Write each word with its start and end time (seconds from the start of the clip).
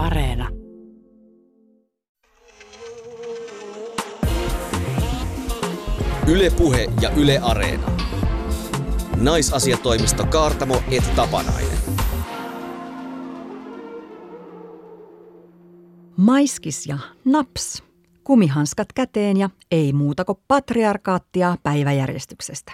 Areena. 0.00 0.48
Ylepuhe 6.28 6.88
ja 7.00 7.10
Yle 7.10 7.38
Areena. 7.42 7.90
Naisasiatoimisto 9.16 10.26
Kaartamo 10.26 10.82
et 10.90 11.14
Tapanainen. 11.16 11.78
Maiskis 16.16 16.86
ja 16.86 16.98
naps. 17.24 17.82
Kumihanskat 18.24 18.92
käteen 18.92 19.36
ja 19.36 19.50
ei 19.70 19.92
muuta 19.92 20.24
kuin 20.24 20.38
patriarkaattia 20.48 21.56
päiväjärjestyksestä. 21.62 22.72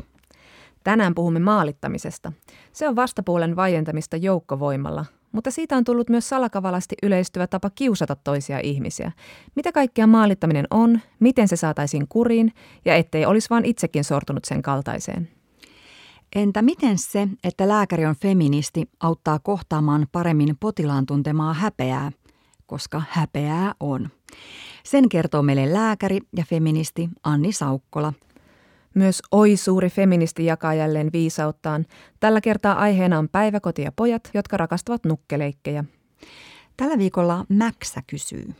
Tänään 0.84 1.14
puhumme 1.14 1.38
maalittamisesta. 1.38 2.32
Se 2.72 2.88
on 2.88 2.96
vastapuolen 2.96 3.56
vaientamista 3.56 4.16
joukkovoimalla, 4.16 5.04
mutta 5.36 5.50
siitä 5.50 5.76
on 5.76 5.84
tullut 5.84 6.08
myös 6.08 6.28
salakavalasti 6.28 6.94
yleistyvä 7.02 7.46
tapa 7.46 7.70
kiusata 7.70 8.16
toisia 8.16 8.60
ihmisiä. 8.62 9.12
Mitä 9.54 9.72
kaikkea 9.72 10.06
maalittaminen 10.06 10.66
on, 10.70 11.00
miten 11.20 11.48
se 11.48 11.56
saataisiin 11.56 12.08
kuriin 12.08 12.52
ja 12.84 12.94
ettei 12.94 13.26
olisi 13.26 13.50
vaan 13.50 13.64
itsekin 13.64 14.04
sortunut 14.04 14.44
sen 14.44 14.62
kaltaiseen. 14.62 15.28
Entä 16.36 16.62
miten 16.62 16.98
se, 16.98 17.28
että 17.44 17.68
lääkäri 17.68 18.06
on 18.06 18.16
feministi, 18.16 18.88
auttaa 19.00 19.38
kohtaamaan 19.38 20.06
paremmin 20.12 20.56
potilaan 20.60 21.06
tuntemaa 21.06 21.52
häpeää, 21.54 22.12
koska 22.66 23.02
häpeää 23.10 23.74
on? 23.80 24.08
Sen 24.84 25.08
kertoo 25.08 25.42
meille 25.42 25.72
lääkäri 25.72 26.20
ja 26.36 26.44
feministi 26.48 27.08
Anni 27.22 27.52
Saukkola. 27.52 28.12
Myös 28.96 29.22
Oi 29.30 29.56
suuri 29.56 29.90
feministi 29.90 30.44
jakaa 30.44 30.74
jälleen 30.74 31.12
viisauttaan. 31.12 31.86
Tällä 32.20 32.40
kertaa 32.40 32.78
aiheena 32.78 33.18
on 33.18 33.28
päiväkoti 33.28 33.82
ja 33.82 33.92
pojat, 33.92 34.30
jotka 34.34 34.56
rakastavat 34.56 35.04
nukkeleikkejä. 35.04 35.84
Tällä 36.76 36.98
viikolla 36.98 37.44
Mäksä 37.48 38.02
kysyy. 38.06 38.54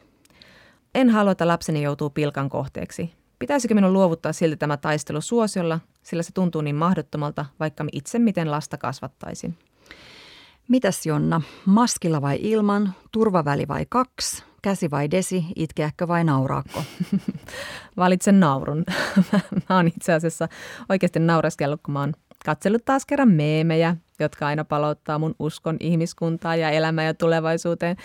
En 0.95 1.11
halua, 1.11 1.33
että 1.33 1.49
lapseni 1.49 1.83
joutuu 1.83 2.11
pilkan 2.11 2.49
kohteeksi. 2.49 3.13
Pitäisikö 3.39 3.75
minun 3.75 3.93
luovuttaa 3.93 4.33
silti 4.33 4.57
tämä 4.57 4.77
taistelu 4.77 5.21
suosiolla, 5.21 5.81
sillä 6.03 6.23
se 6.23 6.33
tuntuu 6.33 6.61
niin 6.61 6.77
mahdottomalta, 6.77 7.47
vaikka 7.61 7.85
itse 7.93 8.19
miten 8.19 8.51
lasta 8.51 8.79
kasvattaisin. 8.79 9.59
Mitäs 10.69 11.07
Jonna, 11.07 11.41
maskilla 11.67 12.23
vai 12.23 12.39
ilman, 12.41 12.95
turvaväli 13.13 13.69
vai 13.69 13.87
kaksi, 13.89 14.45
käsi 14.67 14.91
vai 14.91 15.11
desi, 15.11 15.45
itkeäkö 15.57 16.09
vai 16.09 16.25
nauraakko? 16.25 16.83
Valitsen 17.97 18.41
naurun. 18.41 18.85
mä 19.69 19.77
oon 19.77 19.89
itse 19.89 20.13
asiassa 20.13 20.49
oikeasti 20.89 21.19
naureskellut, 21.19 21.81
kun 21.83 21.93
mä 21.93 22.01
oon 22.01 22.13
katsellut 22.45 22.85
taas 22.85 23.07
kerran 23.07 23.29
meemejä, 23.29 23.97
jotka 24.21 24.47
aina 24.47 24.65
palauttaa 24.65 25.19
mun 25.19 25.35
uskon 25.39 25.77
ihmiskuntaa 25.81 26.57
ja 26.57 26.71
elämää 26.71 27.05
ja 27.05 27.15
tulevaisuuteen. 27.15 27.97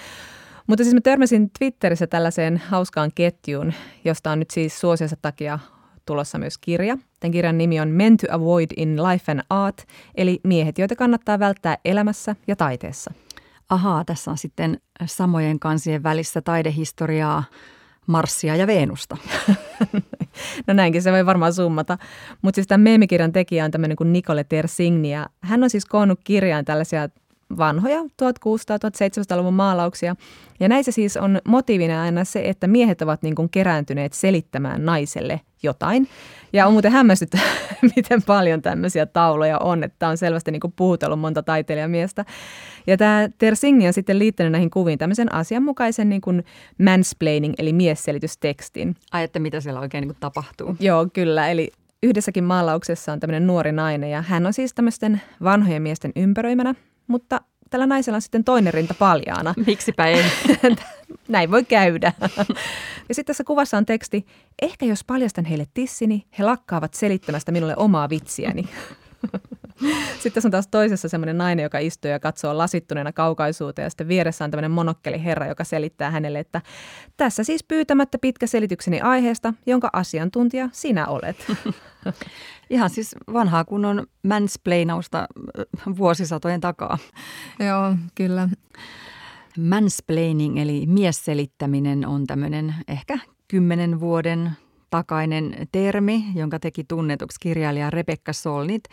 Mutta 0.67 0.83
siis 0.83 0.93
mä 0.93 1.01
törmäsin 1.01 1.51
Twitterissä 1.59 2.07
tällaiseen 2.07 2.57
hauskaan 2.57 3.11
ketjuun, 3.15 3.73
josta 4.05 4.31
on 4.31 4.39
nyt 4.39 4.51
siis 4.51 4.79
suosionsa 4.79 5.15
takia 5.21 5.59
tulossa 6.05 6.37
myös 6.37 6.57
kirja. 6.57 6.97
Tämän 7.19 7.31
kirjan 7.31 7.57
nimi 7.57 7.79
on 7.79 7.89
Men 7.89 8.17
to 8.17 8.27
Avoid 8.29 8.71
in 8.77 9.03
Life 9.03 9.31
and 9.31 9.41
Art, 9.49 9.83
eli 10.15 10.39
miehet, 10.43 10.77
joita 10.77 10.95
kannattaa 10.95 11.39
välttää 11.39 11.77
elämässä 11.85 12.35
ja 12.47 12.55
taiteessa. 12.55 13.13
Ahaa, 13.71 14.05
tässä 14.05 14.31
on 14.31 14.37
sitten 14.37 14.81
samojen 15.05 15.59
kansien 15.59 16.03
välissä 16.03 16.41
taidehistoriaa, 16.41 17.43
Marssia 18.07 18.55
ja 18.55 18.67
Veenusta. 18.67 19.17
no 20.67 20.73
näinkin 20.73 21.01
se 21.01 21.11
voi 21.11 21.25
varmaan 21.25 21.53
summata. 21.53 21.97
Mutta 22.41 22.55
siis 22.55 22.67
tämän 22.67 22.81
meemikirjan 22.81 23.31
tekijä 23.31 23.65
on 23.65 23.71
tämmöinen 23.71 23.97
kuin 23.97 24.13
Nicole 24.13 24.43
Tersigni 24.43 25.13
ja 25.13 25.29
hän 25.41 25.63
on 25.63 25.69
siis 25.69 25.85
koonnut 25.85 26.19
kirjaan 26.23 26.65
tällaisia 26.65 27.09
vanhoja 27.57 27.99
1600-1700-luvun 28.01 29.53
maalauksia. 29.53 30.15
Ja 30.59 30.69
näissä 30.69 30.91
siis 30.91 31.17
on 31.17 31.39
motiivina 31.47 32.01
aina 32.01 32.23
se, 32.23 32.41
että 32.49 32.67
miehet 32.67 33.01
ovat 33.01 33.23
niin 33.23 33.35
kuin 33.35 33.49
kerääntyneet 33.49 34.13
selittämään 34.13 34.85
naiselle 34.85 35.41
jotain. 35.63 36.07
Ja 36.53 36.67
on 36.67 36.73
muuten 36.73 36.91
hämmästyttä, 36.91 37.39
miten 37.95 38.23
paljon 38.23 38.61
tämmöisiä 38.61 39.05
tauloja 39.05 39.59
on, 39.59 39.83
että 39.83 40.07
on 40.07 40.17
selvästi 40.17 40.51
niin 40.51 40.59
kuin 40.59 40.73
puhutellut 40.75 41.19
monta 41.19 41.43
taiteilijamiestä. 41.43 42.25
Ja 42.87 42.97
tämä 42.97 43.29
Tersigni 43.37 43.87
on 43.87 43.93
sitten 43.93 44.19
liittänyt 44.19 44.51
näihin 44.51 44.69
kuviin 44.69 44.97
tämmöisen 44.97 45.33
asianmukaisen 45.33 46.09
niin 46.09 46.21
kuin 46.21 46.43
mansplaining, 46.83 47.53
eli 47.57 47.73
miesselitystekstin. 47.73 48.95
Ai, 49.11 49.23
että 49.23 49.39
mitä 49.39 49.61
siellä 49.61 49.79
oikein 49.79 50.01
niin 50.01 50.09
kuin 50.09 50.19
tapahtuu? 50.19 50.75
Joo, 50.79 51.07
kyllä. 51.13 51.49
Eli 51.49 51.71
yhdessäkin 52.03 52.43
maalauksessa 52.43 53.13
on 53.13 53.19
tämmöinen 53.19 53.47
nuori 53.47 53.71
nainen 53.71 54.09
ja 54.09 54.21
hän 54.21 54.45
on 54.45 54.53
siis 54.53 54.73
tämmöisten 54.73 55.21
vanhojen 55.43 55.81
miesten 55.81 56.11
ympäröimänä, 56.15 56.75
mutta 57.07 57.41
tällä 57.71 57.87
naisella 57.87 58.15
on 58.15 58.21
sitten 58.21 58.43
toinen 58.43 58.73
rinta 58.73 58.93
paljaana. 58.93 59.53
Miksipä 59.67 60.05
ei? 60.07 60.23
Näin 61.27 61.51
voi 61.51 61.65
käydä. 61.65 62.13
Ja 63.09 63.15
sitten 63.15 63.33
tässä 63.33 63.43
kuvassa 63.43 63.77
on 63.77 63.85
teksti, 63.85 64.25
ehkä 64.61 64.85
jos 64.85 65.03
paljastan 65.03 65.45
heille 65.45 65.65
tissini, 65.73 66.25
he 66.39 66.43
lakkaavat 66.43 66.93
selittämästä 66.93 67.51
minulle 67.51 67.73
omaa 67.77 68.09
vitsiäni. 68.09 68.69
Sitten 70.13 70.31
tässä 70.33 70.47
on 70.47 70.51
taas 70.51 70.67
toisessa 70.67 71.09
semmoinen 71.09 71.37
nainen, 71.37 71.63
joka 71.63 71.79
istuu 71.79 72.11
ja 72.11 72.19
katsoo 72.19 72.57
lasittuneena 72.57 73.11
kaukaisuuteen 73.11 73.83
ja 73.85 73.89
sitten 73.89 74.07
vieressä 74.07 74.45
on 74.45 74.51
tämmöinen 74.51 74.71
monokkeli 74.71 75.23
herra, 75.23 75.47
joka 75.47 75.63
selittää 75.63 76.11
hänelle, 76.11 76.39
että 76.39 76.61
tässä 77.17 77.43
siis 77.43 77.63
pyytämättä 77.63 78.17
pitkä 78.17 78.47
selitykseni 78.47 79.01
aiheesta, 79.01 79.53
jonka 79.65 79.89
asiantuntija 79.93 80.69
sinä 80.71 81.07
olet. 81.07 81.47
Ihan 82.71 82.89
siis 82.89 83.15
vanhaa 83.33 83.65
kunnon 83.65 84.07
mansplainausta 84.23 85.27
vuosisatojen 85.97 86.61
takaa. 86.61 86.97
Joo, 87.59 87.95
kyllä. 88.15 88.49
Mansplaining 89.57 90.59
eli 90.59 90.85
miesselittäminen 90.87 92.07
on 92.07 92.27
tämmöinen 92.27 92.75
ehkä 92.87 93.19
kymmenen 93.47 93.99
vuoden 93.99 94.51
takainen 94.89 95.67
termi, 95.71 96.23
jonka 96.35 96.59
teki 96.59 96.83
tunnetuksi 96.83 97.39
kirjailija 97.39 97.89
Rebekka 97.89 98.33
Solnit, 98.33 98.83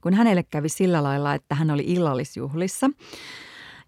kun 0.00 0.14
hänelle 0.14 0.42
kävi 0.42 0.68
sillä 0.68 1.02
lailla, 1.02 1.34
että 1.34 1.54
hän 1.54 1.70
oli 1.70 1.84
illallisjuhlissa– 1.86 2.90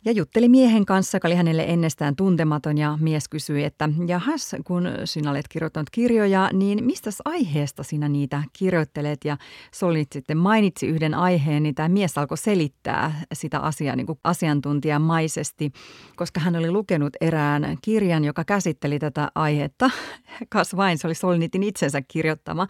ja 0.04 0.12
jutteli 0.12 0.48
miehen 0.48 0.86
kanssa, 0.86 1.16
joka 1.16 1.28
oli 1.28 1.34
hänelle 1.34 1.64
ennestään 1.68 2.16
tuntematon 2.16 2.78
ja 2.78 2.98
mies 3.00 3.28
kysyi, 3.28 3.64
että 3.64 3.88
jahas, 4.06 4.54
kun 4.64 4.88
sinä 5.04 5.30
olet 5.30 5.48
kirjoittanut 5.48 5.90
kirjoja, 5.90 6.50
niin 6.52 6.84
mistä 6.84 7.10
aiheesta 7.24 7.82
sinä 7.82 8.08
niitä 8.08 8.42
kirjoittelet? 8.52 9.24
Ja 9.24 9.36
Solnit 9.74 10.12
sitten 10.12 10.36
mainitsi 10.36 10.86
yhden 10.86 11.14
aiheen, 11.14 11.62
niin 11.62 11.74
tämä 11.74 11.88
mies 11.88 12.18
alkoi 12.18 12.38
selittää 12.38 13.20
sitä 13.32 13.58
asiaa 13.58 13.96
niin 13.96 14.06
asiantuntijamaisesti, 14.24 15.72
koska 16.16 16.40
hän 16.40 16.56
oli 16.56 16.70
lukenut 16.70 17.12
erään 17.20 17.78
kirjan, 17.82 18.24
joka 18.24 18.44
käsitteli 18.44 18.98
tätä 18.98 19.28
aihetta. 19.34 19.90
Kas 20.48 20.76
vain, 20.76 20.98
se 20.98 21.06
oli 21.06 21.14
Solnitin 21.14 21.62
itsensä 21.62 22.02
kirjoittama. 22.08 22.66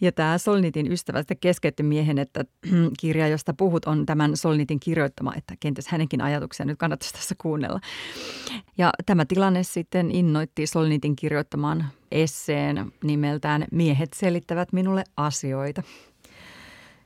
Ja 0.00 0.12
tämä 0.12 0.38
Solnitin 0.38 0.92
ystävä 0.92 1.18
sitten 1.20 1.38
keskeytti 1.40 1.82
miehen, 1.82 2.18
että 2.18 2.44
kirja, 3.00 3.28
josta 3.28 3.54
puhut, 3.54 3.84
on 3.84 4.06
tämän 4.06 4.36
Solnitin 4.36 4.80
kirjoittama, 4.80 5.34
että 5.36 5.54
kenties 5.60 5.88
hänenkin 5.88 6.20
ajatuksensa 6.20 6.51
ajatuksia 6.52 6.66
nyt 6.66 6.78
kannattaisi 6.78 7.14
tässä 7.14 7.34
kuunnella. 7.38 7.80
Ja 8.78 8.90
tämä 9.06 9.24
tilanne 9.24 9.62
sitten 9.62 10.10
innoitti 10.10 10.66
Solnitin 10.66 11.16
kirjoittamaan 11.16 11.84
esseen 12.10 12.92
nimeltään 13.04 13.64
Miehet 13.72 14.12
selittävät 14.14 14.72
minulle 14.72 15.04
asioita. 15.16 15.82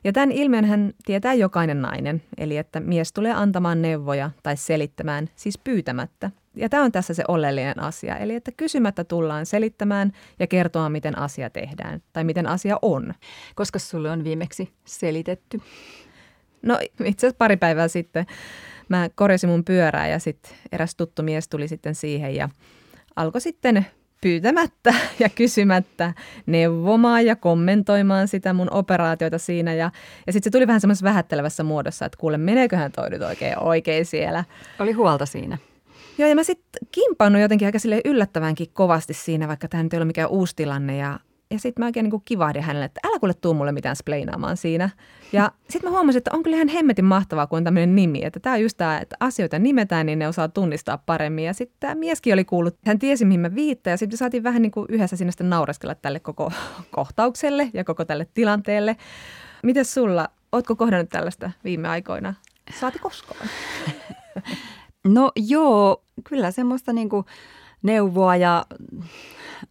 Ja 0.03 0.13
tämän 0.13 0.31
ilmiön 0.31 0.65
hän 0.65 0.93
tietää 1.05 1.33
jokainen 1.33 1.81
nainen, 1.81 2.21
eli 2.37 2.57
että 2.57 2.79
mies 2.79 3.13
tulee 3.13 3.33
antamaan 3.33 3.81
neuvoja 3.81 4.31
tai 4.43 4.57
selittämään, 4.57 5.29
siis 5.35 5.57
pyytämättä. 5.57 6.31
Ja 6.55 6.69
tämä 6.69 6.83
on 6.83 6.91
tässä 6.91 7.13
se 7.13 7.23
oleellinen 7.27 7.79
asia, 7.79 8.17
eli 8.17 8.35
että 8.35 8.51
kysymättä 8.57 9.03
tullaan 9.03 9.45
selittämään 9.45 10.11
ja 10.39 10.47
kertoa, 10.47 10.89
miten 10.89 11.17
asia 11.17 11.49
tehdään 11.49 12.01
tai 12.13 12.23
miten 12.23 12.47
asia 12.47 12.79
on. 12.81 13.13
Koska 13.55 13.79
sulle 13.79 14.11
on 14.11 14.23
viimeksi 14.23 14.69
selitetty? 14.85 15.61
No 16.61 16.79
itse 17.05 17.27
asiassa 17.27 17.37
pari 17.37 17.57
päivää 17.57 17.87
sitten 17.87 18.25
mä 18.89 19.09
korjasin 19.15 19.49
mun 19.49 19.63
pyörää 19.63 20.07
ja 20.07 20.19
sitten 20.19 20.51
eräs 20.71 20.95
tuttu 20.95 21.23
mies 21.23 21.47
tuli 21.47 21.67
sitten 21.67 21.95
siihen 21.95 22.35
ja 22.35 22.49
alkoi 23.15 23.41
sitten 23.41 23.85
pyytämättä 24.21 24.93
ja 25.19 25.29
kysymättä 25.29 26.13
neuvomaan 26.45 27.25
ja 27.25 27.35
kommentoimaan 27.35 28.27
sitä 28.27 28.53
mun 28.53 28.73
operaatiota 28.73 29.37
siinä. 29.37 29.73
Ja, 29.73 29.91
ja 30.27 30.33
sitten 30.33 30.51
se 30.51 30.57
tuli 30.57 30.67
vähän 30.67 30.81
semmoisessa 30.81 31.03
vähättelevässä 31.03 31.63
muodossa, 31.63 32.05
että 32.05 32.17
kuule, 32.17 32.37
meneeköhän 32.37 32.91
toi 32.91 33.09
nyt 33.09 33.21
oikein, 33.21 33.59
oikein 33.59 34.05
siellä. 34.05 34.43
Oli 34.79 34.91
huolta 34.91 35.25
siinä. 35.25 35.57
Joo, 36.17 36.29
ja 36.29 36.35
mä 36.35 36.43
sitten 36.43 36.87
kimpannut 36.91 37.41
jotenkin 37.41 37.65
aika 37.65 37.79
sille 37.79 38.01
yllättävänkin 38.05 38.67
kovasti 38.73 39.13
siinä, 39.13 39.47
vaikka 39.47 39.67
tämä 39.67 39.83
nyt 39.83 39.93
ei 39.93 39.97
ole 39.97 40.05
mikään 40.05 40.29
uusi 40.29 40.55
tilanne. 40.55 40.97
Ja 40.97 41.19
ja 41.51 41.59
sitten 41.59 41.81
mä 41.81 41.85
oikein 41.85 42.09
niin 42.09 42.21
kivahdin 42.25 42.63
hänelle, 42.63 42.85
että 42.85 42.99
älä 43.07 43.19
kuule 43.19 43.33
tuu 43.33 43.53
mulle 43.53 43.71
mitään 43.71 43.95
spleinaamaan 43.95 44.57
siinä. 44.57 44.89
Ja 45.33 45.51
sitten 45.69 45.89
mä 45.89 45.97
huomasin, 45.97 46.17
että 46.17 46.31
on 46.33 46.43
kyllä 46.43 46.55
ihan 46.55 46.67
hemmetin 46.67 47.05
mahtavaa, 47.05 47.47
kun 47.47 47.57
on 47.57 47.63
tämmöinen 47.63 47.95
nimi. 47.95 48.23
Että 48.23 48.39
tämä 48.39 48.57
just 48.57 48.77
tämä, 48.77 48.99
että 48.99 49.15
asioita 49.19 49.59
nimetään, 49.59 50.05
niin 50.05 50.19
ne 50.19 50.27
osaa 50.27 50.47
tunnistaa 50.47 50.97
paremmin. 50.97 51.45
Ja 51.45 51.53
sitten 51.53 51.77
tämä 51.79 51.95
mieskin 51.95 52.33
oli 52.33 52.45
kuullut, 52.45 52.77
hän 52.85 52.99
tiesi 52.99 53.25
mihin 53.25 53.39
mä 53.39 53.55
viittaan. 53.55 53.91
Ja 53.91 53.97
sitten 53.97 54.17
saatiin 54.17 54.43
vähän 54.43 54.61
niin 54.61 54.71
kuin 54.71 54.85
yhdessä 54.89 55.15
sinne 55.15 55.31
sitten 55.31 55.49
naureskella 55.49 55.95
tälle 55.95 56.19
koko 56.19 56.51
kohtaukselle 56.91 57.69
ja 57.73 57.83
koko 57.83 58.05
tälle 58.05 58.27
tilanteelle. 58.33 58.97
Miten 59.63 59.85
sulla, 59.85 60.29
ootko 60.51 60.75
kohdannut 60.75 61.09
tällaista 61.09 61.51
viime 61.63 61.87
aikoina? 61.87 62.33
Saati 62.79 62.99
koskaan? 62.99 63.49
No 65.07 65.31
joo, 65.35 66.03
kyllä 66.29 66.51
semmoista 66.51 66.93
niinku 66.93 67.25
neuvoa 67.83 68.35
ja 68.35 68.65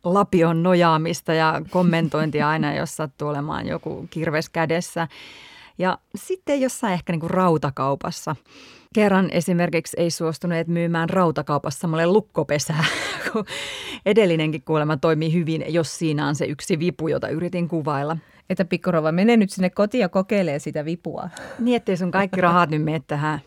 lapion 0.05 0.63
nojaamista 0.63 1.33
ja 1.33 1.63
kommentointia 1.71 2.49
aina, 2.49 2.75
jos 2.75 2.97
sattuu 2.97 3.29
olemaan 3.29 3.67
joku 3.67 4.07
kirves 4.11 4.49
kädessä. 4.49 5.09
Ja 5.79 5.99
sitten 6.15 6.61
jossain 6.61 6.93
ehkä 6.93 7.13
niinku 7.13 7.29
rautakaupassa. 7.29 8.37
Kerran 8.95 9.31
esimerkiksi 9.31 9.97
ei 10.01 10.11
suostuneet 10.11 10.69
myymään 10.69 11.11
rautakaupassa 11.11 11.81
samalle 11.81 12.07
lukkopesää, 12.07 12.85
kun 13.33 13.45
edellinenkin 14.07 14.63
kuolema 14.63 14.97
toimii 14.97 15.33
hyvin, 15.33 15.65
jos 15.69 15.99
siinä 15.99 16.27
on 16.27 16.35
se 16.35 16.45
yksi 16.45 16.79
vipu, 16.79 17.09
jota 17.09 17.29
yritin 17.29 17.69
kuvailla. 17.69 18.17
Että 18.51 18.65
pikkurova 18.65 19.13
menee 19.13 19.37
nyt 19.37 19.51
sinne 19.51 19.71
kotiin 19.71 20.01
ja 20.01 20.09
kokeilee 20.09 20.59
sitä 20.59 20.85
vipua. 20.85 21.31
Niin, 21.59 21.77
ettei 21.77 21.97
sun 21.97 22.11
kaikki 22.11 22.41
rahat 22.41 22.71
nyt 22.71 22.83
mene 22.83 23.03
tähän 23.07 23.41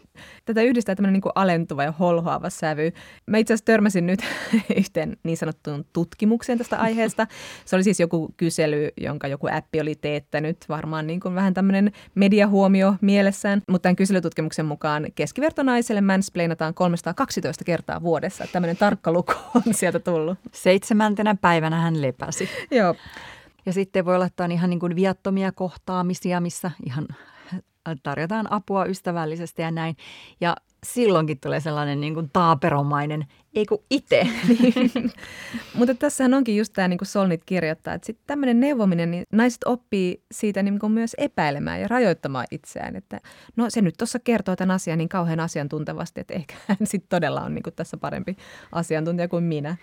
Tätä 0.45 0.61
yhdistää 0.61 0.95
tämmöinen 0.95 1.13
niin 1.13 1.31
alentuva 1.35 1.83
ja 1.83 1.91
holhoava 1.91 2.49
sävy. 2.49 2.91
Mä 3.25 3.37
itse 3.37 3.53
asiassa 3.53 3.65
törmäsin 3.65 4.05
nyt 4.05 4.19
yhteen 4.77 5.17
niin 5.23 5.37
sanottuun 5.37 5.85
tutkimukseen 5.93 6.57
tästä 6.57 6.79
aiheesta. 6.79 7.27
Se 7.65 7.75
oli 7.75 7.83
siis 7.83 7.99
joku 7.99 8.33
kysely, 8.37 8.89
jonka 9.01 9.27
joku 9.27 9.47
appi 9.51 9.81
oli 9.81 9.95
teettänyt, 9.95 10.57
varmaan 10.69 11.07
niin 11.07 11.19
kuin 11.19 11.35
vähän 11.35 11.53
tämmöinen 11.53 11.91
mediahuomio 12.15 12.95
mielessään. 13.01 13.61
Mutta 13.69 13.83
tämän 13.83 13.95
kyselytutkimuksen 13.95 14.65
mukaan 14.65 15.07
keskivertonaiselle 15.15 16.01
mansplainataan 16.01 16.73
312 16.73 17.63
kertaa 17.63 18.01
vuodessa. 18.01 18.45
Tämmöinen 18.51 18.77
tarkka 18.77 19.11
luku 19.11 19.33
on 19.55 19.73
sieltä 19.73 19.99
tullut. 19.99 20.37
Seitsemäntenä 20.53 21.35
päivänä 21.41 21.81
hän 21.81 22.01
lepäsi. 22.01 22.49
Joo. 22.71 22.95
Ja 23.69 23.73
sitten 23.73 24.05
voi 24.05 24.15
olla, 24.15 24.29
on 24.39 24.51
ihan 24.51 24.69
niin 24.69 24.79
kuin 24.79 24.95
viattomia 24.95 25.51
kohtaamisia, 25.51 26.39
missä 26.39 26.71
ihan 26.85 27.07
tarjotaan 28.03 28.51
apua 28.51 28.85
ystävällisesti 28.85 29.61
ja 29.61 29.71
näin. 29.71 29.95
Ja 30.41 30.55
silloinkin 30.85 31.39
tulee 31.39 31.59
sellainen 31.59 31.99
niin 32.01 32.13
kuin 32.13 32.29
taaperomainen, 32.33 33.25
ei 33.53 33.65
kun 33.65 33.83
itse. 33.89 34.27
Mutta 35.77 35.95
tässähän 35.95 36.33
onkin 36.33 36.57
just 36.57 36.73
tämä, 36.73 36.87
niin 36.87 36.97
kuin 36.97 37.07
Solnit 37.07 37.41
kirjoittaa, 37.45 37.93
että 37.93 38.05
sitten 38.05 38.23
tämmöinen 38.27 38.59
neuvominen, 38.59 39.11
niin 39.11 39.23
naiset 39.31 39.63
oppii 39.65 40.23
siitä 40.31 40.63
niin 40.63 40.79
kuin 40.79 40.91
myös 40.91 41.15
epäilemään 41.17 41.81
ja 41.81 41.87
rajoittamaan 41.87 42.47
itseään. 42.51 42.95
Että 42.95 43.19
no 43.55 43.65
se 43.69 43.81
nyt 43.81 43.95
tuossa 43.97 44.19
kertoo 44.19 44.55
tämän 44.55 44.75
asian 44.75 44.97
niin 44.97 45.09
kauhean 45.09 45.39
asiantuntevasti, 45.39 46.21
että 46.21 46.33
ehkä 46.33 46.55
hän 46.67 46.77
sitten 46.83 47.09
todella 47.09 47.41
on 47.41 47.55
niin 47.55 47.63
kuin 47.63 47.75
tässä 47.75 47.97
parempi 47.97 48.37
asiantuntija 48.71 49.27
kuin 49.27 49.43
minä. 49.43 49.77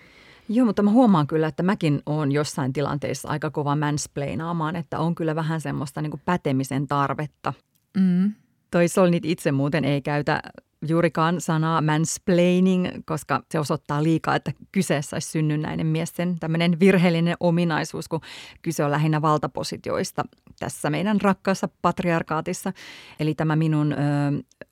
Joo, 0.49 0.65
mutta 0.65 0.83
mä 0.83 0.91
huomaan 0.91 1.27
kyllä, 1.27 1.47
että 1.47 1.63
mäkin 1.63 2.01
olen 2.05 2.31
jossain 2.31 2.73
tilanteissa 2.73 3.29
aika 3.29 3.51
kova 3.51 3.75
mansplainaamaan, 3.75 4.75
että 4.75 4.99
on 4.99 5.15
kyllä 5.15 5.35
vähän 5.35 5.61
semmoista 5.61 6.01
niin 6.01 6.21
pätemisen 6.25 6.87
tarvetta. 6.87 7.53
Mm. 7.97 8.33
Toi 8.71 8.87
Solnit 8.87 9.25
itse 9.25 9.51
muuten 9.51 9.85
ei 9.85 10.01
käytä 10.01 10.41
juurikaan 10.87 11.41
sanaa 11.41 11.81
mansplaining, 11.81 12.87
koska 13.05 13.43
se 13.51 13.59
osoittaa 13.59 14.03
liikaa, 14.03 14.35
että 14.35 14.51
kyseessä 14.71 15.15
olisi 15.15 15.29
synnynnäinen 15.29 15.87
miesten 15.87 16.39
tämmöinen 16.39 16.79
virheellinen 16.79 17.35
ominaisuus, 17.39 18.07
kun 18.07 18.21
kyse 18.61 18.83
on 18.83 18.91
lähinnä 18.91 19.21
valtapositioista 19.21 20.23
tässä 20.59 20.89
meidän 20.89 21.21
rakkaassa 21.21 21.69
patriarkaatissa. 21.81 22.73
Eli 23.19 23.35
tämä 23.35 23.55
minun 23.55 23.93
ö, 23.93 23.97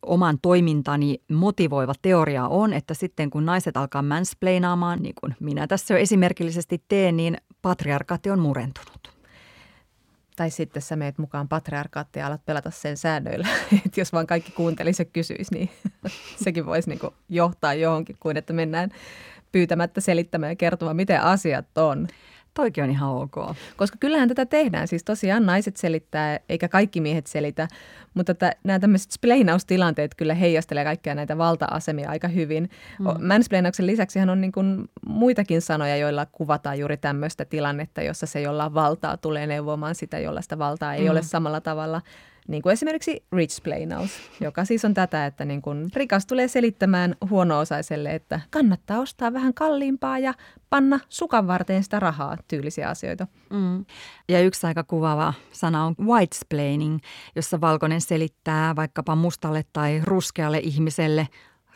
oman 0.02 0.40
toimintani 0.42 1.22
motivoiva 1.32 1.94
teoria 2.02 2.48
on, 2.48 2.74
että 2.74 2.94
sitten 2.94 3.30
kun 3.30 3.46
naiset 3.46 3.78
alkaa 3.78 4.02
mansplainaamaan, 4.02 5.00
niin 5.02 5.16
kuin 5.20 5.36
minä 5.40 5.68
tässä 5.68 5.94
jo 5.94 5.98
esimerkillisesti 5.98 6.84
teen, 6.88 7.18
niin 7.18 7.38
patriarkaatti 7.62 8.30
on 8.30 8.40
murentunut. 8.40 9.16
Tai 10.36 10.50
sitten 10.50 10.82
sä 10.82 10.96
meet 10.96 11.18
mukaan 11.18 11.48
patriarkaattiin 11.48 12.22
ja 12.22 12.28
alat 12.28 12.46
pelata 12.46 12.72
sen 12.72 12.98
säännöillä. 12.98 13.48
Että 13.86 14.02
jos 14.02 14.14
vaan 14.14 14.28
kaikki 14.28 14.52
kuuntelisi 14.52 15.02
ja 15.02 15.06
kysyisi, 15.06 15.54
niin 15.54 15.70
sekin 16.44 16.66
voisi 16.66 16.90
niin 16.90 17.00
johtaa 17.30 17.74
johonkin 17.74 18.18
kuin, 18.20 18.38
että 18.38 18.54
mennään 18.54 18.90
pyytämättä 19.52 20.02
selittämään 20.02 20.52
ja 20.52 20.56
kertomaan, 20.56 20.96
miten 20.96 21.22
asiat 21.22 21.78
on. 21.78 22.08
Toikin 22.56 22.84
on 22.84 22.90
ihan 22.90 23.10
ok. 23.10 23.36
Koska 23.76 23.98
kyllähän 24.00 24.30
tätä 24.30 24.46
tehdään. 24.46 24.88
Siis 24.88 25.04
tosiaan 25.04 25.46
naiset 25.46 25.78
selittää, 25.78 26.40
eikä 26.50 26.68
kaikki 26.68 27.02
miehet 27.02 27.28
selitä. 27.28 27.68
Mutta 28.14 28.32
että 28.32 28.56
nämä 28.64 28.80
tämmöiset 28.80 29.12
spleinaustilanteet 29.12 30.16
kyllä 30.16 30.34
heijastelee 30.34 30.84
kaikkia 30.84 31.16
näitä 31.16 31.38
valta-asemia 31.38 32.10
aika 32.10 32.28
hyvin. 32.28 32.70
Mm. 33.00 33.28
Mansplainauksen 33.28 33.88
lisäksi 33.88 34.20
on 34.20 34.42
niin 34.42 34.52
kuin 34.52 34.90
muitakin 35.08 35.62
sanoja, 35.62 35.98
joilla 35.98 36.26
kuvataan 36.26 36.80
juuri 36.80 36.98
tämmöistä 36.98 37.46
tilannetta, 37.46 38.02
jossa 38.02 38.26
se, 38.26 38.42
jolla 38.42 38.74
valtaa, 38.74 39.18
tulee 39.18 39.48
neuvomaan 39.48 39.96
sitä, 39.96 40.20
jolla 40.20 40.42
sitä 40.42 40.58
valtaa 40.58 40.94
ei 40.94 41.04
mm. 41.04 41.12
ole 41.12 41.22
samalla 41.22 41.62
tavalla– 41.62 42.02
niin 42.48 42.62
kuin 42.62 42.74
esimerkiksi 42.74 43.24
rich 43.32 43.64
plainaus, 43.64 44.12
joka 44.42 44.66
siis 44.66 44.86
on 44.86 44.94
tätä, 44.94 45.26
että 45.26 45.46
niin 45.46 45.62
kuin 45.62 45.90
rikas 45.96 46.26
tulee 46.26 46.48
selittämään 46.48 47.16
huono-osaiselle, 47.30 48.16
että 48.16 48.40
kannattaa 48.50 49.00
ostaa 49.00 49.34
vähän 49.34 49.54
kalliimpaa 49.54 50.20
ja 50.20 50.34
panna 50.76 51.00
sukan 51.10 51.48
varteen 51.48 51.84
sitä 51.84 52.00
rahaa, 52.00 52.38
tyylisiä 52.48 52.90
asioita. 52.90 53.28
Mm. 53.50 53.86
Ja 54.30 54.42
yksi 54.42 54.68
aika 54.68 54.84
kuvaava 54.84 55.34
sana 55.52 55.86
on 55.86 55.96
whitesplaining, 56.00 57.00
jossa 57.36 57.62
valkoinen 57.62 58.02
selittää 58.02 58.76
vaikkapa 58.76 59.16
mustalle 59.16 59.66
tai 59.74 60.02
ruskealle 60.04 60.58
ihmiselle 60.58 61.28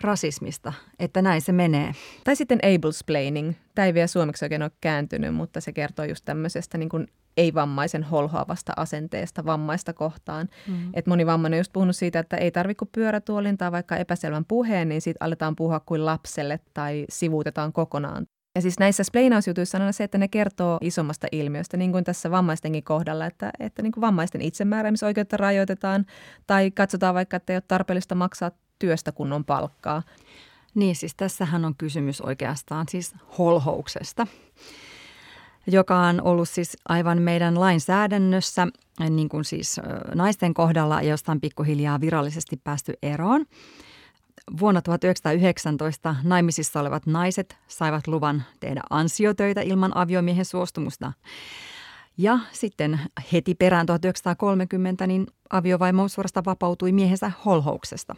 rasismista, 0.02 0.74
että 1.00 1.22
näin 1.22 1.42
se 1.42 1.52
menee. 1.52 1.94
Tai 2.24 2.36
sitten 2.36 2.60
ablesplaining. 2.76 3.54
Tämä 3.76 3.86
ei 3.86 3.94
vielä 3.94 4.08
suomeksi 4.08 4.46
oikein 4.46 4.62
ole 4.62 4.72
kääntynyt, 4.82 5.36
mutta 5.36 5.62
se 5.62 5.74
kertoo 5.74 6.06
just 6.06 6.26
tämmöisestä 6.26 6.78
niin 6.78 6.90
kuin 6.90 7.08
ei-vammaisen 7.38 8.04
holhoavasta 8.04 8.74
asenteesta 8.76 9.46
vammaista 9.46 9.94
kohtaan. 9.94 10.50
Mm. 10.68 10.90
Et 10.94 11.08
moni 11.08 11.26
vammainen 11.26 11.58
on 11.58 11.60
just 11.60 11.74
puhunut 11.74 11.96
siitä, 11.96 12.20
että 12.20 12.38
ei 12.38 12.52
tarvitse 12.52 12.86
pyörätuolin 12.92 13.58
tai 13.58 13.72
vaikka 13.72 13.98
epäselvän 13.98 14.46
puheen, 14.46 14.90
niin 14.90 15.02
siitä 15.02 15.26
aletaan 15.26 15.56
puhua 15.56 15.80
kuin 15.80 16.06
lapselle 16.06 16.60
tai 16.74 17.06
sivuutetaan 17.10 17.74
kokonaan. 17.74 18.26
Ja 18.60 18.62
siis 18.62 18.80
näissä 18.80 19.04
splainausjutuissa 19.04 19.78
on 19.78 19.94
se, 19.94 20.04
että 20.04 20.18
ne 20.18 20.28
kertoo 20.28 20.78
isommasta 20.82 21.28
ilmiöstä, 21.32 21.78
niin 21.78 21.92
kuin 21.92 22.04
tässä 22.04 22.32
vammaistenkin 22.32 22.84
kohdalla, 22.84 23.26
että, 23.26 23.52
että 23.60 23.82
niin 23.82 23.92
kuin 23.92 24.02
vammaisten 24.02 24.42
itsemääräämisoikeutta 24.42 25.38
rajoitetaan 25.38 26.06
tai 26.48 26.72
katsotaan 26.72 27.16
vaikka, 27.16 27.38
että 27.38 27.54
ei 27.54 27.58
ole 27.58 27.64
tarpeellista 27.68 28.16
maksaa 28.16 28.52
työstä 28.80 29.12
kunnon 29.12 29.46
palkkaa. 29.46 30.04
Niin, 30.76 30.96
siis 30.96 31.16
tässähän 31.16 31.66
on 31.66 31.76
kysymys 31.76 32.22
oikeastaan 32.22 32.86
siis 32.90 33.16
holhouksesta 33.38 34.28
joka 35.68 36.00
on 36.00 36.22
ollut 36.22 36.50
siis 36.50 36.78
aivan 36.90 37.22
meidän 37.22 37.60
lainsäädännössä, 37.60 38.68
niin 39.10 39.30
kuin 39.30 39.46
siis 39.46 39.82
naisten 40.16 40.54
kohdalla, 40.54 41.02
josta 41.02 41.32
on 41.32 41.42
pikkuhiljaa 41.42 42.02
virallisesti 42.02 42.58
päästy 42.64 42.94
eroon. 43.02 43.46
Vuonna 44.60 44.82
1919 44.82 46.16
naimisissa 46.24 46.80
olevat 46.80 47.06
naiset 47.06 47.58
saivat 47.68 48.08
luvan 48.08 48.44
tehdä 48.60 48.82
ansiotöitä 48.90 49.62
ilman 49.62 49.98
aviomiehen 49.98 50.46
suostumusta. 50.46 51.14
Ja 52.18 52.40
sitten 52.52 53.00
heti 53.34 53.56
perään 53.56 53.86
1930 53.86 55.08
niin 55.08 55.28
aviovaimo 55.50 56.08
suorasta 56.08 56.46
vapautui 56.46 56.92
miehensä 56.92 57.32
holhouksesta, 57.46 58.16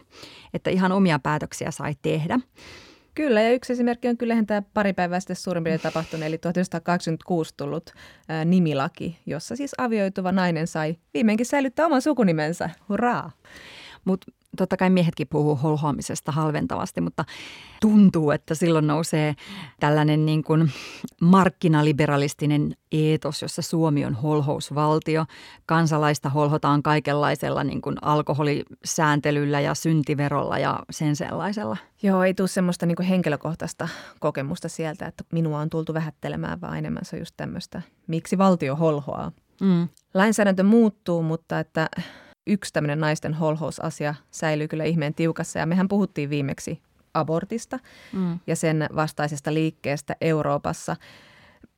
että 0.54 0.70
ihan 0.70 0.92
omia 0.92 1.18
päätöksiä 1.18 1.70
sai 1.70 1.94
tehdä. 2.02 2.38
Kyllä, 3.14 3.42
ja 3.42 3.52
yksi 3.52 3.72
esimerkki 3.72 4.08
on 4.08 4.16
kyllähän 4.16 4.46
tämä 4.46 4.62
pari 4.74 4.92
päivää 4.92 5.20
sitten 5.20 5.36
suurin 5.36 5.64
piirtein 5.64 5.92
tapahtunut, 5.92 6.26
eli 6.26 6.38
1926 6.38 7.54
tullut 7.56 7.90
ää, 8.28 8.44
nimilaki, 8.44 9.18
jossa 9.26 9.56
siis 9.56 9.74
avioituva 9.78 10.32
nainen 10.32 10.66
sai 10.66 10.96
viimeinkin 11.14 11.46
säilyttää 11.46 11.86
oman 11.86 12.02
sukunimensä. 12.02 12.70
Hurraa! 12.88 13.30
Mutta 14.04 14.32
totta 14.56 14.76
kai 14.76 14.90
miehetkin 14.90 15.28
puhuu 15.28 15.56
holhoamisesta 15.56 16.32
halventavasti, 16.32 17.00
mutta 17.00 17.24
tuntuu, 17.80 18.30
että 18.30 18.54
silloin 18.54 18.86
nousee 18.86 19.34
tällainen 19.80 20.26
niin 20.26 20.44
kuin 20.44 20.72
markkinaliberalistinen 21.20 22.76
eetos, 22.92 23.42
jossa 23.42 23.62
Suomi 23.62 24.04
on 24.04 24.14
holhousvaltio. 24.14 25.24
Kansalaista 25.66 26.28
holhotaan 26.28 26.82
kaikenlaisella 26.82 27.64
niin 27.64 27.82
kuin 27.82 27.96
alkoholisääntelyllä 28.02 29.60
ja 29.60 29.74
syntiverolla 29.74 30.58
ja 30.58 30.78
sen 30.90 31.16
sellaisella. 31.16 31.76
Joo, 32.02 32.22
ei 32.22 32.34
tule 32.34 32.48
semmoista 32.48 32.86
niin 32.86 32.96
kuin 32.96 33.06
henkilökohtaista 33.06 33.88
kokemusta 34.20 34.68
sieltä, 34.68 35.06
että 35.06 35.24
minua 35.32 35.58
on 35.58 35.70
tultu 35.70 35.94
vähättelemään, 35.94 36.60
vaan 36.60 36.78
enemmän 36.78 37.04
se 37.04 37.16
on 37.16 37.20
just 37.20 37.34
tämmöistä, 37.36 37.82
miksi 38.06 38.38
valtio 38.38 38.76
holhoaa. 38.76 39.32
Mm. 39.60 39.88
Lainsäädäntö 40.14 40.62
muuttuu, 40.62 41.22
mutta 41.22 41.60
että 41.60 41.88
yksi 42.46 42.72
tämmöinen 42.72 43.00
naisten 43.00 43.34
holhousasia 43.34 44.14
säilyy 44.30 44.68
kyllä 44.68 44.84
ihmeen 44.84 45.14
tiukassa. 45.14 45.58
Ja 45.58 45.66
mehän 45.66 45.88
puhuttiin 45.88 46.30
viimeksi 46.30 46.82
abortista 47.14 47.78
mm. 48.12 48.38
ja 48.46 48.56
sen 48.56 48.86
vastaisesta 48.96 49.54
liikkeestä 49.54 50.16
Euroopassa. 50.20 50.96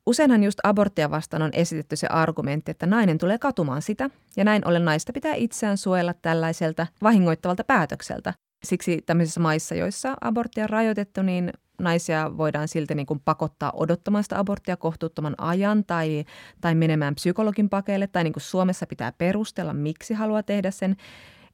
Useinhan 0.05 0.43
just 0.43 0.59
aborttia 0.63 1.11
vastaan 1.11 1.41
on 1.41 1.49
esitetty 1.53 1.95
se 1.95 2.07
argumentti, 2.07 2.71
että 2.71 2.85
nainen 2.85 3.17
tulee 3.17 3.37
katumaan 3.37 3.81
sitä 3.81 4.09
ja 4.37 4.43
näin 4.43 4.67
ollen 4.67 4.85
naista 4.85 5.13
pitää 5.13 5.33
itseään 5.33 5.77
suojella 5.77 6.13
tällaiselta 6.13 6.87
vahingoittavalta 7.03 7.63
päätökseltä. 7.63 8.33
Siksi 8.63 9.01
tämmöisissä 9.05 9.39
maissa, 9.39 9.75
joissa 9.75 10.15
aborttia 10.21 10.63
on 10.63 10.69
rajoitettu, 10.69 11.21
niin 11.21 11.53
naisia 11.79 12.37
voidaan 12.37 12.67
silti 12.67 12.95
niin 12.95 13.05
kuin 13.05 13.21
pakottaa 13.25 13.71
odottamaan 13.75 14.23
sitä 14.23 14.39
aborttia 14.39 14.77
kohtuuttoman 14.77 15.35
ajan 15.37 15.85
tai, 15.85 16.25
tai 16.61 16.75
menemään 16.75 17.15
psykologin 17.15 17.69
pakeille 17.69 18.07
tai 18.07 18.23
niin 18.23 18.33
kuin 18.33 18.43
Suomessa 18.43 18.87
pitää 18.87 19.11
perustella, 19.11 19.73
miksi 19.73 20.13
haluaa 20.13 20.43
tehdä 20.43 20.71
sen. 20.71 20.95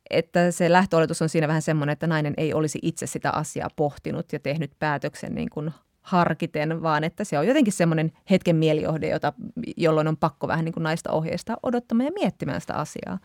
että 0.10 0.52
se 0.52 0.72
lähtöoletus 0.72 1.22
on 1.22 1.30
siinä 1.30 1.48
vähän 1.48 1.62
semmoinen, 1.62 1.94
että 1.94 2.08
nainen 2.08 2.34
ei 2.38 2.54
olisi 2.54 2.80
itse 2.82 3.08
sitä 3.08 3.32
asiaa 3.32 3.70
pohtinut 3.76 4.34
ja 4.34 4.40
tehnyt 4.40 4.72
päätöksen 4.80 5.36
niin 5.36 5.50
kuin 5.50 5.72
harkiten, 6.02 6.82
vaan 6.82 7.04
että 7.04 7.24
se 7.24 7.40
on 7.40 7.48
jotenkin 7.48 7.74
semmoinen 7.74 8.12
hetken 8.30 8.56
mielijohde, 8.56 9.10
jota, 9.10 9.34
jolloin 9.78 10.08
on 10.08 10.18
pakko 10.18 10.48
vähän 10.48 10.66
niin 10.66 10.74
kuin 10.74 10.84
naista 10.84 11.12
ohjeistaa 11.12 11.58
odottamaan 11.64 12.06
ja 12.06 12.12
miettimään 12.12 12.62
sitä 12.62 12.74
asiaa. 12.74 13.20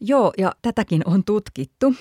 Joo, 0.00 0.32
ja 0.38 0.52
tätäkin 0.62 1.02
on 1.04 1.24
tutkittu, 1.24 1.94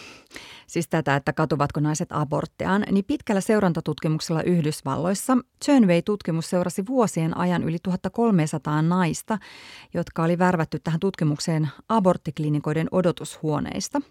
siis 0.67 0.87
tätä, 0.87 1.15
että 1.15 1.33
katuvatko 1.33 1.79
naiset 1.79 2.07
abortteaan, 2.11 2.83
niin 2.91 3.05
pitkällä 3.05 3.41
seurantatutkimuksella 3.41 4.43
Yhdysvalloissa 4.43 5.37
Turnway-tutkimus 5.65 6.49
seurasi 6.49 6.85
vuosien 6.87 7.37
ajan 7.37 7.63
yli 7.63 7.77
1300 7.83 8.81
naista, 8.81 9.37
jotka 9.93 10.23
oli 10.23 10.37
värvätty 10.37 10.79
tähän 10.79 10.99
tutkimukseen 10.99 11.69
aborttiklinikoiden 11.89 12.87
odotushuoneista. 12.91 14.01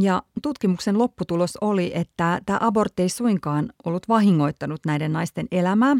Ja 0.00 0.22
tutkimuksen 0.42 0.98
lopputulos 0.98 1.56
oli, 1.60 1.92
että 1.94 2.40
tämä 2.46 2.58
abortti 2.62 3.02
ei 3.02 3.08
suinkaan 3.08 3.72
ollut 3.84 4.08
vahingoittanut 4.08 4.80
näiden 4.86 5.12
naisten 5.12 5.46
elämää. 5.50 5.96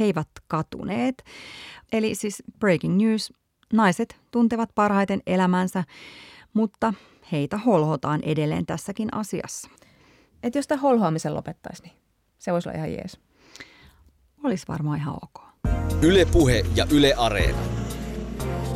He 0.00 0.04
eivät 0.04 0.28
katuneet. 0.48 1.24
Eli 1.92 2.14
siis 2.14 2.42
breaking 2.58 2.96
news, 2.96 3.32
naiset 3.72 4.16
tuntevat 4.30 4.70
parhaiten 4.74 5.22
elämänsä, 5.26 5.84
mutta 6.54 6.94
heitä 7.32 7.58
holhotaan 7.58 8.20
edelleen 8.22 8.66
tässäkin 8.66 9.08
asiassa. 9.14 9.68
Että 10.42 10.58
jos 10.58 10.66
tämä 10.66 10.80
holhoamisen 10.80 11.34
lopettaisi, 11.34 11.82
niin 11.82 11.96
se 12.38 12.52
voisi 12.52 12.68
olla 12.68 12.78
ihan 12.78 12.92
jees. 12.92 13.20
Olisi 14.44 14.64
varmaan 14.68 14.98
ihan 14.98 15.14
ok. 15.22 15.42
Yle 16.02 16.24
Puhe 16.24 16.64
ja 16.74 16.86
Yle 16.90 17.14
Areena. 17.16 17.58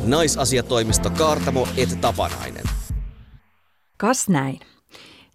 Naisasiatoimisto 0.03 1.09
Kaartamo 1.09 1.67
et 1.77 2.01
Tapanainen. 2.01 2.63
Kas 3.97 4.29
näin. 4.29 4.59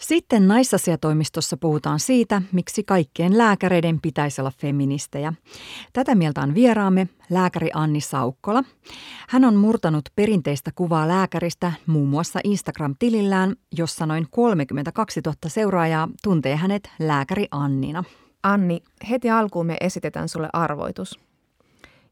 Sitten 0.02 0.49
naisasiatoimistossa 0.49 1.56
puhutaan 1.56 2.00
siitä, 2.00 2.42
miksi 2.52 2.82
kaikkien 2.85 3.38
lääkäreiden 3.38 4.00
pitäisi 4.00 4.40
olla 4.40 4.52
feministejä. 4.59 5.32
Tätä 5.92 6.14
mieltä 6.14 6.40
on 6.40 6.54
vieraamme 6.54 7.09
lääkäri 7.30 7.71
Anni 7.75 8.00
Saukkola. 8.00 8.64
Hän 9.28 9.44
on 9.44 9.56
murtanut 9.56 10.04
perinteistä 10.16 10.71
kuvaa 10.75 11.09
lääkäristä 11.09 11.73
muun 11.87 12.09
muassa 12.09 12.40
Instagram-tilillään, 12.44 13.56
jossa 13.78 14.06
noin 14.06 14.26
32 14.30 15.21
000 15.26 15.37
seuraajaa 15.47 16.09
tuntee 16.23 16.56
hänet 16.56 16.90
lääkäri 16.99 17.47
Annina. 17.50 18.04
Anni, 18.42 18.82
heti 19.11 19.30
alkuun 19.30 19.66
me 19.66 19.76
esitetään 19.80 20.28
sulle 20.28 20.49
arvoitus. 20.52 21.21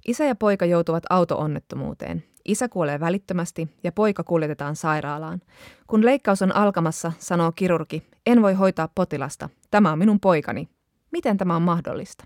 Isä 0.06 0.24
ja 0.24 0.34
poika 0.34 0.64
joutuvat 0.64 1.04
auto-onnettomuuteen. 1.10 2.29
Isä 2.50 2.68
kuolee 2.68 3.00
välittömästi 3.00 3.68
ja 3.84 3.92
poika 3.92 4.24
kuljetetaan 4.24 4.76
sairaalaan. 4.76 5.40
Kun 5.86 6.04
leikkaus 6.04 6.42
on 6.42 6.56
alkamassa, 6.56 7.12
sanoo 7.18 7.52
kirurgi, 7.52 8.02
en 8.26 8.42
voi 8.42 8.54
hoitaa 8.54 8.88
potilasta. 8.94 9.48
Tämä 9.70 9.92
on 9.92 9.98
minun 9.98 10.20
poikani. 10.20 10.68
Miten 11.10 11.36
tämä 11.36 11.56
on 11.56 11.62
mahdollista? 11.62 12.24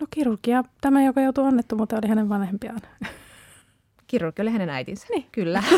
No 0.00 0.06
kirurgia, 0.10 0.64
tämä 0.80 1.04
joka 1.04 1.20
joutui 1.20 1.44
onnettomuuteen, 1.44 2.00
oli 2.04 2.08
hänen 2.08 2.28
vanhempiaan. 2.28 2.80
Kirurgi 4.06 4.42
oli 4.42 4.50
hänen 4.50 4.70
äitinsä. 4.70 5.06
Niin. 5.10 5.26
Kyllä. 5.32 5.62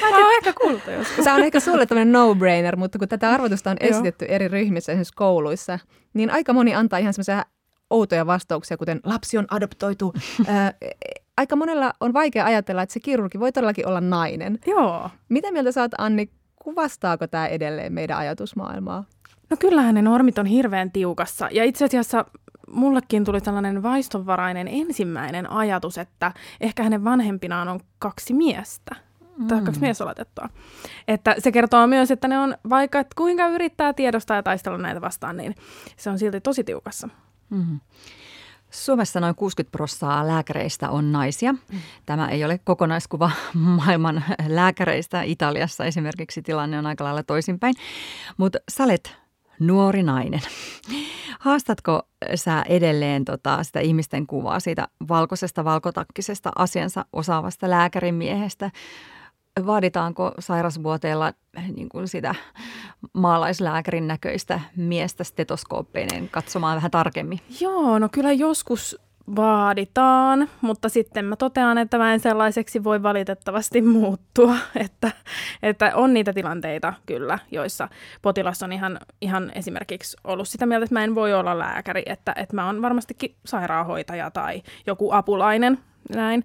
Mä 0.00 0.18
oon 0.18 0.34
ehkä 0.36 0.52
kuultu 0.52 0.90
joskus. 0.90 1.24
Se 1.24 1.32
on 1.32 1.42
ehkä 1.42 1.60
sulle 1.60 1.86
tämmöinen 1.86 2.12
no-brainer, 2.12 2.76
mutta 2.76 2.98
kun 2.98 3.08
tätä 3.08 3.30
arvotusta 3.30 3.70
on 3.70 3.76
esitetty 3.80 4.24
eri 4.28 4.48
ryhmissä, 4.48 4.92
esimerkiksi 4.92 5.14
kouluissa, 5.16 5.78
niin 6.14 6.30
aika 6.30 6.52
moni 6.52 6.74
antaa 6.74 6.98
ihan 6.98 7.12
semmoisia 7.12 7.44
outoja 7.90 8.26
vastauksia, 8.26 8.76
kuten 8.76 9.00
lapsi 9.04 9.38
on 9.38 9.46
adoptoitu. 9.50 10.12
Ää, 10.46 10.72
aika 11.36 11.56
monella 11.56 11.92
on 12.00 12.12
vaikea 12.12 12.44
ajatella, 12.44 12.82
että 12.82 12.92
se 12.92 13.00
kirurgi 13.00 13.40
voi 13.40 13.52
todellakin 13.52 13.88
olla 13.88 14.00
nainen. 14.00 14.58
Joo. 14.66 15.10
Mitä 15.28 15.52
mieltä 15.52 15.72
saat, 15.72 15.92
Anni, 15.98 16.30
kuvastaako 16.62 17.26
tämä 17.26 17.46
edelleen 17.46 17.92
meidän 17.92 18.18
ajatusmaailmaa? 18.18 19.04
No 19.50 19.56
kyllähän 19.56 19.94
ne 19.94 20.02
normit 20.02 20.38
on 20.38 20.46
hirveän 20.46 20.92
tiukassa. 20.92 21.48
Ja 21.52 21.64
itse 21.64 21.84
asiassa 21.84 22.24
mullekin 22.70 23.24
tuli 23.24 23.40
sellainen 23.40 23.82
vaistonvarainen 23.82 24.68
ensimmäinen 24.68 25.50
ajatus, 25.50 25.98
että 25.98 26.32
ehkä 26.60 26.82
hänen 26.82 27.04
vanhempinaan 27.04 27.68
on 27.68 27.80
kaksi 27.98 28.34
miestä. 28.34 28.96
Mm. 29.38 29.46
Tai 29.46 29.60
kaksi 29.62 29.80
miesoletettua. 29.80 30.48
Että 31.08 31.34
se 31.38 31.52
kertoo 31.52 31.86
myös, 31.86 32.10
että 32.10 32.28
ne 32.28 32.38
on, 32.38 32.56
vaikka 32.68 33.00
että 33.00 33.14
kuinka 33.16 33.48
yrittää 33.48 33.92
tiedostaa 33.92 34.36
ja 34.36 34.42
taistella 34.42 34.78
näitä 34.78 35.00
vastaan, 35.00 35.36
niin 35.36 35.54
se 35.96 36.10
on 36.10 36.18
silti 36.18 36.40
tosi 36.40 36.64
tiukassa. 36.64 37.08
Mm-hmm. 37.50 37.80
Suomessa 38.70 39.20
noin 39.20 39.34
60 39.34 39.72
prosenttia 39.72 40.26
lääkäreistä 40.26 40.90
on 40.90 41.12
naisia. 41.12 41.52
Mm. 41.52 41.78
Tämä 42.06 42.28
ei 42.28 42.44
ole 42.44 42.60
kokonaiskuva 42.64 43.30
maailman 43.54 44.24
lääkäreistä. 44.48 45.22
Italiassa 45.22 45.84
esimerkiksi 45.84 46.42
tilanne 46.42 46.78
on 46.78 46.86
aika 46.86 47.04
lailla 47.04 47.22
toisinpäin. 47.22 47.74
Mutta 48.36 48.58
sä 48.70 48.84
olet 48.84 49.16
nuori 49.60 50.02
nainen. 50.02 50.40
Haastatko 51.40 52.02
sä 52.34 52.62
edelleen 52.68 53.24
tota, 53.24 53.64
sitä 53.64 53.80
ihmisten 53.80 54.26
kuvaa 54.26 54.60
siitä 54.60 54.88
valkoisesta 55.08 55.64
valkotakkisesta 55.64 56.52
asiansa 56.56 57.04
osaavasta 57.12 57.70
lääkärimiehestä? 57.70 58.70
Vaaditaanko 59.66 60.32
sairasvuoteella 60.38 61.32
niin 61.76 61.88
kuin 61.88 62.08
sitä 62.08 62.34
maalaislääkärin 63.12 64.06
näköistä 64.06 64.60
miestä 64.76 65.24
stetoskooppeineen 65.24 66.28
katsomaan 66.28 66.76
vähän 66.76 66.90
tarkemmin? 66.90 67.40
Joo, 67.60 67.98
no 67.98 68.08
kyllä 68.12 68.32
joskus 68.32 68.96
vaaditaan, 69.36 70.48
mutta 70.60 70.88
sitten 70.88 71.24
mä 71.24 71.36
totean, 71.36 71.78
että 71.78 71.98
mä 71.98 72.14
en 72.14 72.20
sellaiseksi 72.20 72.84
voi 72.84 73.02
valitettavasti 73.02 73.82
muuttua, 73.82 74.56
että, 74.84 75.12
että 75.62 75.92
on 75.94 76.14
niitä 76.14 76.32
tilanteita 76.32 76.92
kyllä, 77.06 77.38
joissa 77.50 77.88
potilas 78.22 78.62
on 78.62 78.72
ihan, 78.72 78.98
ihan 79.20 79.52
esimerkiksi 79.54 80.16
ollut 80.24 80.48
sitä 80.48 80.66
mieltä, 80.66 80.84
että 80.84 80.94
mä 80.94 81.04
en 81.04 81.14
voi 81.14 81.34
olla 81.34 81.58
lääkäri, 81.58 82.02
että, 82.06 82.32
että 82.36 82.54
mä 82.54 82.66
oon 82.66 82.82
varmastikin 82.82 83.34
sairaanhoitaja 83.46 84.30
tai 84.30 84.62
joku 84.86 85.12
apulainen, 85.12 85.78
näin. 86.14 86.44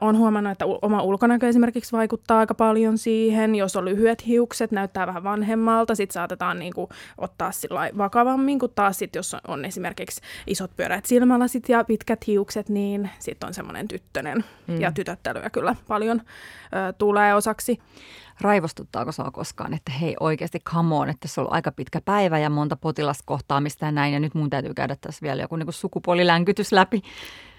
Olen 0.00 0.18
huomannut, 0.18 0.52
että 0.52 0.66
oma 0.82 1.02
ulkonäkö 1.02 1.48
esimerkiksi 1.48 1.92
vaikuttaa 1.92 2.38
aika 2.38 2.54
paljon 2.54 2.98
siihen. 2.98 3.54
Jos 3.54 3.76
on 3.76 3.84
lyhyet 3.84 4.26
hiukset, 4.26 4.72
näyttää 4.72 5.06
vähän 5.06 5.24
vanhemmalta, 5.24 5.94
sitten 5.94 6.14
saatetaan 6.14 6.58
niinku 6.58 6.88
ottaa 7.18 7.52
sillä 7.52 7.90
vakavammin, 7.98 8.58
kun 8.58 8.70
taas 8.74 8.98
sit, 8.98 9.14
jos 9.14 9.36
on 9.48 9.64
esimerkiksi 9.64 10.20
isot 10.46 10.76
pyöreät 10.76 11.06
silmälasit 11.06 11.68
ja 11.68 11.84
pitkät 11.84 12.26
hiukset, 12.26 12.68
niin 12.68 13.10
sitten 13.18 13.46
on 13.46 13.54
semmoinen 13.54 13.88
tyttönen. 13.88 14.44
Mm. 14.66 14.80
Ja 14.80 14.92
tytöttelyä 14.92 15.50
kyllä 15.50 15.76
paljon 15.88 16.20
ö, 16.20 16.92
tulee 16.92 17.34
osaksi. 17.34 17.78
Raivostuttaako 18.40 19.12
sinua 19.12 19.30
koskaan, 19.30 19.74
että 19.74 19.92
hei 19.92 20.16
oikeasti 20.20 20.60
come 20.60 20.94
on, 20.94 21.08
että 21.08 21.28
se 21.28 21.40
on 21.40 21.42
ollut 21.42 21.54
aika 21.54 21.72
pitkä 21.72 22.00
päivä 22.00 22.38
ja 22.38 22.50
monta 22.50 22.76
potilaskohtaamista 22.76 23.84
ja 23.84 23.92
näin, 23.92 24.14
ja 24.14 24.20
nyt 24.20 24.34
mun 24.34 24.50
täytyy 24.50 24.74
käydä 24.74 24.96
tässä 25.00 25.22
vielä 25.22 25.42
joku 25.42 25.56
niin 25.56 25.66
kuin 25.66 25.74
sukupuolilänkytys 25.74 26.72
läpi. 26.72 27.02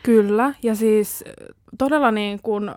Kyllä, 0.08 0.54
ja 0.64 0.76
siis 0.76 1.24
todella 1.78 2.12
niin 2.12 2.40
kuin 2.42 2.72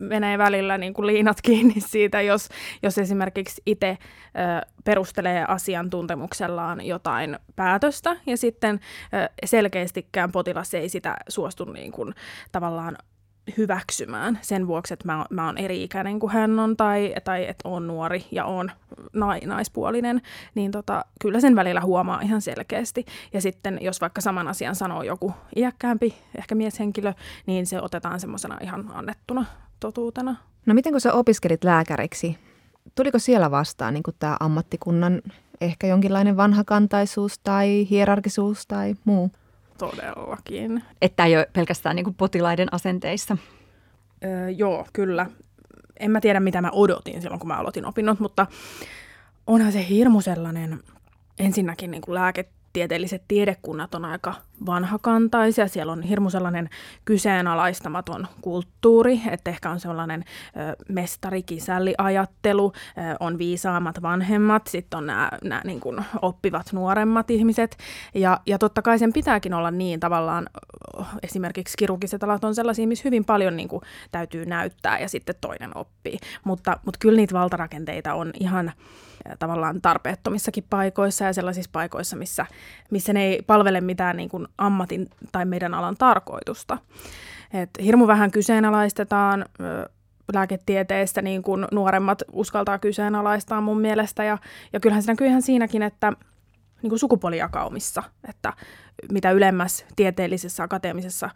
menee 0.00 0.38
välillä 0.38 0.78
niin 0.78 0.94
kuin 0.94 1.06
liinat 1.06 1.36
kiinni 1.42 1.80
siitä, 1.86 2.20
jos, 2.20 2.48
jos 2.82 2.98
esimerkiksi 2.98 3.62
itse 3.66 3.98
perustelee 4.84 5.44
asiantuntemuksellaan 5.48 6.86
jotain 6.86 7.38
päätöstä 7.56 8.16
ja 8.26 8.36
sitten 8.36 8.80
ö, 9.14 9.28
selkeästikään 9.44 10.32
potilas 10.32 10.74
ei 10.74 10.88
sitä 10.88 11.16
suostu 11.28 11.64
niin 11.64 11.92
kuin, 11.92 12.14
tavallaan 12.52 12.96
hyväksymään 13.56 14.38
sen 14.42 14.66
vuoksi, 14.66 14.94
että 14.94 15.06
mä, 15.06 15.26
mä 15.30 15.46
oon 15.46 15.58
eri-ikäinen 15.58 16.18
kuin 16.18 16.32
hän 16.32 16.58
on 16.58 16.76
tai, 16.76 17.14
tai 17.24 17.48
että 17.48 17.68
on 17.68 17.86
nuori 17.86 18.26
ja 18.32 18.44
on 18.44 18.70
na, 19.12 19.26
naispuolinen, 19.46 20.22
niin 20.54 20.70
tota, 20.70 21.04
kyllä 21.20 21.40
sen 21.40 21.56
välillä 21.56 21.80
huomaa 21.80 22.20
ihan 22.20 22.40
selkeästi. 22.42 23.04
Ja 23.32 23.40
sitten 23.40 23.78
jos 23.80 24.00
vaikka 24.00 24.20
saman 24.20 24.48
asian 24.48 24.74
sanoo 24.74 25.02
joku 25.02 25.34
iäkkäämpi, 25.56 26.14
ehkä 26.38 26.54
mieshenkilö, 26.54 27.12
niin 27.46 27.66
se 27.66 27.80
otetaan 27.80 28.20
semmoisena 28.20 28.58
ihan 28.62 28.90
annettuna 28.94 29.44
totuutena. 29.80 30.36
No 30.66 30.74
miten 30.74 30.92
kun 30.92 31.00
sä 31.00 31.12
opiskelit 31.12 31.64
lääkäriksi, 31.64 32.38
tuliko 32.94 33.18
siellä 33.18 33.50
vastaan 33.50 33.94
niin 33.94 34.02
tämä 34.18 34.36
ammattikunnan 34.40 35.22
ehkä 35.60 35.86
jonkinlainen 35.86 36.36
vanhakantaisuus 36.36 37.38
tai 37.38 37.86
hierarkisuus 37.90 38.66
tai 38.66 38.94
muu? 39.04 39.30
Todellakin. 39.78 40.84
Että 41.02 41.24
ei 41.24 41.36
ole 41.36 41.48
pelkästään 41.52 41.96
niin 41.96 42.04
kuin 42.04 42.14
potilaiden 42.14 42.74
asenteissa. 42.74 43.36
Öö, 44.24 44.50
joo, 44.50 44.86
kyllä. 44.92 45.26
En 46.00 46.10
mä 46.10 46.20
tiedä, 46.20 46.40
mitä 46.40 46.60
mä 46.60 46.70
odotin 46.70 47.22
silloin, 47.22 47.40
kun 47.40 47.48
mä 47.48 47.56
aloitin 47.56 47.86
opinnot, 47.86 48.20
mutta 48.20 48.46
onhan 49.46 49.72
se 49.72 49.88
hirmu 49.88 50.20
sellainen 50.20 50.80
ensinnäkin 51.38 51.90
niin 51.90 52.00
kuin 52.00 52.14
lääke, 52.14 52.48
lääketieteelliset 52.74 53.22
tiedekunnat 53.28 53.94
on 53.94 54.04
aika 54.04 54.34
vanhakantaisia. 54.66 55.68
Siellä 55.68 55.92
on 55.92 56.02
hirmu 56.02 56.30
sellainen 56.30 56.68
kyseenalaistamaton 57.04 58.26
kulttuuri, 58.40 59.20
että 59.30 59.50
ehkä 59.50 59.70
on 59.70 59.80
sellainen 59.80 60.24
mestari-kisälli-ajattelu, 60.88 62.72
on 63.20 63.38
viisaammat 63.38 64.02
vanhemmat, 64.02 64.66
sitten 64.66 64.98
on 64.98 65.06
nämä, 65.06 65.30
nämä 65.44 65.60
niin 65.64 65.80
kuin 65.80 66.04
oppivat 66.22 66.72
nuoremmat 66.72 67.30
ihmiset. 67.30 67.76
Ja, 68.14 68.40
ja 68.46 68.58
totta 68.58 68.82
kai 68.82 68.98
sen 68.98 69.12
pitääkin 69.12 69.54
olla 69.54 69.70
niin 69.70 70.00
tavallaan, 70.00 70.46
esimerkiksi 71.22 71.76
kirurgiset 71.78 72.22
alat 72.22 72.44
on 72.44 72.54
sellaisia, 72.54 72.86
missä 72.86 73.04
hyvin 73.04 73.24
paljon 73.24 73.56
niin 73.56 73.68
kuin, 73.68 73.82
täytyy 74.10 74.46
näyttää 74.46 74.98
ja 74.98 75.08
sitten 75.08 75.34
toinen 75.40 75.76
oppii. 75.76 76.18
Mutta, 76.44 76.78
mutta 76.84 76.98
kyllä 76.98 77.16
niitä 77.16 77.34
valtarakenteita 77.34 78.14
on 78.14 78.30
ihan 78.40 78.72
tavallaan 79.38 79.80
tarpeettomissakin 79.82 80.64
paikoissa 80.70 81.24
ja 81.24 81.32
sellaisissa 81.32 81.70
paikoissa, 81.72 82.16
missä, 82.16 82.46
missä 82.90 83.12
ne 83.12 83.24
ei 83.24 83.42
palvele 83.46 83.80
mitään 83.80 84.16
niin 84.16 84.28
kuin 84.28 84.48
ammatin 84.58 85.10
tai 85.32 85.44
meidän 85.44 85.74
alan 85.74 85.96
tarkoitusta. 85.96 86.78
Et 87.52 87.70
hirmu 87.82 88.06
vähän 88.06 88.30
kyseenalaistetaan 88.30 89.44
lääketieteestä, 90.32 91.22
niin 91.22 91.42
kuin 91.42 91.66
nuoremmat 91.72 92.22
uskaltaa 92.32 92.78
kyseenalaistaa 92.78 93.60
mun 93.60 93.80
mielestä. 93.80 94.24
Ja, 94.24 94.38
ja 94.72 94.80
kyllähän 94.80 95.02
se 95.02 95.12
näkyy 95.12 95.26
ihan 95.26 95.42
siinäkin, 95.42 95.82
että 95.82 96.12
niin 96.82 96.88
kuin 96.90 96.98
sukupuolijakaumissa, 96.98 98.02
että 98.28 98.52
mitä 99.12 99.30
ylemmäs 99.30 99.86
tieteellisessä 99.96 100.62
akateemisessa 100.62 101.30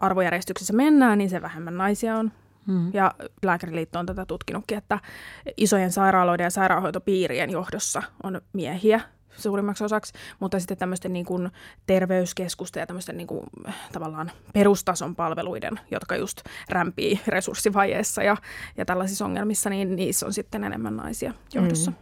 arvojärjestyksessä 0.00 0.72
mennään, 0.72 1.18
niin 1.18 1.30
se 1.30 1.42
vähemmän 1.42 1.76
naisia 1.76 2.16
on 2.16 2.32
Hmm. 2.66 2.90
Ja 2.94 3.14
Lääkäriliitto 3.42 3.98
on 3.98 4.06
tätä 4.06 4.26
tutkinutkin, 4.26 4.78
että 4.78 4.98
isojen 5.56 5.92
sairaaloiden 5.92 6.44
ja 6.44 6.50
sairaanhoitopiirien 6.50 7.50
johdossa 7.50 8.02
on 8.22 8.40
miehiä 8.52 9.00
suurimmaksi 9.36 9.84
osaksi, 9.84 10.12
mutta 10.40 10.58
sitten 10.58 10.76
tämmöisten 10.76 11.12
niin 11.12 11.24
kuin 11.24 11.50
terveyskeskusten 11.86 12.80
ja 12.80 12.86
tämmöisten 12.86 13.16
niin 13.16 13.26
kuin, 13.26 13.46
tavallaan 13.92 14.30
perustason 14.52 15.16
palveluiden, 15.16 15.80
jotka 15.90 16.16
just 16.16 16.40
rämpii 16.68 17.20
resurssivajeessa 17.26 18.22
ja, 18.22 18.36
ja 18.76 18.84
tällaisissa 18.84 19.24
ongelmissa, 19.24 19.70
niin 19.70 19.96
niissä 19.96 20.26
on 20.26 20.32
sitten 20.32 20.64
enemmän 20.64 20.96
naisia 20.96 21.32
johdossa. 21.54 21.90
Hmm. 21.90 22.00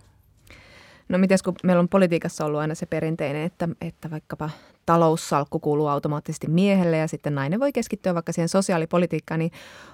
No 1.09 1.19
miten 1.19 1.39
kun 1.45 1.55
meillä 1.63 1.81
on 1.81 1.89
politiikassa 1.89 2.45
ollut 2.45 2.61
aina 2.61 2.75
se 2.75 2.87
perinteinen, 2.87 3.43
että, 3.43 3.69
että 3.81 4.11
vaikkapa 4.11 4.51
taloussalkku 4.91 5.61
kuuluu 5.61 5.87
automaattisesti 5.87 6.47
miehelle 6.49 6.97
ja 6.97 7.09
sitten 7.09 7.35
nainen 7.35 7.61
voi 7.61 7.73
keskittyä 7.73 8.15
vaikka 8.15 8.33
siihen 8.33 8.49
sosiaalipolitiikkaan, 8.49 9.39
niin 9.39 9.51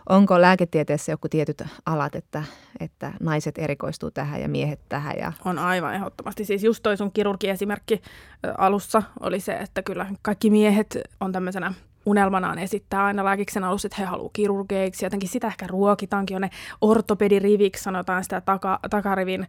onko 0.08 0.40
lääketieteessä 0.40 1.12
joku 1.12 1.28
tietyt 1.28 1.62
alat, 1.86 2.14
että, 2.14 2.44
että 2.80 3.12
naiset 3.20 3.58
erikoistuu 3.58 4.10
tähän 4.10 4.40
ja 4.40 4.48
miehet 4.48 4.80
tähän? 4.88 5.18
Ja... 5.18 5.32
On 5.44 5.58
aivan 5.58 5.94
ehdottomasti. 5.94 6.44
Siis 6.44 6.64
just 6.64 6.82
toi 6.82 6.96
sun 6.96 7.12
kirurgiesimerkki 7.12 8.02
alussa 8.58 9.02
oli 9.20 9.40
se, 9.40 9.52
että 9.52 9.82
kyllä 9.82 10.06
kaikki 10.22 10.50
miehet 10.50 10.98
on 11.20 11.32
tämmöisenä 11.32 11.74
unelmanaan 12.06 12.58
esittää 12.58 13.04
aina 13.04 13.24
lääkiksen 13.24 13.64
alussa, 13.64 13.86
että 13.86 13.96
he 13.98 14.04
haluavat 14.04 14.32
kirurgeiksi. 14.32 15.04
Jotenkin 15.06 15.28
sitä 15.28 15.46
ehkä 15.46 15.66
ruokitaankin 15.66 16.34
jo 16.34 16.38
ne 16.38 16.50
ortopediriviksi, 16.80 17.82
sanotaan 17.82 18.22
sitä 18.22 18.40
taka, 18.40 18.78
takarivin 18.90 19.46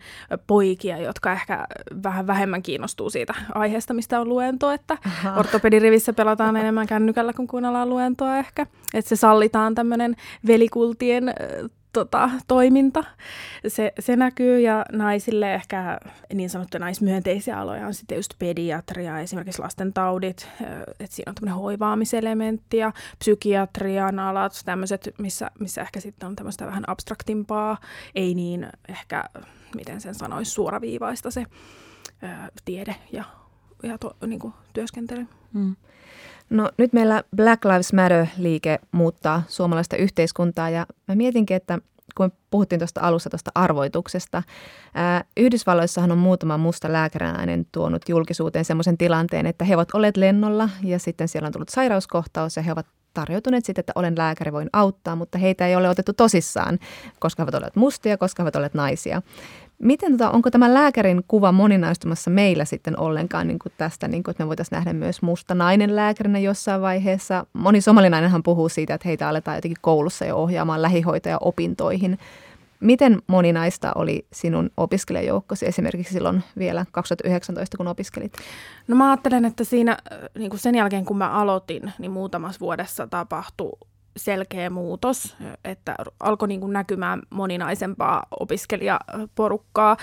poikia, 0.48 0.98
jotka 0.98 1.32
ehkä 1.32 1.68
vähän 2.04 2.28
vähemmän 2.28 2.64
kiinnostuu 2.64 3.10
siitä 3.10 3.34
aiheesta, 3.56 3.94
mistä 3.94 4.20
on 4.20 4.30
luento. 4.30 4.72
Että 4.72 4.98
ortopedirivissä 5.38 6.14
pelataan 6.14 6.56
enemmän 6.56 6.88
kännykällä, 6.88 7.34
kun 7.34 7.48
kuunnellaan 7.48 7.90
luentoa 7.90 8.38
ehkä. 8.38 8.68
Että 8.94 9.10
se 9.10 9.16
sallitaan 9.16 9.76
tämmöinen 9.76 10.16
velikultien 10.48 11.34
tota, 11.94 12.30
toiminta. 12.48 13.04
Se, 13.68 13.94
se 14.00 14.16
näkyy 14.16 14.60
ja 14.60 14.86
naisille 14.92 15.54
ehkä 15.54 16.00
niin 16.34 16.50
sanottuja 16.50 16.80
naismyönteisiä 16.80 17.60
aloja 17.60 17.88
on 17.88 17.94
sitten 17.94 18.16
just 18.16 18.34
pediatria, 18.40 19.20
esimerkiksi 19.20 19.62
lastentaudit, 19.62 20.50
että 21.00 21.16
siinä 21.16 21.30
on 21.30 21.36
tämmöinen 21.36 21.60
hoivaamiselementti 21.62 22.78
ja 22.78 22.92
psykiatrian 23.20 24.20
alat, 24.20 24.62
tämmöiset, 24.66 25.10
missä, 25.18 25.52
missä 25.60 25.82
ehkä 25.82 26.00
sitten 26.00 26.28
on 26.28 26.36
tämmöistä 26.36 26.66
vähän 26.66 26.84
abstraktimpaa, 26.88 27.78
ei 28.16 28.36
niin 28.36 28.68
ehkä, 28.90 29.24
miten 29.76 30.02
sen 30.02 30.16
sanoisi, 30.16 30.52
suoraviivaista 30.52 31.32
se 31.32 31.46
ö, 32.24 32.28
tiede 32.66 32.96
ja, 33.12 33.24
ja 33.84 33.98
to, 33.98 34.18
niin 34.28 34.40
kuin 34.40 34.54
työskentely. 34.74 35.28
Hmm. 35.54 35.76
No 36.50 36.70
nyt 36.78 36.94
meillä 36.94 37.24
Black 37.36 37.66
Lives 37.66 37.94
Matter-liike 37.94 38.80
muuttaa 38.92 39.44
suomalaista 39.48 39.96
yhteiskuntaa 39.96 40.70
ja 40.70 40.86
mä 41.08 41.16
mietinkin, 41.16 41.58
että 41.58 41.80
kun 42.18 42.32
puhuttiin 42.50 42.80
tuosta 42.80 43.02
alussa 43.02 43.30
tuosta 43.30 43.52
arvoituksesta. 43.56 44.44
Ää, 44.94 45.24
Yhdysvalloissahan 45.38 46.12
on 46.12 46.18
muutama 46.18 46.58
musta 46.58 46.92
lääkäräinen 46.92 47.66
tuonut 47.72 48.10
julkisuuteen 48.10 48.66
sellaisen 48.66 48.98
tilanteen, 48.98 49.46
että 49.46 49.66
he 49.66 49.76
ovat 49.76 49.90
olleet 49.94 50.18
lennolla 50.18 50.70
ja 50.84 51.00
sitten 51.00 51.28
siellä 51.28 51.48
on 51.48 51.54
tullut 51.54 51.70
sairauskohtaus 51.70 52.56
ja 52.56 52.64
he 52.64 52.72
ovat 52.72 52.86
tarjoutuneet 53.14 53.66
sitten, 53.66 53.82
että 53.82 53.92
olen 53.96 54.18
lääkäri, 54.18 54.52
voin 54.52 54.70
auttaa, 54.74 55.16
mutta 55.16 55.38
heitä 55.38 55.68
ei 55.68 55.76
ole 55.76 55.90
otettu 55.90 56.14
tosissaan, 56.14 56.80
koska 57.20 57.42
he 57.42 57.46
ovat 57.46 57.56
olleet 57.56 57.76
mustia, 57.76 58.18
koska 58.18 58.44
he 58.44 58.46
ovat 58.46 58.56
olleet 58.56 58.74
naisia. 58.74 59.22
Miten, 59.80 60.12
tota, 60.12 60.32
onko 60.32 60.52
tämä 60.52 60.74
lääkärin 60.74 61.24
kuva 61.28 61.52
moninaistumassa 61.52 62.30
meillä 62.30 62.66
sitten 62.66 63.00
ollenkaan 63.00 63.48
niin 63.48 63.60
kuin 63.60 63.74
tästä, 63.78 64.08
niin 64.08 64.24
kuin, 64.24 64.32
että 64.32 64.44
me 64.44 64.48
voitaisiin 64.48 64.78
nähdä 64.78 64.94
myös 64.94 65.22
musta 65.22 65.56
nainen 65.56 65.96
lääkärinä 65.96 66.40
jossain 66.40 66.82
vaiheessa? 66.82 67.46
Moni 67.54 67.82
somalinainenhan 67.82 68.44
puhuu 68.44 68.70
siitä, 68.70 68.94
että 68.94 69.08
heitä 69.08 69.30
aletaan 69.30 69.58
jotenkin 69.58 69.78
koulussa 69.82 70.26
jo 70.26 70.38
ohjaamaan 70.38 70.82
lähihoitaja-opintoihin. 70.82 72.18
Miten 72.80 73.22
moninaista 73.28 73.92
oli 73.96 74.26
sinun 74.34 74.70
opiskelijajoukkosi 74.78 75.66
esimerkiksi 75.66 76.14
silloin 76.14 76.44
vielä 76.58 76.86
2019, 76.92 77.78
kun 77.78 77.88
opiskelit? 77.88 78.34
No 78.88 78.96
mä 78.96 79.10
ajattelen, 79.10 79.46
että 79.46 79.64
siinä 79.64 79.98
niin 80.38 80.50
kuin 80.50 80.60
sen 80.60 80.76
jälkeen 80.76 81.06
kun 81.06 81.18
mä 81.18 81.30
aloitin, 81.30 81.94
niin 82.00 82.12
muutamassa 82.12 82.60
vuodessa 82.60 83.08
tapahtui 83.08 83.78
selkeä 84.18 84.70
muutos, 84.70 85.38
että 85.64 85.96
alkoi 86.20 86.48
niin 86.48 86.60
kuin 86.60 86.74
näkymään 86.74 87.22
moninaisempaa 87.30 88.24
opiskelijaporukkaa, 88.40 89.98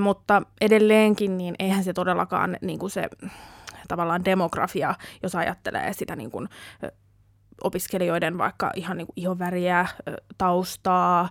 mutta 0.00 0.42
edelleenkin 0.60 1.38
niin 1.38 1.54
eihän 1.58 1.84
se 1.84 1.92
todellakaan 1.92 2.56
niin 2.62 2.78
kuin 2.78 2.90
se 2.90 3.08
tavallaan 3.88 4.24
demografia, 4.24 4.94
jos 5.22 5.34
ajattelee 5.34 5.92
sitä 5.92 6.16
niin 6.16 6.30
kuin 6.30 6.48
opiskelijoiden 7.62 8.38
vaikka 8.38 8.70
ihan 8.74 8.96
niin 8.96 9.06
kuin 9.06 9.14
ihonväriä, 9.16 9.86
taustaa 10.38 11.28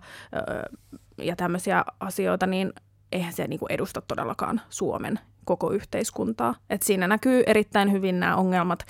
ja 1.17 1.35
tämmöisiä 1.35 1.83
asioita, 1.99 2.47
niin 2.47 2.73
eihän 3.13 3.33
se 3.33 3.47
niin 3.47 3.59
kuin 3.59 3.71
edusta 3.71 4.01
todellakaan 4.01 4.61
Suomen 4.69 5.19
koko 5.45 5.71
yhteiskuntaa. 5.71 6.55
Et 6.69 6.81
siinä 6.81 7.07
näkyy 7.07 7.43
erittäin 7.45 7.91
hyvin 7.91 8.19
nämä 8.19 8.35
ongelmat 8.35 8.85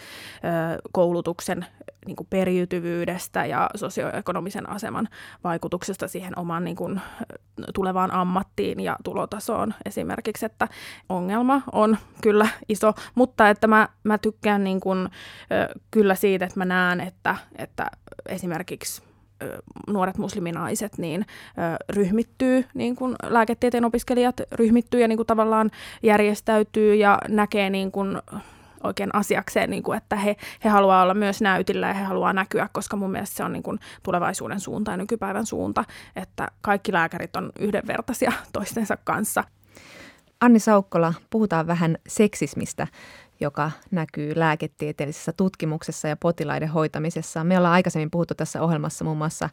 koulutuksen 0.92 1.66
niin 2.06 2.16
kuin 2.16 2.28
periytyvyydestä 2.30 3.46
ja 3.46 3.70
sosioekonomisen 3.76 4.70
aseman 4.70 5.10
vaikutuksesta 5.44 6.08
siihen 6.08 6.40
omaan 6.40 6.64
niin 6.64 6.76
kuin, 6.76 7.02
tulevaan 7.74 8.12
ammattiin 8.12 8.80
ja 8.80 8.96
tulotasoon 9.04 9.74
esimerkiksi, 9.86 10.46
että 10.46 10.68
ongelma 11.10 11.62
on 11.72 11.98
kyllä 12.22 12.48
iso, 12.70 12.94
mutta 13.16 13.50
että 13.50 13.68
mä, 13.68 13.90
mä 14.04 14.18
tykkään 14.18 14.64
niin 14.64 14.80
kuin, 14.80 15.10
kyllä 15.92 16.16
siitä, 16.16 16.46
että 16.46 16.60
mä 16.60 16.66
näen, 16.66 17.00
että, 17.00 17.36
että 17.56 17.86
esimerkiksi 18.26 19.13
nuoret 19.88 20.18
musliminaiset 20.18 20.98
niin 20.98 21.26
ryhmittyy, 21.90 22.66
niin 22.74 22.96
kuin 22.96 23.16
lääketieteen 23.24 23.86
opiskelijat 23.86 24.42
ryhmittyy 24.52 25.02
ja 25.02 25.08
niin 25.08 25.18
kuin 25.18 25.28
tavallaan 25.28 25.72
järjestäytyy 26.04 26.96
ja 26.96 27.20
näkee 27.30 27.70
niin 27.70 27.92
kuin 27.92 28.18
oikein 28.84 29.16
asiakseen, 29.16 29.70
niin 29.70 29.84
kuin, 29.84 29.98
että 29.98 30.16
he, 30.16 30.36
he 30.64 30.70
haluaa 30.70 31.04
olla 31.04 31.14
myös 31.14 31.42
näytillä 31.42 31.88
ja 31.88 31.94
he 31.94 32.04
haluaa 32.04 32.34
näkyä, 32.34 32.70
koska 32.74 32.98
mun 32.98 33.12
mielestä 33.12 33.36
se 33.36 33.44
on 33.44 33.54
niin 33.54 33.64
kuin 33.64 33.80
tulevaisuuden 34.04 34.60
suunta 34.60 34.92
ja 34.92 34.98
nykypäivän 34.98 35.46
suunta, 35.46 35.86
että 36.16 36.48
kaikki 36.62 36.94
lääkärit 36.94 37.36
on 37.36 37.52
yhdenvertaisia 37.60 38.32
toistensa 38.54 38.98
kanssa. 39.04 39.44
Anni 40.42 40.60
Saukkola, 40.60 41.14
puhutaan 41.30 41.68
vähän 41.68 41.98
seksismistä 42.08 42.88
joka 43.40 43.72
näkyy 43.92 44.34
lääketieteellisessä 44.36 45.32
tutkimuksessa 45.32 46.08
ja 46.08 46.18
potilaiden 46.18 46.70
hoitamisessa. 46.70 47.44
Me 47.44 47.58
ollaan 47.58 47.74
aikaisemmin 47.74 48.12
puhuttu 48.12 48.36
tässä 48.36 48.62
ohjelmassa 48.62 49.06
muun 49.06 49.18
muassa 49.18 49.50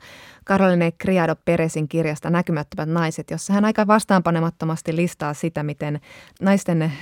Caroline 0.46 0.92
Criado 0.92 1.36
Peresin 1.44 1.88
kirjasta 1.88 2.30
Näkymättömät 2.30 2.88
naiset, 2.88 3.30
jossa 3.30 3.52
hän 3.52 3.64
aika 3.64 3.86
vastaanpanemattomasti 3.86 4.96
listaa 4.96 5.34
sitä, 5.34 5.62
miten 5.62 6.00
naisten 6.40 6.82
äh, 6.82 6.92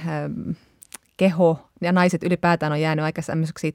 keho 1.17 1.69
ja 1.81 1.93
naiset 1.93 2.23
ylipäätään 2.23 2.73
on 2.73 2.81
jäänyt 2.81 3.05
aika 3.05 3.23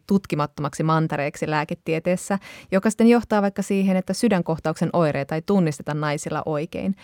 tutkimattomaksi 0.08 0.84
mantareeksi 0.84 1.50
lääketieteessä, 1.50 2.40
joka 2.72 2.90
sitten 2.90 3.08
johtaa 3.08 3.42
vaikka 3.42 3.62
siihen, 3.62 3.98
että 3.98 4.14
sydänkohtauksen 4.14 4.90
oireita 4.94 5.36
ei 5.36 5.42
tunnisteta 5.42 5.94
naisilla 5.94 6.44
oikein. 6.46 6.96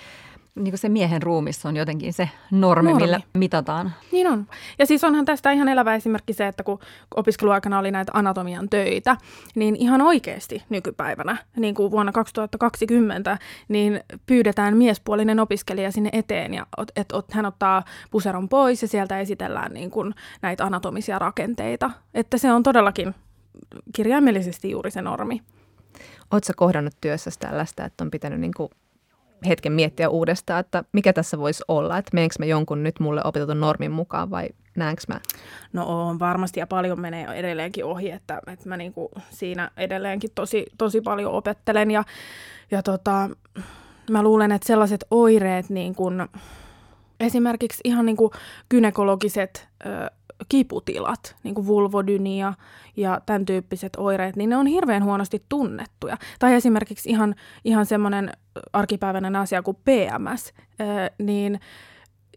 Niin 0.60 0.78
se 0.78 0.90
miehen 0.90 1.22
ruumissa 1.22 1.70
on 1.70 1.76
jotenkin 1.76 2.14
se 2.14 2.30
normi, 2.52 2.90
normi, 2.90 3.02
millä 3.04 3.22
mitataan. 3.34 3.94
Niin 4.12 4.28
on. 4.28 4.48
Ja 4.80 4.86
siis 4.86 5.04
onhan 5.04 5.26
tästä 5.26 5.52
ihan 5.52 5.68
elävä 5.68 5.96
esimerkki 5.96 6.34
se, 6.34 6.48
että 6.48 6.64
kun 6.64 6.80
opiskeluaikana 7.16 7.80
oli 7.80 7.92
näitä 7.92 8.12
anatomian 8.16 8.70
töitä, 8.70 9.18
niin 9.56 9.76
ihan 9.76 10.02
oikeasti 10.02 10.64
nykypäivänä, 10.70 11.38
niin 11.58 11.76
kuin 11.76 11.92
vuonna 11.92 12.12
2020, 12.12 13.38
niin 13.68 14.00
pyydetään 14.26 14.78
miespuolinen 14.78 15.40
opiskelija 15.40 15.92
sinne 15.92 16.10
eteen, 16.14 16.54
ja 16.54 16.66
että 16.96 17.22
hän 17.32 17.46
ottaa 17.46 17.84
puseron 18.12 18.50
pois 18.50 18.82
ja 18.82 18.88
sieltä 18.88 19.20
esitellään 19.20 19.74
niin 19.74 19.92
kuin 19.92 20.16
näitä 20.42 20.66
anatomisia 20.66 21.20
rakenteita. 21.20 21.92
Että 22.14 22.38
se 22.38 22.54
on 22.54 22.64
todellakin 22.64 23.16
kirjaimellisesti 23.94 24.72
juuri 24.72 24.92
se 24.92 25.02
normi. 25.02 25.42
Oletko 26.32 26.54
kohdannut 26.56 26.94
työssä 27.02 27.32
tällaista, 27.40 27.86
että 27.86 28.04
on 28.04 28.12
pitänyt 28.12 28.40
niin 28.40 28.54
kuin 28.58 28.70
hetken 29.48 29.72
miettiä 29.72 30.10
uudestaan, 30.10 30.60
että 30.60 30.84
mikä 30.92 31.14
tässä 31.14 31.40
voisi 31.40 31.64
olla, 31.68 31.98
että 31.98 32.12
meneekö 32.14 32.36
mä 32.40 32.46
jonkun 32.46 32.84
nyt 32.84 33.00
mulle 33.00 33.22
opetetun 33.24 33.60
normin 33.60 33.92
mukaan 33.92 34.30
vai 34.30 34.50
näenkö 34.76 35.02
mä? 35.08 35.20
No 35.74 36.08
on 36.08 36.20
varmasti 36.20 36.60
ja 36.60 36.68
paljon 36.68 37.00
menee 37.00 37.26
edelleenkin 37.26 37.86
ohi, 37.86 38.12
että, 38.12 38.42
että 38.48 38.70
mä 38.70 38.78
niin 38.78 38.94
kuin 38.94 39.10
siinä 39.30 39.72
edelleenkin 39.78 40.30
tosi, 40.36 40.66
tosi 40.78 41.02
paljon 41.02 41.34
opettelen 41.34 41.92
ja, 41.92 42.04
ja 42.72 42.84
tota, 42.84 43.30
mä 44.12 44.24
luulen, 44.24 44.52
että 44.52 44.68
sellaiset 44.68 45.06
oireet 45.12 45.70
niin 45.70 45.96
kuin, 45.96 46.28
esimerkiksi 47.20 47.82
ihan 47.84 48.06
niin 48.06 48.18
kuin 48.18 48.32
ö, 49.86 50.12
kiputilat, 50.50 51.36
niin 51.44 51.56
kuin 51.56 51.68
vulvodynia 51.68 52.54
ja 52.98 53.22
tämän 53.26 53.46
tyyppiset 53.46 53.94
oireet, 53.98 54.36
niin 54.36 54.50
ne 54.50 54.58
on 54.58 54.68
hirveän 54.68 55.04
huonosti 55.04 55.44
tunnettuja. 55.50 56.18
Tai 56.40 56.54
esimerkiksi 56.54 57.10
ihan, 57.10 57.36
ihan 57.66 57.86
semmoinen 57.86 58.32
arkipäiväinen 58.74 59.36
asia 59.36 59.62
kuin 59.62 59.78
PMS, 59.78 60.54
niin 61.18 61.60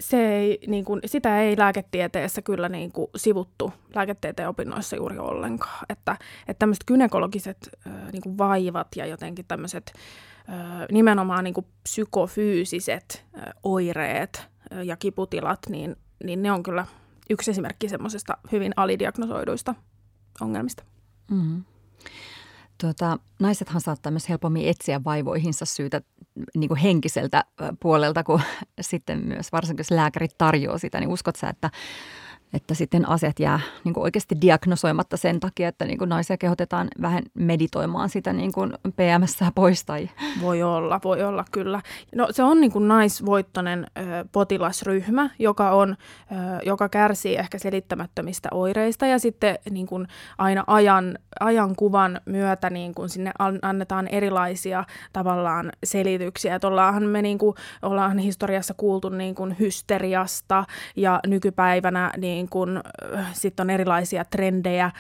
se 0.00 0.36
ei, 0.36 0.58
niin 0.66 0.84
kuin, 0.84 1.00
sitä 1.06 1.40
ei 1.42 1.58
lääketieteessä 1.58 2.42
kyllä 2.42 2.68
niin 2.68 2.92
kuin, 2.92 3.08
sivuttu 3.16 3.72
lääketieteen 3.94 4.48
opinnoissa 4.48 4.96
juuri 4.96 5.18
ollenkaan. 5.18 5.86
Että, 5.88 6.16
että 6.48 6.58
tämmöiset 6.58 6.84
gynekologiset 6.84 7.70
niin 8.12 8.22
kuin 8.22 8.38
vaivat 8.38 8.88
ja 8.96 9.06
jotenkin 9.06 9.44
tämmöiset 9.48 9.92
nimenomaan 10.92 11.44
niin 11.44 11.54
kuin 11.54 11.66
psykofyysiset 11.82 13.24
oireet 13.62 14.48
ja 14.84 14.96
kiputilat, 14.96 15.60
niin, 15.68 15.96
niin 16.24 16.42
ne 16.42 16.52
on 16.52 16.62
kyllä 16.62 16.86
yksi 17.32 17.50
esimerkki 17.50 17.88
semmoisesta 17.88 18.36
hyvin 18.52 18.72
alidiagnosoiduista 18.76 19.74
ongelmista. 20.40 20.84
Mm-hmm. 21.30 21.64
Tuota, 22.80 23.18
naisethan 23.40 23.80
saattaa 23.80 24.12
myös 24.12 24.28
helpommin 24.28 24.68
etsiä 24.68 25.04
vaivoihinsa 25.04 25.64
syytä 25.64 26.00
niin 26.54 26.68
kuin 26.68 26.80
henkiseltä 26.80 27.44
puolelta, 27.80 28.24
kun 28.24 28.40
sitten 28.80 29.26
myös 29.26 29.52
varsinkin 29.52 29.80
jos 29.80 29.90
lääkärit 29.90 30.38
tarjoaa 30.38 30.78
sitä, 30.78 31.00
niin 31.00 31.10
uskot 31.10 31.36
sä, 31.36 31.48
että 31.48 31.70
että 32.52 32.74
sitten 32.74 33.08
asiat 33.08 33.40
jää 33.40 33.60
niin 33.84 33.94
kuin 33.94 34.04
oikeasti 34.04 34.36
diagnosoimatta 34.40 35.16
sen 35.16 35.40
takia, 35.40 35.68
että 35.68 35.84
niin 35.84 35.98
kuin 35.98 36.08
naisia 36.08 36.36
kehotetaan 36.36 36.88
vähän 37.02 37.22
meditoimaan 37.34 38.08
sitä 38.08 38.32
niin 38.32 38.52
kuin 38.52 38.72
PMS 38.96 39.38
pois. 39.54 39.84
Tai... 39.84 40.10
Voi 40.40 40.62
olla, 40.62 41.00
voi 41.04 41.22
olla 41.22 41.44
kyllä. 41.52 41.80
No, 42.14 42.28
se 42.30 42.42
on 42.42 42.60
niin 42.60 42.72
kuin 42.72 42.88
naisvoittoinen 42.88 43.86
ö, 43.98 44.00
potilasryhmä, 44.32 45.30
joka, 45.38 45.70
on, 45.70 45.96
ö, 46.32 46.34
joka 46.66 46.88
kärsii 46.88 47.36
ehkä 47.36 47.58
selittämättömistä 47.58 48.48
oireista 48.52 49.06
ja 49.06 49.18
sitten 49.18 49.58
niin 49.70 49.86
kuin 49.86 50.08
aina 50.38 50.64
ajan, 50.66 51.18
ajankuvan 51.40 52.20
myötä 52.26 52.70
niin 52.70 52.94
kuin 52.94 53.08
sinne 53.08 53.32
annetaan 53.62 54.08
erilaisia 54.08 54.84
tavallaan 55.12 55.72
selityksiä. 55.84 56.54
Että 56.54 56.68
ollaanhan 56.68 57.02
me 57.02 57.22
niin 57.22 57.38
kuin, 57.38 57.56
ollaan 57.82 58.18
historiassa 58.18 58.74
kuultu 58.74 59.08
niin 59.08 59.34
kuin 59.34 59.56
hysteriasta 59.60 60.64
ja 60.96 61.20
nykypäivänä 61.26 62.12
niin 62.16 62.41
niin 62.42 62.50
kuin, 62.50 62.80
sitten 63.32 63.64
on 63.64 63.70
erilaisia 63.70 64.24
trendejä 64.24 64.90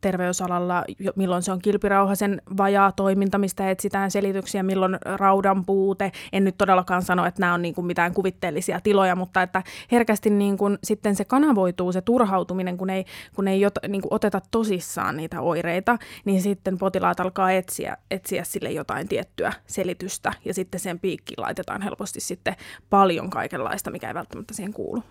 terveysalalla, 0.00 0.84
milloin 1.16 1.42
se 1.42 1.52
on 1.52 1.58
kilpirauhasen 1.58 2.42
vajaa 2.56 2.92
toiminta, 2.92 3.38
mistä 3.38 3.70
etsitään 3.70 4.10
selityksiä, 4.10 4.62
milloin 4.62 4.98
raudan 5.04 5.64
puute. 5.64 6.12
En 6.32 6.44
nyt 6.44 6.58
todellakaan 6.58 7.02
sano, 7.02 7.26
että 7.26 7.40
nämä 7.40 7.54
on 7.54 7.62
niin 7.62 7.74
kuin 7.74 7.86
mitään 7.86 8.14
kuvitteellisia 8.14 8.80
tiloja, 8.80 9.16
mutta 9.16 9.42
että 9.42 9.62
herkästi 9.92 10.30
niin 10.30 10.56
kuin 10.56 10.78
sitten 10.84 11.16
se 11.16 11.24
kanavoituu, 11.24 11.92
se 11.92 12.00
turhautuminen, 12.00 12.76
kun 12.76 12.90
ei, 12.90 13.04
kun 13.34 13.48
ei 13.48 13.60
jot, 13.60 13.74
niin 13.88 14.02
kuin 14.02 14.14
oteta 14.14 14.40
tosissaan 14.50 15.16
niitä 15.16 15.40
oireita, 15.40 15.98
niin 16.24 16.42
sitten 16.42 16.78
potilaat 16.78 17.20
alkaa 17.20 17.52
etsiä, 17.52 17.96
etsiä 18.10 18.44
sille 18.44 18.70
jotain 18.70 19.08
tiettyä 19.08 19.52
selitystä 19.66 20.32
ja 20.44 20.54
sitten 20.54 20.80
sen 20.80 20.98
piikkiin 20.98 21.40
laitetaan 21.40 21.82
helposti 21.82 22.20
sitten 22.20 22.56
paljon 22.90 23.30
kaikenlaista, 23.30 23.90
mikä 23.90 24.08
ei 24.08 24.14
välttämättä 24.14 24.54
siihen 24.54 24.72
kuulu. 24.72 25.02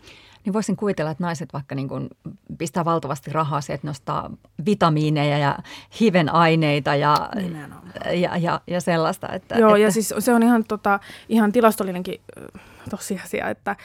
Niin 0.46 0.54
voisin 0.54 0.76
kuvitella, 0.76 1.12
että 1.12 1.24
naiset 1.24 1.54
vaikka 1.54 1.76
niin 1.78 1.88
kuin 1.88 2.08
pistää 2.58 2.86
valtavasti 2.86 3.32
rahaa 3.32 3.62
siihen, 3.62 3.76
että 3.76 3.88
nostaa 3.88 4.32
vitamiineja 4.66 5.38
ja 5.38 5.58
hivenaineita 6.00 6.96
ja, 6.96 7.30
ja, 8.14 8.38
ja, 8.38 8.62
ja 8.68 8.82
sellaista. 8.82 9.28
Että, 9.34 9.56
Joo, 9.56 9.70
että... 9.70 9.78
ja 9.78 9.92
siis 9.92 10.14
se 10.20 10.34
on 10.34 10.44
ihan, 10.44 10.64
tota, 10.64 11.00
ihan 11.30 11.52
tilastollinenkin 11.52 12.22
tosiasia, 12.90 13.50
että 13.50 13.76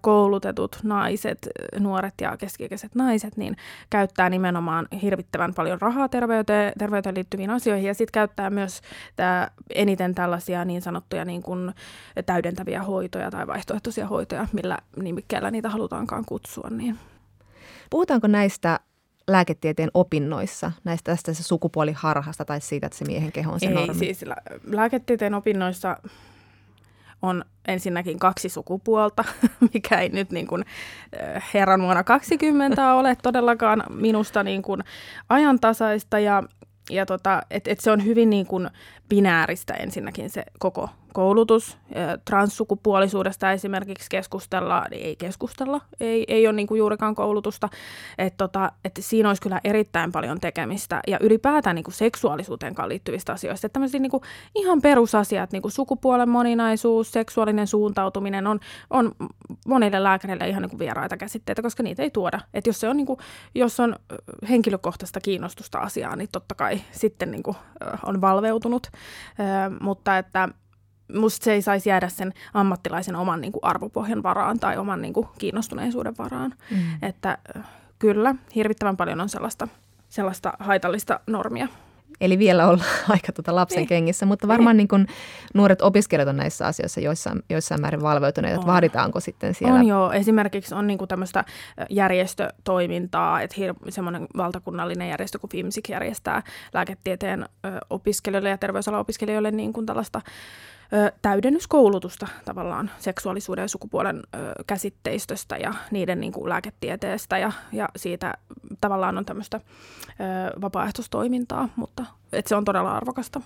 koulutetut 0.00 0.78
naiset, 0.82 1.48
nuoret 1.78 2.14
ja 2.20 2.36
keskikäiset 2.36 2.94
naiset, 2.94 3.36
niin 3.36 3.56
käyttää 3.90 4.30
nimenomaan 4.30 4.88
hirvittävän 5.02 5.54
paljon 5.54 5.80
rahaa 5.80 6.08
terveyteen, 6.08 6.72
terveyteen 6.78 7.14
liittyviin 7.14 7.50
asioihin 7.50 7.86
ja 7.86 7.94
sitten 7.94 8.12
käyttää 8.12 8.50
myös 8.50 8.80
tää, 9.16 9.50
eniten 9.74 10.14
tällaisia 10.14 10.64
niin 10.64 10.82
sanottuja 10.82 11.24
niin 11.24 11.42
kuin 11.42 11.72
täydentäviä 12.26 12.82
hoitoja 12.82 13.30
tai 13.30 13.46
vaihtoehtoisia 13.46 14.06
hoitoja, 14.06 14.46
millä 14.52 14.78
nimikkeellä 14.96 15.50
niitä 15.50 15.68
halutaankaan 15.68 16.24
kutsua. 16.24 16.68
Niin. 16.70 16.98
Puhutaanko 17.94 18.26
näistä 18.26 18.80
lääketieteen 19.28 19.90
opinnoissa, 19.94 20.72
näistä 20.84 21.12
tästä 21.12 21.34
se 21.34 21.42
sukupuoliharhasta 21.42 22.44
tai 22.44 22.60
siitä, 22.60 22.86
että 22.86 22.98
se 22.98 23.04
miehen 23.04 23.32
keho 23.32 23.52
on 23.52 23.60
se 23.60 23.66
Ei, 23.66 23.74
normi? 23.74 23.94
siis 23.94 24.24
lääketieteen 24.64 25.34
opinnoissa 25.34 25.96
on 27.22 27.44
ensinnäkin 27.68 28.18
kaksi 28.18 28.48
sukupuolta, 28.48 29.24
mikä 29.74 30.00
ei 30.00 30.08
nyt 30.08 30.30
niin 30.30 30.46
kuin 30.46 30.64
herran 31.54 31.82
vuonna 31.82 32.04
20 32.04 32.94
ole 32.94 33.16
todellakaan 33.22 33.84
minusta 33.90 34.42
niin 34.42 34.62
kuin 34.62 34.84
ajantasaista 35.28 36.18
ja, 36.18 36.42
ja 36.90 37.06
tota, 37.06 37.42
et, 37.50 37.68
et 37.68 37.80
se 37.80 37.90
on 37.90 38.04
hyvin 38.04 38.30
niin 38.30 38.46
kuin 38.46 38.70
binääristä 39.08 39.74
ensinnäkin 39.74 40.30
se 40.30 40.44
koko 40.58 40.88
koulutus. 41.14 41.78
Transsukupuolisuudesta 42.24 43.52
esimerkiksi 43.52 44.06
keskustellaan, 44.10 44.90
niin 44.90 45.06
ei 45.06 45.16
keskustella, 45.16 45.80
ei, 46.00 46.24
ei 46.28 46.46
ole 46.46 46.52
niin 46.56 46.66
kuin 46.66 46.78
juurikaan 46.78 47.14
koulutusta. 47.14 47.68
Et 48.18 48.36
tota, 48.36 48.72
et 48.84 48.92
siinä 49.00 49.28
olisi 49.28 49.42
kyllä 49.42 49.60
erittäin 49.64 50.12
paljon 50.12 50.40
tekemistä 50.40 51.00
ja 51.06 51.18
ylipäätään 51.20 51.76
niin 51.76 51.84
kuin 51.84 51.94
seksuaalisuuteen 51.94 52.74
liittyvistä 52.86 53.32
asioista. 53.32 53.66
Että 53.66 53.80
niin 53.80 54.10
kuin 54.10 54.22
ihan 54.54 54.82
perusasiat, 54.82 55.52
niin 55.52 55.62
kuin 55.62 55.72
sukupuolen 55.72 56.28
moninaisuus, 56.28 57.12
seksuaalinen 57.12 57.66
suuntautuminen 57.66 58.46
on, 58.46 58.60
on 58.90 59.12
monille 59.66 60.02
lääkäreille 60.02 60.48
ihan 60.48 60.62
niin 60.62 60.70
kuin 60.70 60.78
vieraita 60.78 61.16
käsitteitä, 61.16 61.62
koska 61.62 61.82
niitä 61.82 62.02
ei 62.02 62.10
tuoda. 62.10 62.40
Et 62.54 62.66
jos, 62.66 62.80
se 62.80 62.88
on, 62.88 62.96
niin 62.96 63.06
kuin, 63.06 63.18
jos 63.54 63.80
on 63.80 63.96
henkilökohtaista 64.48 65.20
kiinnostusta 65.20 65.78
asiaa, 65.78 66.16
niin 66.16 66.28
totta 66.32 66.54
kai 66.54 66.80
sitten 66.90 67.30
niin 67.30 67.42
kuin 67.42 67.56
on 68.06 68.20
valveutunut. 68.20 68.86
mutta 69.80 70.18
että 70.18 70.48
musta 71.12 71.44
se 71.44 71.52
ei 71.52 71.62
saisi 71.62 71.88
jäädä 71.88 72.08
sen 72.08 72.32
ammattilaisen 72.54 73.16
oman 73.16 73.40
niin 73.40 73.52
kuin 73.52 73.64
arvopohjan 73.64 74.22
varaan 74.22 74.58
tai 74.58 74.76
oman 74.76 75.02
niin 75.02 75.12
kuin 75.12 75.28
kiinnostuneisuuden 75.38 76.14
varaan. 76.18 76.54
Mm. 76.70 76.78
Että 77.02 77.38
kyllä, 77.98 78.34
hirvittävän 78.54 78.96
paljon 78.96 79.20
on 79.20 79.28
sellaista, 79.28 79.68
sellaista 80.08 80.52
haitallista 80.58 81.20
normia. 81.26 81.68
Eli 82.20 82.38
vielä 82.38 82.68
olla 82.68 82.84
aika 83.08 83.32
tuota 83.32 83.54
lapsen 83.54 83.78
niin. 83.78 83.88
kengissä, 83.88 84.26
mutta 84.26 84.48
varmaan 84.48 84.76
niin 84.76 84.88
kuin 84.88 85.06
nuoret 85.54 85.82
opiskelijat 85.82 86.28
on 86.28 86.36
näissä 86.36 86.66
asioissa 86.66 87.00
joissain, 87.00 87.42
joissain 87.50 87.80
määrin 87.80 88.02
valveutuneet, 88.02 88.54
että 88.54 88.66
vaaditaanko 88.66 89.20
sitten 89.20 89.54
siellä? 89.54 89.74
On 89.74 89.86
joo, 89.86 90.12
esimerkiksi 90.12 90.74
on 90.74 90.86
niin 90.86 90.98
tämmöistä 91.08 91.44
järjestötoimintaa, 91.90 93.40
että 93.40 93.56
hir- 93.58 93.90
semmoinen 93.90 94.26
valtakunnallinen 94.36 95.08
järjestö 95.08 95.38
kuin 95.38 95.50
FIMSIK 95.50 95.88
järjestää 95.88 96.42
lääketieteen 96.72 97.46
opiskelijoille 97.90 98.48
ja 98.48 98.58
terveysalan 98.58 99.00
opiskelijoille 99.00 99.50
niin 99.50 99.72
kuin 99.72 99.86
tällaista 99.86 100.20
ö, 100.92 101.12
täydennyskoulutusta 101.22 102.26
tavallaan 102.44 102.90
seksuaalisuuden 102.98 103.62
ja 103.62 103.68
sukupuolen 103.68 104.16
ö, 104.16 104.38
käsitteistöstä 104.66 105.56
ja 105.56 105.74
niiden 105.90 106.20
niin 106.20 106.32
kuin 106.32 106.48
lääketieteestä 106.48 107.38
ja, 107.38 107.52
ja 107.72 107.88
siitä 107.96 108.34
tavallaan 108.80 109.18
on 109.18 109.24
tämmöistä 109.24 109.56
ö, 109.56 110.60
vapaaehtoistoimintaa, 110.60 111.68
mutta 111.76 112.04
et 112.32 112.46
se 112.46 112.56
on 112.56 112.64
todella 112.64 112.96
arvokasta. 112.96 113.40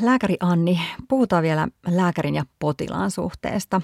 Lääkäri 0.00 0.36
Anni, 0.40 0.80
puhutaan 1.08 1.42
vielä 1.42 1.68
lääkärin 1.86 2.34
ja 2.34 2.44
potilaan 2.58 3.10
suhteesta. 3.10 3.80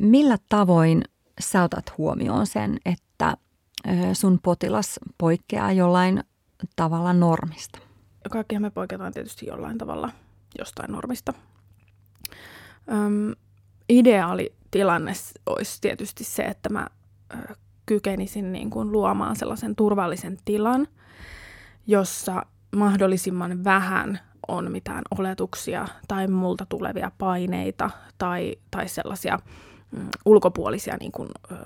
Millä 0.00 0.36
tavoin 0.48 1.02
sä 1.40 1.62
otat 1.62 1.98
huomioon 1.98 2.46
sen, 2.46 2.78
että 2.84 3.36
sun 4.12 4.38
potilas 4.42 5.00
poikkeaa 5.18 5.72
jollain 5.72 6.24
tavalla 6.76 7.12
normista? 7.12 7.78
Kaikkihan 8.30 8.62
me 8.62 8.70
poiketaan 8.70 9.12
tietysti 9.12 9.46
jollain 9.46 9.78
tavalla 9.78 10.10
jostain 10.58 10.92
normista. 10.92 11.32
Öm, 12.92 13.34
ideaali 13.88 14.54
tilanne 14.70 15.12
olisi 15.46 15.80
tietysti 15.80 16.24
se, 16.24 16.42
että 16.42 16.68
mä 16.68 16.86
kykenisin 17.86 18.52
niin 18.52 18.70
kuin 18.70 18.92
luomaan 18.92 19.36
sellaisen 19.36 19.76
turvallisen 19.76 20.36
tilan, 20.44 20.88
jossa 21.86 22.46
mahdollisimman 22.76 23.64
vähän 23.64 24.20
on 24.48 24.72
mitään 24.72 25.02
oletuksia 25.18 25.88
tai 26.08 26.28
multa 26.28 26.66
tulevia 26.66 27.12
paineita 27.18 27.90
tai, 28.18 28.56
tai 28.70 28.88
sellaisia 28.88 29.38
mm, 29.90 30.08
ulkopuolisia 30.24 30.96
niin 31.00 31.12
kuin, 31.12 31.28
ö, 31.52 31.56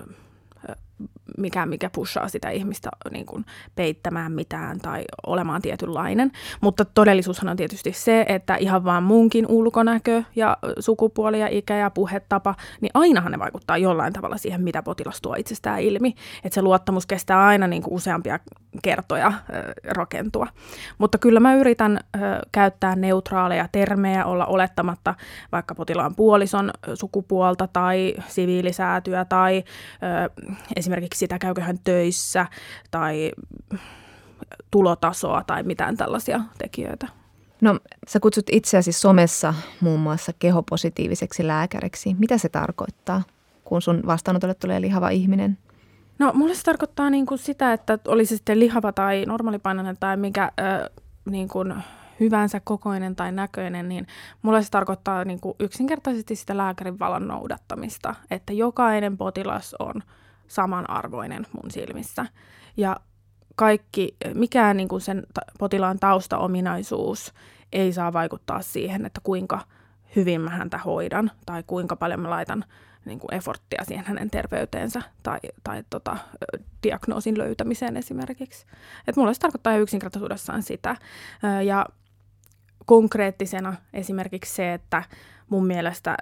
mikä, 1.38 1.66
mikä 1.66 1.90
pushaa 1.90 2.28
sitä 2.28 2.50
ihmistä 2.50 2.90
niin 3.10 3.26
kuin 3.26 3.44
peittämään 3.74 4.32
mitään 4.32 4.78
tai 4.78 5.04
olemaan 5.26 5.62
tietynlainen. 5.62 6.32
Mutta 6.60 6.84
todellisuushan 6.84 7.48
on 7.48 7.56
tietysti 7.56 7.92
se, 7.92 8.24
että 8.28 8.56
ihan 8.56 8.84
vaan 8.84 9.02
munkin 9.02 9.46
ulkonäkö 9.48 10.22
ja 10.36 10.56
sukupuoli 10.78 11.40
ja 11.40 11.48
ikä 11.50 11.76
ja 11.76 11.90
puhetapa, 11.90 12.54
niin 12.80 12.90
ainahan 12.94 13.32
ne 13.32 13.38
vaikuttaa 13.38 13.78
jollain 13.78 14.12
tavalla 14.12 14.36
siihen, 14.36 14.62
mitä 14.62 14.82
potilas 14.82 15.20
tuo 15.20 15.34
itsestään 15.34 15.80
ilmi. 15.80 16.14
Että 16.44 16.54
se 16.54 16.62
luottamus 16.62 17.06
kestää 17.06 17.46
aina 17.46 17.66
niin 17.66 17.82
kuin 17.82 17.94
useampia 17.94 18.38
kertoja 18.82 19.26
äh, 19.26 19.42
rakentua. 19.84 20.46
Mutta 20.98 21.18
kyllä 21.18 21.40
mä 21.40 21.54
yritän 21.54 21.96
äh, 21.96 22.22
käyttää 22.52 22.96
neutraaleja 22.96 23.68
termejä, 23.72 24.24
olla 24.24 24.46
olettamatta 24.46 25.14
vaikka 25.52 25.74
potilaan 25.74 26.14
puolison 26.14 26.70
sukupuolta 26.94 27.68
tai 27.72 28.14
siviilisäätyä 28.28 29.24
tai 29.24 29.56
äh, 29.56 30.30
esimerkiksi 30.76 30.91
sitä, 31.14 31.38
käykö 31.38 31.60
hän 31.60 31.78
töissä 31.84 32.46
tai 32.90 33.32
tulotasoa 34.70 35.44
tai 35.46 35.62
mitään 35.62 35.96
tällaisia 35.96 36.40
tekijöitä. 36.58 37.08
No, 37.60 37.78
sä 38.08 38.20
kutsut 38.20 38.46
itseäsi 38.52 38.92
somessa 38.92 39.54
muun 39.80 40.00
muassa 40.00 40.32
kehopositiiviseksi 40.38 41.46
lääkäriksi. 41.46 42.14
Mitä 42.18 42.38
se 42.38 42.48
tarkoittaa, 42.48 43.22
kun 43.64 43.82
sun 43.82 44.02
vastaanotolle 44.06 44.54
tulee 44.54 44.80
lihava 44.80 45.08
ihminen? 45.08 45.58
No, 46.18 46.32
mulle 46.34 46.54
se 46.54 46.62
tarkoittaa 46.62 47.10
niin 47.10 47.26
kuin 47.26 47.38
sitä, 47.38 47.72
että 47.72 47.98
olisi 48.08 48.36
sitten 48.36 48.60
lihava 48.60 48.92
tai 48.92 49.24
normaalipainoinen 49.26 49.96
tai 50.00 50.16
mikä 50.16 50.42
äh, 50.42 50.50
niin 51.24 51.48
kuin 51.48 51.74
hyvänsä 52.20 52.60
kokoinen 52.64 53.16
tai 53.16 53.32
näköinen, 53.32 53.88
niin 53.88 54.06
mulle 54.42 54.62
se 54.62 54.70
tarkoittaa 54.70 55.24
niin 55.24 55.40
kuin 55.40 55.54
yksinkertaisesti 55.60 56.36
sitä 56.36 56.56
lääkärin 56.56 56.98
valon 56.98 57.28
noudattamista, 57.28 58.14
että 58.30 58.52
jokainen 58.52 59.16
potilas 59.16 59.76
on– 59.78 59.94
samanarvoinen 60.52 61.46
mun 61.52 61.70
silmissä. 61.70 62.26
Ja 62.76 62.96
kaikki, 63.56 64.16
mikään 64.34 64.76
niin 64.76 64.88
kuin 64.88 65.00
sen 65.00 65.26
potilaan 65.58 65.98
taustaominaisuus 65.98 67.34
ei 67.72 67.92
saa 67.92 68.12
vaikuttaa 68.12 68.62
siihen, 68.62 69.06
että 69.06 69.20
kuinka 69.22 69.60
hyvin 70.16 70.40
mä 70.40 70.50
häntä 70.50 70.78
hoidan 70.78 71.30
tai 71.46 71.62
kuinka 71.66 71.96
paljon 71.96 72.20
mä 72.20 72.30
laitan 72.30 72.64
niin 73.04 73.18
kuin 73.18 73.34
efforttia 73.34 73.84
siihen 73.84 74.04
hänen 74.04 74.30
terveyteensä 74.30 75.02
tai, 75.22 75.38
tai 75.64 75.84
tota, 75.90 76.16
diagnoosin 76.82 77.38
löytämiseen 77.38 77.96
esimerkiksi. 77.96 78.66
Et 79.08 79.16
mulle 79.16 79.34
se 79.34 79.40
tarkoittaa 79.40 79.76
yksinkertaisuudessaan 79.76 80.62
sitä. 80.62 80.96
Ja 81.64 81.86
konkreettisena 82.86 83.74
esimerkiksi 83.92 84.54
se, 84.54 84.74
että 84.74 85.02
mun 85.48 85.66
mielestä 85.66 86.16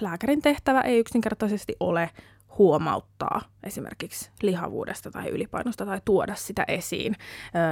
lääkärin 0.00 0.42
tehtävä 0.42 0.80
ei 0.80 0.98
yksinkertaisesti 0.98 1.76
ole 1.80 2.10
huomauttaa 2.60 3.40
esimerkiksi 3.62 4.30
lihavuudesta 4.42 5.10
tai 5.10 5.28
ylipainosta 5.28 5.86
tai 5.86 6.00
tuoda 6.04 6.34
sitä 6.34 6.64
esiin, 6.68 7.16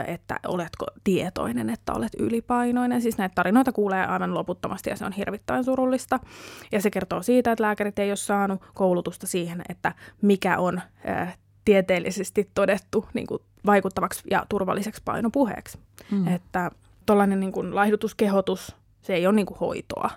että 0.06 0.40
oletko 0.46 0.86
tietoinen, 1.04 1.70
että 1.70 1.92
olet 1.92 2.12
ylipainoinen. 2.18 3.02
Siis 3.02 3.18
näitä 3.18 3.34
tarinoita 3.34 3.72
kuulee 3.72 4.06
aivan 4.06 4.34
loputtomasti 4.34 4.90
ja 4.90 4.96
se 4.96 5.04
on 5.04 5.12
hirvittävän 5.12 5.64
surullista. 5.64 6.20
Ja 6.72 6.80
se 6.80 6.90
kertoo 6.90 7.22
siitä, 7.22 7.52
että 7.52 7.64
lääkärit 7.64 7.98
ei 7.98 8.10
ole 8.10 8.16
saanut 8.16 8.62
koulutusta 8.74 9.26
siihen, 9.26 9.62
että 9.68 9.92
mikä 10.22 10.58
on 10.58 10.80
tieteellisesti 11.64 12.50
todettu 12.54 13.06
niin 13.14 13.26
kuin 13.26 13.42
vaikuttavaksi 13.66 14.22
ja 14.30 14.46
turvalliseksi 14.48 15.02
painopuheeksi. 15.04 15.78
Mm. 16.10 16.28
Että 16.28 16.70
tuollainen 17.06 17.40
niin 17.40 17.74
laihdutuskehotus, 17.74 18.76
se 19.02 19.14
ei 19.14 19.26
ole 19.26 19.34
niin 19.34 19.46
kuin 19.46 19.58
hoitoa, 19.58 20.10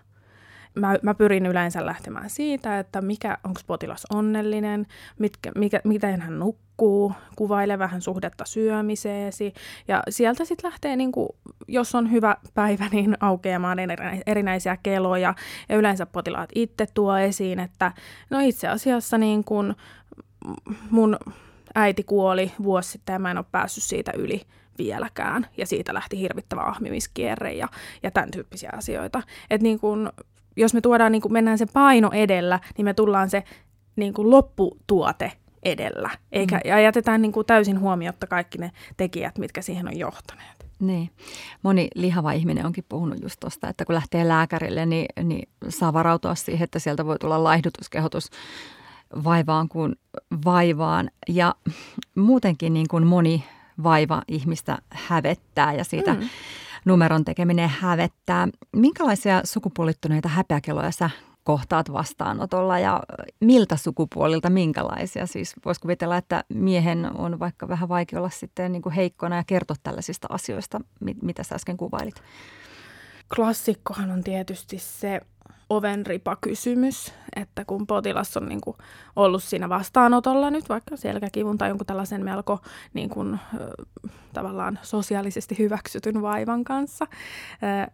mä, 0.75 0.95
mä 1.01 1.13
pyrin 1.13 1.45
yleensä 1.45 1.85
lähtemään 1.85 2.29
siitä, 2.29 2.79
että 2.79 3.01
mikä 3.01 3.37
onko 3.43 3.61
potilas 3.67 4.05
onnellinen, 4.13 4.87
mitkä, 5.19 5.51
mikä, 5.55 5.81
miten 5.83 6.21
hän 6.21 6.39
nukkuu, 6.39 7.13
kuvaile 7.35 7.79
vähän 7.79 8.01
suhdetta 8.01 8.45
syömiseesi. 8.45 9.53
Ja 9.87 10.03
sieltä 10.09 10.45
sitten 10.45 10.69
lähtee, 10.69 10.95
niin 10.95 11.11
kuin, 11.11 11.29
jos 11.67 11.95
on 11.95 12.11
hyvä 12.11 12.37
päivä, 12.53 12.85
niin 12.91 13.17
aukeamaan 13.19 13.77
erinäisiä 14.25 14.77
keloja. 14.83 15.33
Ja 15.69 15.77
yleensä 15.77 16.05
potilaat 16.05 16.49
itse 16.55 16.87
tuo 16.93 17.17
esiin, 17.17 17.59
että 17.59 17.91
no 18.29 18.39
itse 18.39 18.67
asiassa 18.67 19.17
niin 19.17 19.43
kuin 19.43 19.75
mun 20.89 21.17
äiti 21.75 22.03
kuoli 22.03 22.51
vuosi 22.63 22.91
sitten 22.91 23.13
ja 23.13 23.19
mä 23.19 23.31
en 23.31 23.37
ole 23.37 23.45
päässyt 23.51 23.83
siitä 23.83 24.11
yli 24.17 24.41
vieläkään. 24.77 25.47
Ja 25.57 25.65
siitä 25.65 25.93
lähti 25.93 26.19
hirvittävä 26.19 26.61
ahmimiskierre 26.61 27.53
ja, 27.53 27.67
ja 28.03 28.11
tämän 28.11 28.31
tyyppisiä 28.31 28.69
asioita. 28.73 29.21
Että 29.49 29.63
niin 29.63 29.79
kun 29.79 30.11
jos 30.55 30.73
me 30.73 30.81
tuodaan, 30.81 31.11
niin 31.11 31.21
kuin 31.21 31.33
mennään 31.33 31.57
se 31.57 31.65
paino 31.73 32.09
edellä, 32.13 32.59
niin 32.77 32.85
me 32.85 32.93
tullaan 32.93 33.29
se 33.29 33.43
niin 33.95 34.13
kuin 34.13 34.29
lopputuote 34.29 35.31
edellä. 35.63 36.09
Eikä, 36.31 36.55
mm. 36.55 36.69
Ja 36.69 36.79
jätetään 36.79 37.21
niin 37.21 37.31
kuin 37.31 37.45
täysin 37.45 37.79
huomiotta 37.79 38.27
kaikki 38.27 38.57
ne 38.57 38.71
tekijät, 38.97 39.37
mitkä 39.37 39.61
siihen 39.61 39.87
on 39.87 39.97
johtaneet. 39.97 40.65
Niin. 40.79 41.09
Moni 41.63 41.87
lihava 41.95 42.31
ihminen 42.31 42.65
onkin 42.65 42.85
puhunut 42.89 43.21
just 43.21 43.39
tuosta, 43.39 43.69
että 43.69 43.85
kun 43.85 43.95
lähtee 43.95 44.27
lääkärille, 44.27 44.85
niin, 44.85 45.05
niin 45.23 45.49
saa 45.69 45.93
varautua 45.93 46.35
siihen, 46.35 46.63
että 46.63 46.79
sieltä 46.79 47.05
voi 47.05 47.19
tulla 47.19 47.43
laihdutuskehotus 47.43 48.29
vaivaan 49.23 49.69
kuin 49.69 49.95
vaivaan. 50.45 51.09
Ja 51.29 51.55
muutenkin 52.15 52.73
niin 52.73 52.87
kuin 52.87 53.07
moni 53.07 53.43
vaiva 53.83 54.21
ihmistä 54.27 54.77
hävettää 54.89 55.73
ja 55.73 55.83
siitä 55.83 56.13
mm 56.13 56.29
numeron 56.85 57.25
tekeminen 57.25 57.69
hävettää. 57.69 58.47
Minkälaisia 58.75 59.41
sukupuolittuneita 59.43 60.29
häpeäkeloja 60.29 60.91
sä 60.91 61.09
kohtaat 61.43 61.93
vastaanotolla 61.93 62.79
ja 62.79 63.03
miltä 63.39 63.77
sukupuolilta 63.77 64.49
minkälaisia? 64.49 65.25
Siis 65.25 65.55
voisi 65.65 65.81
kuvitella, 65.81 66.17
että 66.17 66.43
miehen 66.49 67.17
on 67.17 67.39
vaikka 67.39 67.67
vähän 67.67 67.89
vaikea 67.89 68.19
olla 68.19 68.29
sitten 68.29 68.71
niin 68.71 68.81
kuin 68.81 68.93
heikkona 68.93 69.35
ja 69.35 69.43
kertoa 69.47 69.77
tällaisista 69.83 70.27
asioista, 70.31 70.81
mitä 71.21 71.43
sä 71.43 71.55
äsken 71.55 71.77
kuvailit. 71.77 72.15
Klassikkohan 73.35 74.11
on 74.11 74.23
tietysti 74.23 74.79
se 74.79 75.21
ovenripa-kysymys, 75.71 77.13
että 77.35 77.65
kun 77.65 77.87
potilas 77.87 78.37
on 78.37 78.49
niin 78.49 78.61
kuin 78.61 78.77
ollut 79.15 79.43
siinä 79.43 79.69
vastaanotolla 79.69 80.51
nyt 80.51 80.69
vaikka 80.69 80.97
selkäkivun 80.97 81.57
tai 81.57 81.69
jonkun 81.69 81.87
tällaisen 81.87 82.25
melko 82.25 82.59
niin 82.93 83.09
kuin, 83.09 83.39
tavallaan 84.33 84.79
sosiaalisesti 84.81 85.57
hyväksytyn 85.59 86.21
vaivan 86.21 86.63
kanssa, 86.63 87.07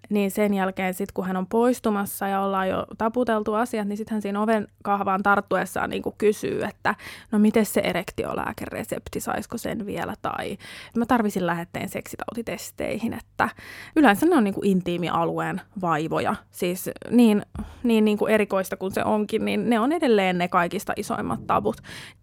niin 0.09 0.31
sen 0.31 0.53
jälkeen 0.53 0.93
sitten 0.93 1.13
kun 1.13 1.25
hän 1.25 1.37
on 1.37 1.47
poistumassa 1.47 2.27
ja 2.27 2.41
ollaan 2.41 2.69
jo 2.69 2.85
taputeltu 2.97 3.53
asiat, 3.53 3.87
niin 3.87 3.97
sitten 3.97 4.15
hän 4.15 4.21
siinä 4.21 4.41
oven 4.41 4.67
kahvaan 4.83 5.23
tarttuessaan 5.23 5.89
niin 5.89 6.03
kuin 6.03 6.15
kysyy, 6.17 6.63
että 6.63 6.95
no 7.31 7.39
miten 7.39 7.65
se 7.65 7.81
erektiolääkeresepti, 7.81 9.19
saisiko 9.19 9.57
sen 9.57 9.85
vielä, 9.85 10.13
tai 10.21 10.57
mä 10.95 11.05
tarvisin 11.05 11.45
lähetteen 11.45 11.89
seksitautitesteihin, 11.89 13.13
että 13.13 13.49
yleensä 13.95 14.25
ne 14.25 14.35
on 14.35 14.43
niin 14.43 14.53
kuin 14.53 14.67
intiimialueen 14.67 15.61
vaivoja, 15.81 16.35
siis 16.51 16.89
niin, 17.11 17.45
niin, 17.83 18.05
niin 18.05 18.17
kuin 18.17 18.31
erikoista 18.31 18.77
kuin 18.77 18.91
se 18.91 19.03
onkin, 19.03 19.45
niin 19.45 19.69
ne 19.69 19.79
on 19.79 19.91
edelleen 19.91 20.37
ne 20.37 20.47
kaikista 20.47 20.93
isoimmat 20.95 21.47
tabut, 21.47 21.77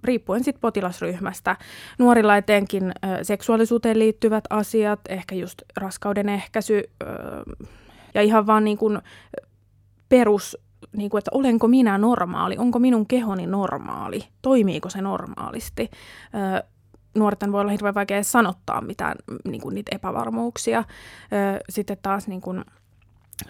riippuen 0.04 0.44
sitten 0.44 0.60
potilasryhmästä. 0.60 1.56
Nuorilla 1.98 2.36
etenkin 2.36 2.92
seksuaalisuuteen 3.22 3.98
liittyvät 3.98 4.44
asiat, 4.50 5.00
ehkä 5.08 5.34
just 5.34 5.62
raskauden 5.76 6.28
ehkäisy 6.28 6.82
ja 8.14 8.22
ihan 8.22 8.46
vaan 8.46 8.64
niin 8.64 8.78
kuin 8.78 8.98
perus 10.08 10.58
niin 10.96 11.10
kuin, 11.10 11.18
että 11.18 11.30
olenko 11.34 11.68
minä 11.68 11.98
normaali, 11.98 12.58
onko 12.58 12.78
minun 12.78 13.06
kehoni 13.06 13.46
normaali, 13.46 14.24
toimiiko 14.42 14.88
se 14.88 15.02
normaalisti. 15.02 15.90
Ö, 16.34 16.64
nuorten 17.14 17.52
voi 17.52 17.60
olla 17.60 17.70
hirveän 17.70 17.94
vaikea 17.94 18.22
sanottaa 18.22 18.80
mitään 18.80 19.16
niin 19.44 19.60
kuin 19.60 19.74
niitä 19.74 19.96
epävarmuuksia. 19.96 20.84
Sitten 21.68 21.96
taas 22.02 22.28
niin 22.28 22.40
kuin, 22.40 22.64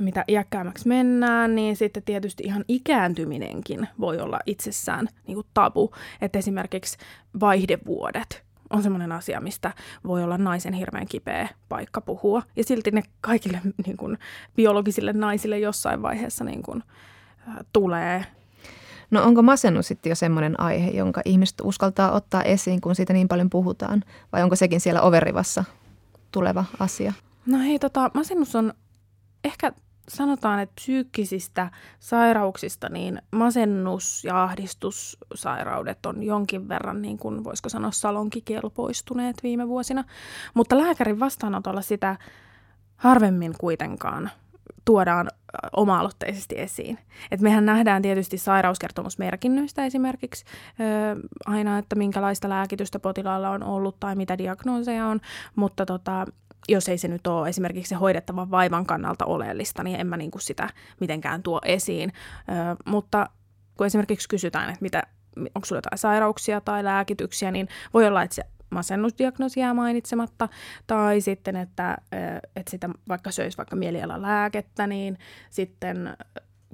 mitä 0.00 0.24
iäkkäämmäksi 0.28 0.88
mennään, 0.88 1.54
niin 1.54 1.76
sitten 1.76 2.02
tietysti 2.02 2.42
ihan 2.46 2.64
ikääntyminenkin 2.68 3.88
voi 4.00 4.18
olla 4.18 4.38
itsessään 4.46 5.08
niin 5.26 5.34
kuin 5.34 5.46
tabu. 5.54 5.92
Että 6.20 6.38
esimerkiksi 6.38 6.98
vaihdevuodet 7.40 8.44
on 8.70 8.82
semmoinen 8.82 9.12
asia, 9.12 9.40
mistä 9.40 9.72
voi 10.06 10.22
olla 10.22 10.38
naisen 10.38 10.72
hirveän 10.72 11.06
kipeä 11.06 11.48
paikka 11.68 12.00
puhua. 12.00 12.42
Ja 12.56 12.64
silti 12.64 12.90
ne 12.90 13.02
kaikille 13.20 13.60
niin 13.86 13.96
kuin, 13.96 14.18
biologisille 14.56 15.12
naisille 15.12 15.58
jossain 15.58 16.02
vaiheessa 16.02 16.44
niin 16.44 16.62
kuin, 16.62 16.82
äh, 17.48 17.54
tulee. 17.72 18.24
No 19.10 19.22
onko 19.22 19.42
masennus 19.42 19.88
sitten 19.88 20.10
jo 20.10 20.16
semmoinen 20.16 20.60
aihe, 20.60 20.90
jonka 20.90 21.20
ihmiset 21.24 21.60
uskaltaa 21.62 22.12
ottaa 22.12 22.42
esiin, 22.42 22.80
kun 22.80 22.94
siitä 22.94 23.12
niin 23.12 23.28
paljon 23.28 23.50
puhutaan? 23.50 24.04
Vai 24.32 24.42
onko 24.42 24.56
sekin 24.56 24.80
siellä 24.80 25.02
overivassa 25.02 25.64
tuleva 26.32 26.64
asia? 26.78 27.12
No 27.46 27.58
hei, 27.58 27.78
tota, 27.78 28.10
masennus 28.14 28.56
on 28.56 28.74
ehkä 29.44 29.72
sanotaan, 30.08 30.60
että 30.60 30.74
psyykkisistä 30.74 31.70
sairauksista 32.00 32.88
niin 32.88 33.22
masennus- 33.32 34.24
ja 34.24 34.42
ahdistussairaudet 34.42 36.06
on 36.06 36.22
jonkin 36.22 36.68
verran, 36.68 37.02
niin 37.02 37.18
kuin 37.18 37.44
voisiko 37.44 37.68
sanoa, 37.68 37.90
salonkikelpoistuneet 37.90 39.42
viime 39.42 39.68
vuosina. 39.68 40.04
Mutta 40.54 40.78
lääkärin 40.78 41.20
vastaanotolla 41.20 41.82
sitä 41.82 42.16
harvemmin 42.96 43.54
kuitenkaan 43.60 44.30
tuodaan 44.84 45.28
oma-aloitteisesti 45.76 46.54
esiin. 46.58 46.98
Et 47.30 47.40
mehän 47.40 47.66
nähdään 47.66 48.02
tietysti 48.02 48.38
sairauskertomusmerkinnöistä 48.38 49.84
esimerkiksi 49.84 50.44
ö, 50.44 51.28
aina, 51.46 51.78
että 51.78 51.96
minkälaista 51.96 52.48
lääkitystä 52.48 52.98
potilaalla 52.98 53.50
on 53.50 53.62
ollut 53.62 54.00
tai 54.00 54.14
mitä 54.16 54.38
diagnooseja 54.38 55.06
on, 55.06 55.20
mutta 55.56 55.86
tota, 55.86 56.26
jos 56.68 56.88
ei 56.88 56.98
se 56.98 57.08
nyt 57.08 57.26
ole 57.26 57.48
esimerkiksi 57.48 57.88
se 57.88 57.94
hoidettavan 57.94 58.50
vaivan 58.50 58.86
kannalta 58.86 59.24
oleellista, 59.24 59.82
niin 59.82 60.00
en 60.00 60.06
mä 60.06 60.16
niin 60.16 60.30
kuin 60.30 60.42
sitä 60.42 60.70
mitenkään 61.00 61.42
tuo 61.42 61.60
esiin. 61.64 62.12
Ö, 62.48 62.52
mutta 62.86 63.28
kun 63.76 63.86
esimerkiksi 63.86 64.28
kysytään, 64.28 64.68
että 64.68 64.82
mitä, 64.82 65.02
onko 65.36 65.64
sulla 65.64 65.78
jotain 65.78 65.98
sairauksia 65.98 66.60
tai 66.60 66.84
lääkityksiä, 66.84 67.50
niin 67.50 67.68
voi 67.94 68.06
olla, 68.06 68.22
että 68.22 68.34
se 68.34 68.44
masennusdiagnoosi 68.70 69.60
jää 69.60 69.74
mainitsematta, 69.74 70.48
tai 70.86 71.20
sitten, 71.20 71.56
että, 71.56 71.98
että 72.56 72.70
sitä 72.70 72.88
vaikka 73.08 73.30
söisi 73.30 73.56
vaikka 73.56 73.76
mielialalääkettä, 73.76 74.86
niin 74.86 75.18
sitten 75.50 76.16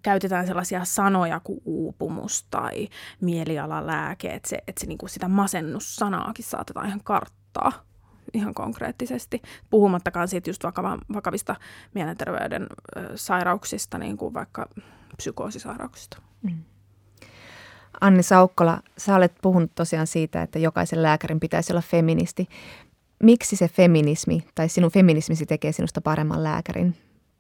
käytetään 0.03 0.47
sellaisia 0.47 0.85
sanoja 0.85 1.41
kuin 1.41 1.61
uupumus 1.65 2.47
tai 2.51 2.89
mielialalääke, 3.21 4.35
että, 4.35 4.49
se, 4.49 4.59
että 4.67 4.81
se, 4.81 4.87
niin 4.87 4.99
kuin 4.99 5.11
sitä 5.11 5.29
masennussanaakin 5.29 6.45
saatetaan 6.45 6.87
ihan 6.87 7.05
karttaa 7.05 7.90
ihan 8.35 8.55
konkreettisesti, 8.55 9.43
puhumattakaan 9.71 10.29
siitä 10.29 10.51
just 10.51 10.65
vakava, 10.65 10.99
vakavista 11.15 11.57
mielenterveyden 11.95 12.67
sairauksista, 13.15 13.99
niin 13.99 14.17
kuin 14.17 14.35
vaikka 14.35 14.69
psykoosisairauksista. 15.17 16.23
Mm. 16.43 16.63
Anni 18.01 18.23
Saukkola, 18.23 18.83
sä 18.99 19.17
olet 19.17 19.33
puhunut 19.43 19.75
tosiaan 19.75 20.07
siitä, 20.07 20.43
että 20.43 20.59
jokaisen 20.59 21.03
lääkärin 21.03 21.41
pitäisi 21.41 21.73
olla 21.73 21.83
feministi. 21.83 22.49
Miksi 23.23 23.57
se 23.57 23.69
feminismi 23.69 24.45
tai 24.55 24.69
sinun 24.69 24.91
feminismisi 24.91 25.47
tekee 25.47 25.73
sinusta 25.73 26.01
paremman 26.01 26.43
lääkärin? 26.43 26.97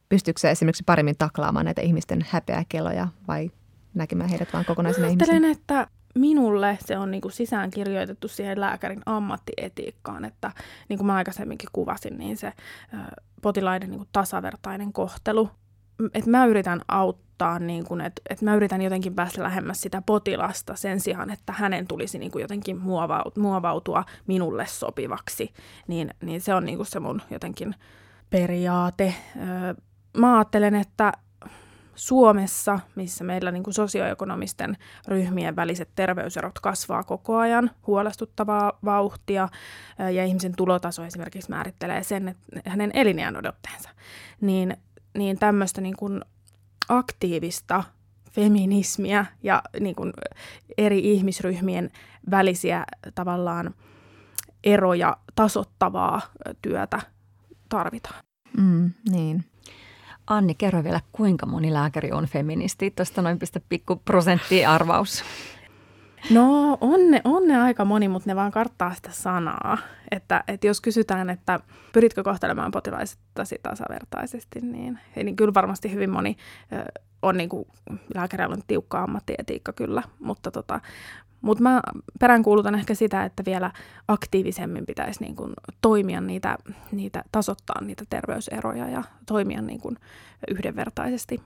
Pystyykö 0.08 0.40
sä 0.40 0.50
esimerkiksi 0.50 0.84
paremmin 0.86 1.16
taklaamaan 1.18 1.64
näitä 1.64 1.82
ihmisten 1.82 2.26
häpeäkeloja 2.28 3.08
vai 3.28 3.50
näkemään 3.94 4.30
heidät 4.30 4.52
vain 4.52 4.64
kokonaisena 4.64 5.06
ihmisenä? 5.06 5.50
että 5.50 5.86
minulle 6.14 6.78
se 6.84 6.98
on 6.98 7.10
niin 7.10 7.20
kuin 7.20 7.32
sisään 7.32 7.70
kirjoitettu 7.70 8.28
siihen 8.28 8.60
lääkärin 8.60 9.02
ammattietiikkaan, 9.06 10.24
että 10.24 10.52
niin 10.88 10.98
kuin 10.98 11.06
mä 11.06 11.14
aikaisemminkin 11.14 11.68
kuvasin, 11.72 12.18
niin 12.18 12.36
se 12.36 12.52
potilaiden 13.42 13.90
niin 13.90 13.98
kuin 13.98 14.08
tasavertainen 14.12 14.92
kohtelu, 14.92 15.50
että 16.14 16.30
mä 16.30 16.46
yritän 16.46 16.80
auttaa, 16.88 17.58
niin 17.58 17.84
kuin, 17.84 18.00
että, 18.00 18.22
että 18.30 18.44
mä 18.44 18.54
yritän 18.54 18.82
jotenkin 18.82 19.14
päästä 19.14 19.42
lähemmäs 19.42 19.80
sitä 19.80 20.02
potilasta 20.06 20.76
sen 20.76 21.00
sijaan, 21.00 21.30
että 21.30 21.52
hänen 21.52 21.86
tulisi 21.86 22.18
niin 22.18 22.32
kuin 22.32 22.42
jotenkin 22.42 22.78
muovautua 23.36 24.04
minulle 24.26 24.66
sopivaksi, 24.66 25.54
niin, 25.88 26.10
niin 26.22 26.40
se 26.40 26.54
on 26.54 26.64
niin 26.64 26.76
kuin 26.76 26.86
se 26.86 27.00
mun 27.00 27.22
jotenkin 27.30 27.74
periaate. 28.30 29.14
Mä 30.18 30.36
ajattelen, 30.36 30.74
että 30.74 31.12
Suomessa, 32.00 32.80
missä 32.94 33.24
meillä 33.24 33.50
niin 33.50 33.62
kuin 33.62 33.74
sosioekonomisten 33.74 34.76
ryhmien 35.08 35.56
väliset 35.56 35.88
terveyserot 35.94 36.58
kasvaa 36.58 37.02
koko 37.02 37.36
ajan 37.36 37.70
huolestuttavaa 37.86 38.78
vauhtia 38.84 39.48
ja 40.14 40.24
ihmisen 40.24 40.56
tulotaso 40.56 41.04
esimerkiksi 41.04 41.50
määrittelee 41.50 42.02
sen, 42.02 42.28
että 42.28 42.70
hänen 42.70 42.90
elinjään 42.94 43.36
odotteensa, 43.36 43.90
niin, 44.40 44.76
niin 45.18 45.38
tämmöistä 45.38 45.80
niin 45.80 45.96
kuin 45.96 46.20
aktiivista 46.88 47.84
feminismiä 48.30 49.26
ja 49.42 49.62
niin 49.80 49.94
kuin 49.94 50.12
eri 50.78 51.12
ihmisryhmien 51.12 51.90
välisiä 52.30 52.84
tavallaan 53.14 53.74
eroja 54.64 55.16
tasottavaa 55.34 56.20
työtä 56.62 57.00
tarvitaan. 57.68 58.24
Mm, 58.58 58.90
niin. 59.10 59.44
Anni, 60.30 60.54
kerro 60.54 60.84
vielä, 60.84 61.00
kuinka 61.12 61.46
moni 61.46 61.72
lääkäri 61.72 62.12
on 62.12 62.26
feministi? 62.26 62.90
Tuosta 62.90 63.22
noin 63.22 63.38
pistä 63.38 63.60
pikku 63.68 63.96
prosenttiarvaus. 63.96 65.24
No 66.30 66.78
on 66.80 67.10
ne, 67.10 67.20
on 67.24 67.48
ne 67.48 67.62
aika 67.62 67.84
moni, 67.84 68.08
mutta 68.08 68.30
ne 68.30 68.36
vaan 68.36 68.50
karttaa 68.50 68.94
sitä 68.94 69.10
sanaa. 69.12 69.78
Että, 70.10 70.44
että 70.48 70.66
jos 70.66 70.80
kysytään, 70.80 71.30
että 71.30 71.60
pyritkö 71.92 72.22
kohtelemaan 72.22 72.70
potilaistasi 72.70 73.58
tasavertaisesti, 73.62 74.60
niin, 74.60 74.98
niin 75.16 75.36
kyllä 75.36 75.54
varmasti 75.54 75.92
hyvin 75.92 76.10
moni 76.10 76.36
on 77.22 77.36
niin 77.36 77.48
kuin, 77.48 77.68
on 78.48 78.62
tiukka 78.66 79.02
ammattietiikka 79.02 79.72
kyllä, 79.72 80.02
mutta, 80.18 80.50
tota, 80.50 80.80
mutta 81.40 81.62
mä 81.62 81.80
peräänkuulutan 82.20 82.74
ehkä 82.74 82.94
sitä, 82.94 83.24
että 83.24 83.42
vielä 83.46 83.70
aktiivisemmin 84.08 84.86
pitäisi 84.86 85.22
niin 85.24 85.36
kuin 85.36 85.52
toimia 85.80 86.20
niitä, 86.20 86.58
niitä, 86.92 87.24
tasoittaa 87.32 87.80
niitä 87.84 88.04
terveyseroja 88.10 88.88
ja 88.88 89.02
toimia 89.26 89.62
niin 89.62 89.80
kuin 89.80 89.96
yhdenvertaisesti. 90.50 91.40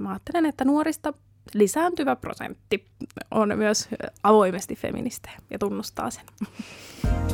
Mä 0.00 0.10
ajattelen, 0.10 0.46
että 0.46 0.64
nuorista 0.64 1.12
lisääntyvä 1.54 2.16
prosentti 2.16 2.86
on 3.30 3.52
myös 3.56 3.88
avoimesti 4.22 4.76
feministejä 4.76 5.36
ja 5.50 5.58
tunnustaa 5.58 6.10
sen. 6.10 6.24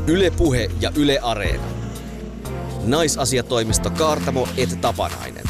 Yle 0.06 0.30
Puhe 0.30 0.70
ja 0.80 0.90
Yle 0.96 1.18
Areena. 1.22 1.64
Naisasiatoimisto 2.86 3.90
Kaartamo 3.90 4.48
et 4.56 4.80
Tapanainen. 4.80 5.44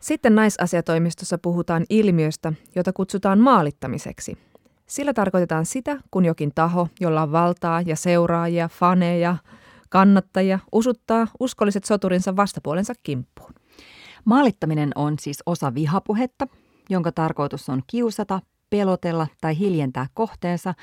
Sitten 0.00 0.34
naisasiatoimistossa 0.34 1.38
puhutaan 1.38 1.84
ilmiöstä, 1.90 2.52
jota 2.76 2.92
kutsutaan 2.92 3.38
maalittamiseksi– 3.38 4.38
sillä 4.90 5.14
tarkoitetaan 5.14 5.66
sitä, 5.66 5.96
kun 6.10 6.24
jokin 6.24 6.52
taho, 6.54 6.88
jolla 7.00 7.22
on 7.22 7.32
valtaa 7.32 7.80
ja 7.80 7.96
seuraajia, 7.96 8.68
faneja, 8.68 9.36
kannattajia, 9.88 10.58
usuttaa 10.72 11.26
uskolliset 11.40 11.84
soturinsa 11.84 12.36
vastapuolensa 12.36 12.92
kimppuun. 13.02 13.54
Maalittaminen 14.24 14.90
on 14.94 15.14
siis 15.20 15.42
osa 15.46 15.74
vihapuhetta, 15.74 16.46
jonka 16.90 17.12
tarkoitus 17.12 17.68
on 17.68 17.82
kiusata, 17.86 18.40
pelotella 18.70 19.26
tai 19.40 19.58
hiljentää 19.58 20.06
kohteensa. 20.14 20.74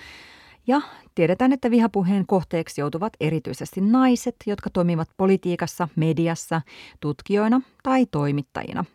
Ja 0.68 0.82
tiedetään, 1.16 1.54
että 1.54 1.72
vihapuheen 1.72 2.28
kohteeksi 2.28 2.82
joutuvat 2.82 3.14
erityisesti 3.20 3.82
naiset, 3.82 4.36
jotka 4.46 4.70
toimivat 4.70 5.10
politiikassa, 5.18 5.88
mediassa, 5.96 6.62
tutkijoina 7.00 7.62
tai 7.84 8.06
toimittajina. 8.06 8.86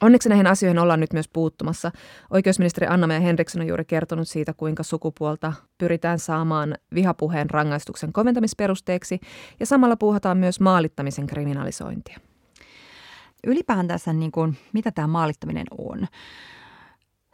Onneksi 0.00 0.28
näihin 0.28 0.46
asioihin 0.46 0.78
ollaan 0.78 1.00
nyt 1.00 1.12
myös 1.12 1.28
puuttumassa. 1.28 1.92
Oikeusministeri 2.30 2.86
anna 2.86 3.20
Henriksson 3.20 3.62
on 3.62 3.68
juuri 3.68 3.84
kertonut 3.84 4.28
siitä, 4.28 4.52
kuinka 4.52 4.82
sukupuolta 4.82 5.52
pyritään 5.78 6.18
saamaan 6.18 6.74
vihapuheen 6.94 7.50
rangaistuksen 7.50 8.12
koventamisperusteeksi 8.12 9.20
ja 9.60 9.66
samalla 9.66 9.96
puhutaan 9.96 10.38
myös 10.38 10.60
maalittamisen 10.60 11.26
kriminalisointia. 11.26 12.18
Ylipäätänsä, 13.46 14.12
niin 14.12 14.32
kuin, 14.32 14.56
mitä 14.72 14.90
tämä 14.90 15.06
maalittaminen 15.06 15.66
on? 15.78 16.06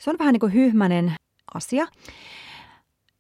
Se 0.01 0.11
on 0.11 0.17
vähän 0.19 0.33
niin 0.33 0.41
kuin 0.41 0.53
hyhmäinen 0.53 1.13
asia. 1.55 1.87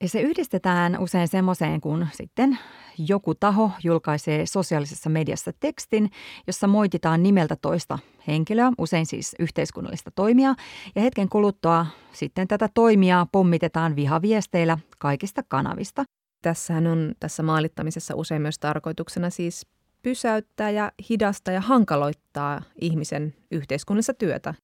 Ja 0.00 0.08
se 0.08 0.20
yhdistetään 0.20 0.98
usein 1.00 1.28
semmoiseen, 1.28 1.80
kun 1.80 2.06
sitten 2.12 2.58
joku 2.98 3.34
taho 3.34 3.70
julkaisee 3.84 4.46
sosiaalisessa 4.46 5.10
mediassa 5.10 5.52
tekstin, 5.60 6.10
jossa 6.46 6.66
moititaan 6.66 7.22
nimeltä 7.22 7.56
toista 7.56 7.98
henkilöä, 8.26 8.72
usein 8.78 9.06
siis 9.06 9.36
yhteiskunnallista 9.38 10.10
toimia, 10.10 10.54
ja 10.94 11.02
hetken 11.02 11.28
kuluttua 11.28 11.86
sitten 12.12 12.48
tätä 12.48 12.68
toimijaa 12.74 13.26
pommitetaan 13.32 13.96
vihaviesteillä 13.96 14.78
kaikista 14.98 15.42
kanavista. 15.48 16.04
Tässähän 16.42 16.86
on 16.86 17.12
tässä 17.20 17.42
maalittamisessa 17.42 18.14
usein 18.16 18.42
myös 18.42 18.58
tarkoituksena 18.58 19.30
siis 19.30 19.66
pysäyttää 20.02 20.70
ja 20.70 20.92
hidastaa 21.10 21.54
ja 21.54 21.60
hankaloittaa 21.60 22.62
ihmisen 22.80 23.34
yhteiskunnassa 23.50 24.14
työtä. 24.14 24.54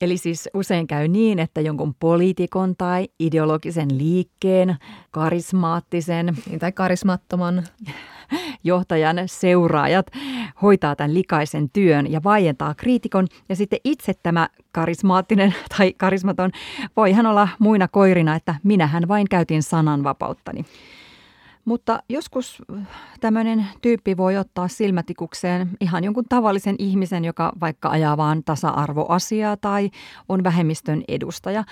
Eli 0.00 0.16
siis 0.16 0.48
usein 0.54 0.86
käy 0.86 1.08
niin, 1.08 1.38
että 1.38 1.60
jonkun 1.60 1.94
poliitikon 1.94 2.76
tai 2.76 3.08
ideologisen 3.20 3.98
liikkeen, 3.98 4.76
karismaattisen 5.10 6.36
niin, 6.46 6.58
tai 6.58 6.72
karismattoman 6.72 7.64
johtajan 8.64 9.16
seuraajat 9.26 10.06
hoitaa 10.62 10.96
tämän 10.96 11.14
likaisen 11.14 11.70
työn 11.70 12.12
ja 12.12 12.20
vaientaa 12.24 12.74
kriitikon. 12.74 13.26
Ja 13.48 13.56
sitten 13.56 13.78
itse 13.84 14.12
tämä 14.22 14.48
karismaattinen 14.72 15.54
tai 15.78 15.92
karismaton 15.92 16.50
voi 16.96 17.12
hän 17.12 17.26
olla 17.26 17.48
muina 17.58 17.88
koirina, 17.88 18.34
että 18.34 18.54
minähän 18.62 19.08
vain 19.08 19.28
käytin 19.30 19.62
sananvapauttani. 19.62 20.64
Mutta 21.64 22.02
joskus 22.08 22.62
tämmöinen 23.20 23.66
tyyppi 23.82 24.16
voi 24.16 24.36
ottaa 24.36 24.68
silmätikukseen 24.68 25.70
ihan 25.80 26.04
jonkun 26.04 26.24
tavallisen 26.28 26.76
ihmisen, 26.78 27.24
joka 27.24 27.52
vaikka 27.60 27.88
ajaa 27.88 28.16
vaan 28.16 28.44
tasa-arvoasiaa 28.44 29.56
tai 29.56 29.90
on 30.28 30.44
vähemmistön 30.44 31.02
edustaja. 31.08 31.64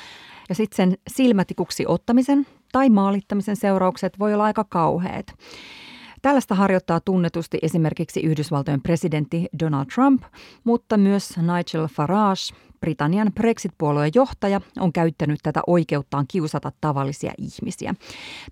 Ja 0.49 0.55
sitten 0.55 0.77
sen 0.77 0.99
silmätikuksi 1.09 1.85
ottamisen 1.89 2.47
tai 2.73 2.91
maalittamisen 2.91 3.57
seuraukset 3.57 4.19
voi 4.19 4.35
olla 4.35 4.45
aika 4.45 4.65
kauheat. 4.65 5.27
Tällaista 6.23 6.55
harjoittaa 6.55 7.01
tunnetusti 7.01 7.59
esimerkiksi 7.63 8.21
Yhdysvaltojen 8.21 8.83
presidentti 8.83 9.47
Donald 9.61 9.87
Trump, 9.95 10.23
mutta 10.65 10.97
myös 10.97 11.37
Nigel 11.37 11.89
Farage, 11.89 12.72
Britannian 12.83 13.33
Brexit-puolueen 13.35 14.11
johtaja 14.15 14.61
on 14.81 14.93
käyttänyt 14.93 15.41
tätä 15.43 15.61
oikeuttaan 15.67 16.25
kiusata 16.29 16.73
tavallisia 16.81 17.33
ihmisiä. 17.39 17.95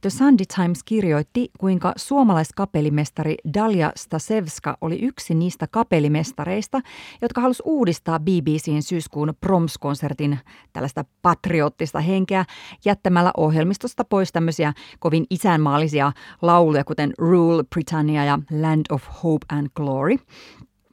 The 0.01 0.11
Sunday 0.11 0.47
Times 0.57 0.85
kirjoitti, 0.85 1.51
kuinka 1.59 1.93
suomalaiskapelimestari 1.97 3.35
Dalia 3.55 3.93
Stasevska 3.97 4.77
oli 4.81 4.99
yksi 5.03 5.35
niistä 5.35 5.67
kapelimestareista, 5.67 6.81
jotka 7.23 7.41
halusi 7.41 7.63
uudistaa 7.67 8.21
BBCn 8.21 8.83
syyskuun 8.83 9.35
Proms-konsertin 9.41 10.39
tällaista 10.73 11.05
patriottista 11.23 12.01
henkeä 12.01 12.45
jättämällä 12.85 13.31
ohjelmistosta 13.37 14.05
pois 14.05 14.33
tämmöisiä 14.33 14.73
kovin 14.99 15.27
isänmaallisia 15.31 16.13
lauluja, 16.43 16.85
kuten 16.85 17.13
Rule 17.19 17.65
Britannia 17.65 18.25
ja 18.25 18.39
Land 18.61 18.87
of 18.91 19.03
Hope 19.23 19.47
and 19.49 19.67
Glory. 19.75 20.17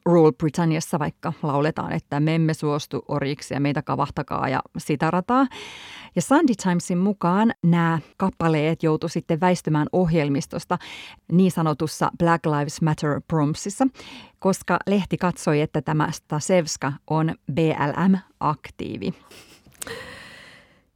Rule 0.08 0.32
Britanniassa 0.32 0.98
vaikka 0.98 1.32
lauletaan, 1.42 1.92
että 1.92 2.20
me 2.20 2.34
emme 2.34 2.54
suostu 2.54 3.04
orjiksi 3.08 3.54
ja 3.54 3.60
meitä 3.60 3.82
kavahtakaa 3.82 4.48
ja 4.48 4.60
sitarataa. 4.78 5.46
Ja 6.16 6.22
Sunday 6.22 6.54
Timesin 6.62 6.98
mukaan 6.98 7.52
nämä 7.62 7.98
kappaleet 8.16 8.82
joutu 8.82 9.08
sitten 9.08 9.40
väistymään 9.40 9.86
ohjelmistosta 9.92 10.78
niin 11.32 11.50
sanotussa 11.50 12.10
Black 12.18 12.46
Lives 12.46 12.82
Matter 12.82 13.20
promsissa, 13.28 13.86
koska 14.38 14.78
lehti 14.86 15.16
katsoi, 15.16 15.60
että 15.60 15.82
tämä 15.82 16.10
Stasevska 16.10 16.92
on 17.10 17.34
BLM-aktiivi. 17.52 19.14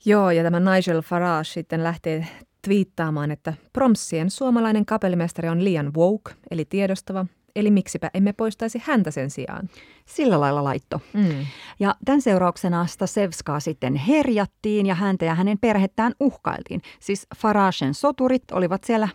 Joo, 0.05 0.31
ja 0.31 0.43
tämä 0.43 0.61
Nigel 0.61 1.03
Farage 1.03 1.45
sitten 1.45 1.85
lähtee 1.85 2.27
twiittaamaan, 2.63 3.31
että 3.31 3.55
promsien 3.73 4.31
suomalainen 4.31 4.87
kapellimestari 4.87 5.49
on 5.49 5.65
liian 5.65 5.95
woke, 5.95 6.35
eli 6.51 6.65
tiedostava, 6.65 7.27
Eli 7.57 7.71
miksipä 7.71 8.11
emme 8.15 8.33
poistaisi 8.33 8.83
häntä 8.85 9.11
sen 9.11 9.31
sijaan. 9.31 9.69
Sillä 10.07 10.41
lailla 10.41 10.65
laitto. 10.65 11.01
Mm. 11.13 11.47
Ja 11.81 11.95
tämän 12.05 12.23
seurauksena 12.23 12.87
Stasevskaa 12.87 13.61
sitten 13.61 13.95
herjattiin 13.95 14.87
ja 14.87 14.95
häntä 14.95 15.25
ja 15.25 15.35
hänen 15.35 15.59
perhettään 15.59 16.13
uhkailtiin. 16.21 16.83
Siis 17.01 17.27
Faragen 17.37 17.95
soturit 17.95 18.51
olivat 18.53 18.85
siellä 18.85 19.09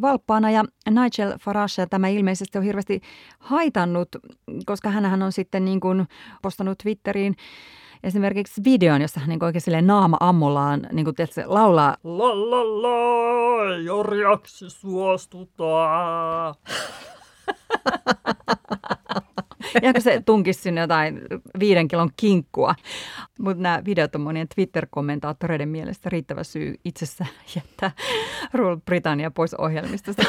valppaana 0.00 0.50
ja 0.50 0.64
Nigel 0.90 1.38
Farage 1.40 1.86
tämä 1.90 2.08
ilmeisesti 2.08 2.58
on 2.58 2.64
hirveästi 2.64 3.00
haitannut, 3.38 4.08
koska 4.66 4.90
hän 4.90 5.22
on 5.22 5.32
sitten 5.32 5.64
niin 5.64 5.80
kuin 5.80 6.06
postannut 6.42 6.78
Twitteriin 6.78 7.36
esimerkiksi 8.02 8.60
videon, 8.64 9.02
jossa 9.02 9.20
hän 9.20 9.28
niin 9.28 9.44
oikein 9.44 9.86
naama 9.86 10.16
ammollaan 10.20 10.86
niin 10.92 11.04
kuin, 11.04 11.14
tietysti, 11.14 11.40
laulaa 11.46 11.96
la 12.04 12.50
la 12.50 12.82
la, 12.82 13.76
jorjaksi 13.76 14.70
suostutaan. 14.70 16.54
Ja 19.82 20.00
se 20.00 20.22
tunkisi 20.26 20.60
sinne 20.60 20.80
jotain 20.80 21.20
viiden 21.58 21.88
kilon 21.88 22.10
kinkkua. 22.16 22.74
Mutta 23.38 23.62
nämä 23.62 23.82
videot 23.84 24.14
on 24.14 24.20
monien 24.20 24.48
Twitter-kommentaattoreiden 24.54 25.68
mielestä 25.68 26.10
riittävä 26.10 26.44
syy 26.44 26.74
itsessä 26.84 27.26
jättää 27.56 27.90
Rule 28.52 28.76
Britannia 28.84 29.30
pois 29.30 29.54
ohjelmistosta. 29.54 30.22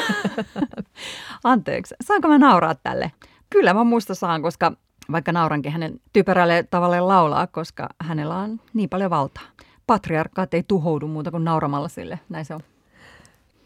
Anteeksi, 1.44 1.94
saanko 2.04 2.28
mä 2.28 2.38
nauraa 2.38 2.74
tälle? 2.74 3.12
Kyllä 3.50 3.74
mä 3.74 3.84
muista 3.84 4.14
saan, 4.14 4.42
koska 4.42 4.72
vaikka 5.12 5.32
naurankin 5.32 5.72
hänen 5.72 6.00
typerälle 6.12 6.62
tavalle 6.70 7.00
laulaa, 7.00 7.46
koska 7.46 7.88
hänellä 8.00 8.36
on 8.36 8.60
niin 8.74 8.88
paljon 8.88 9.10
valtaa. 9.10 9.44
Patriarkkaat 9.86 10.54
ei 10.54 10.62
tuhoudu 10.62 11.08
muuta 11.08 11.30
kuin 11.30 11.44
nauramalla 11.44 11.88
sille, 11.88 12.20
näin 12.28 12.44
se 12.44 12.54
on. 12.54 12.60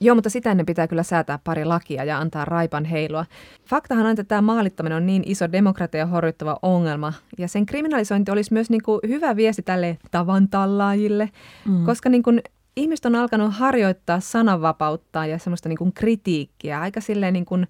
Joo, 0.01 0.15
mutta 0.15 0.31
sitä 0.31 0.51
ennen 0.51 0.67
pitää 0.67 0.89
kyllä 0.89 1.03
säätää 1.03 1.39
pari 1.45 1.65
lakia 1.65 2.05
ja 2.05 2.19
antaa 2.19 2.45
raipan 2.45 2.85
heilua. 2.85 3.27
Faktahan 3.67 4.05
on, 4.05 4.11
että 4.11 4.25
tämä 4.25 4.43
maalittaminen 4.43 4.97
on 4.97 5.07
niin 5.07 5.23
iso 5.27 5.53
demokratia 5.53 6.07
horjuttava 6.07 6.59
ongelma, 6.63 7.13
ja 7.39 7.49
sen 7.49 7.67
kriminalisointi 7.67 8.31
olisi 8.31 8.53
myös 8.53 8.71
niin 8.71 8.83
kuin 8.83 9.01
hyvä 9.09 9.37
viesti 9.37 9.63
tälle 9.63 9.99
tavan 10.11 10.49
tallaajille, 10.49 11.31
mm. 11.65 11.85
koska 11.85 12.09
niin 12.09 12.23
kuin 12.23 12.43
ihmiset 12.77 13.07
on 13.07 13.15
alkanut 13.15 13.55
harjoittaa 13.55 14.21
sananvapautta 14.21 15.27
ja 15.27 15.39
semmoista 15.39 15.69
niin 15.69 15.79
kuin 15.79 15.93
kritiikkiä 15.93 16.81
aika 16.81 17.01
silleen 17.01 17.33
niin 17.33 17.45
kuin 17.45 17.67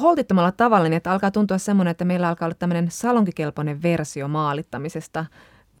holtittomalla 0.00 0.52
tavalla, 0.52 0.84
niin 0.84 0.96
että 0.96 1.12
alkaa 1.12 1.30
tuntua 1.30 1.58
semmoinen, 1.58 1.90
että 1.90 2.04
meillä 2.04 2.28
alkaa 2.28 2.46
olla 2.46 2.56
tämmöinen 2.58 2.90
salonkikelpoinen 2.90 3.82
versio 3.82 4.28
maalittamisesta– 4.28 5.26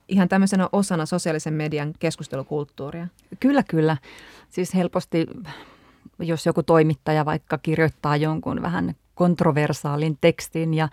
ihan 0.08 0.28
tämmöisenä 0.28 0.68
osana 0.72 1.06
sosiaalisen 1.06 1.54
median 1.54 1.92
keskustelukulttuuria? 1.98 3.06
Kyllä, 3.40 3.62
kyllä. 3.62 3.96
Siis 4.50 4.74
helposti, 4.74 5.26
jos 6.18 6.46
joku 6.46 6.62
toimittaja 6.62 7.24
vaikka 7.24 7.58
kirjoittaa 7.58 8.16
jonkun 8.16 8.62
vähän 8.62 8.94
kontroversaalin 9.14 10.18
tekstin 10.20 10.74
ja 10.74 10.88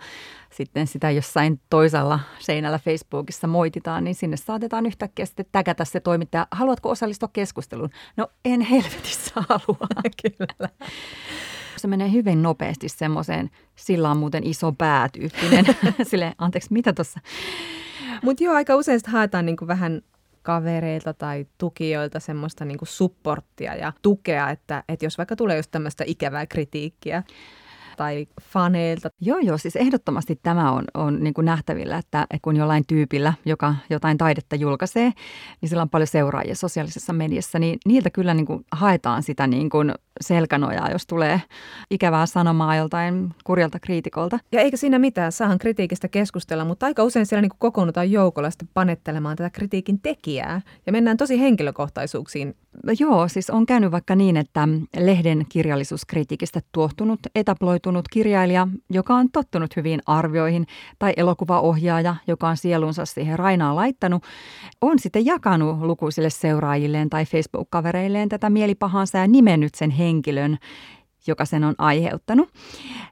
sitten 0.52 0.86
sitä 0.86 1.10
jossain 1.10 1.60
toisella 1.70 2.20
seinällä 2.38 2.78
Facebookissa 2.78 3.46
moititaan, 3.46 4.04
niin 4.04 4.14
sinne 4.14 4.36
saatetaan 4.36 4.86
yhtäkkiä 4.86 5.26
sitten 5.26 5.46
täkätä 5.52 5.84
se 5.84 6.00
toimittaja. 6.00 6.46
Haluatko 6.50 6.90
osallistua 6.90 7.28
keskusteluun? 7.32 7.90
No 8.16 8.28
en 8.44 8.60
helvetissä 8.60 9.32
halua. 9.48 9.86
Kyllä. 10.22 10.68
Se 11.76 11.88
menee 11.88 12.12
hyvin 12.12 12.42
nopeasti 12.42 12.88
semmoiseen, 12.88 13.50
sillä 13.76 14.10
on 14.10 14.16
muuten 14.16 14.46
iso 14.46 14.72
päätyyppinen. 14.72 15.64
Sille, 16.10 16.34
anteeksi, 16.38 16.72
mitä 16.72 16.92
tuossa? 16.92 17.20
Mutta 18.24 18.44
joo, 18.44 18.54
aika 18.54 18.76
usein 18.76 19.00
haetaan 19.06 19.46
niinku 19.46 19.66
vähän 19.66 20.02
kavereilta 20.42 21.14
tai 21.14 21.46
tukijoilta 21.58 22.20
semmoista 22.20 22.64
niinku 22.64 22.84
supporttia 22.84 23.74
ja 23.74 23.92
tukea, 24.02 24.50
että, 24.50 24.84
että 24.88 25.06
jos 25.06 25.18
vaikka 25.18 25.36
tulee 25.36 25.56
just 25.56 25.70
tämmöistä 25.70 26.04
ikävää 26.06 26.46
kritiikkiä, 26.46 27.22
tai 27.96 28.26
faneilta. 28.42 29.08
Joo, 29.20 29.38
joo, 29.38 29.58
siis 29.58 29.76
ehdottomasti 29.76 30.40
tämä 30.42 30.72
on, 30.72 30.84
on 30.94 31.24
niin 31.24 31.34
kuin 31.34 31.44
nähtävillä, 31.44 31.98
että 31.98 32.26
kun 32.42 32.56
jollain 32.56 32.84
tyypillä, 32.86 33.34
joka 33.44 33.74
jotain 33.90 34.18
taidetta 34.18 34.56
julkaisee, 34.56 35.12
niin 35.60 35.68
sillä 35.68 35.82
on 35.82 35.90
paljon 35.90 36.06
seuraajia 36.06 36.54
sosiaalisessa 36.54 37.12
mediassa, 37.12 37.58
niin 37.58 37.78
niiltä 37.86 38.10
kyllä 38.10 38.34
niin 38.34 38.46
kuin 38.46 38.64
haetaan 38.72 39.22
sitä 39.22 39.46
niin 39.46 39.70
kuin 39.70 39.92
selkänojaa, 40.20 40.90
jos 40.90 41.06
tulee 41.06 41.40
ikävää 41.90 42.26
sanomaa 42.26 42.76
joltain 42.76 43.34
kurjalta 43.44 43.80
kriitikolta. 43.80 44.38
Ja 44.52 44.60
eikä 44.60 44.76
siinä 44.76 44.98
mitään, 44.98 45.32
saahan 45.32 45.58
kritiikistä 45.58 46.08
keskustella, 46.08 46.64
mutta 46.64 46.86
aika 46.86 47.04
usein 47.04 47.26
siellä 47.26 47.42
niin 47.42 47.50
kuin 47.50 47.58
kokoonnutaan 47.58 48.10
joukolla 48.10 48.50
sitten 48.50 48.68
panettelemaan 48.74 49.36
tätä 49.36 49.50
kritiikin 49.50 50.00
tekijää 50.00 50.60
ja 50.86 50.92
mennään 50.92 51.16
tosi 51.16 51.40
henkilökohtaisuuksiin. 51.40 52.56
Joo, 52.98 53.28
siis 53.28 53.50
on 53.50 53.66
käynyt 53.66 53.92
vaikka 53.92 54.14
niin, 54.14 54.36
että 54.36 54.68
lehden 54.96 55.46
kirjallisuuskritiikistä 55.48 56.60
tuohtunut, 56.72 57.20
etabloitunut 57.82 58.08
kirjailija, 58.08 58.68
joka 58.90 59.14
on 59.14 59.30
tottunut 59.30 59.76
hyvin 59.76 60.00
arvioihin, 60.06 60.66
tai 60.98 61.12
elokuvaohjaaja, 61.16 62.16
joka 62.26 62.48
on 62.48 62.56
sielunsa 62.56 63.06
siihen 63.06 63.38
rainaan 63.38 63.76
laittanut, 63.76 64.22
on 64.80 64.98
sitten 64.98 65.26
jakanut 65.26 65.80
lukuisille 65.80 66.30
seuraajilleen 66.30 67.10
tai 67.10 67.24
Facebook-kavereilleen 67.24 68.28
tätä 68.28 68.50
mielipahansa 68.50 69.18
ja 69.18 69.26
nimennyt 69.26 69.74
sen 69.74 69.90
henkilön, 69.90 70.58
joka 71.26 71.44
sen 71.44 71.64
on 71.64 71.74
aiheuttanut. 71.78 72.48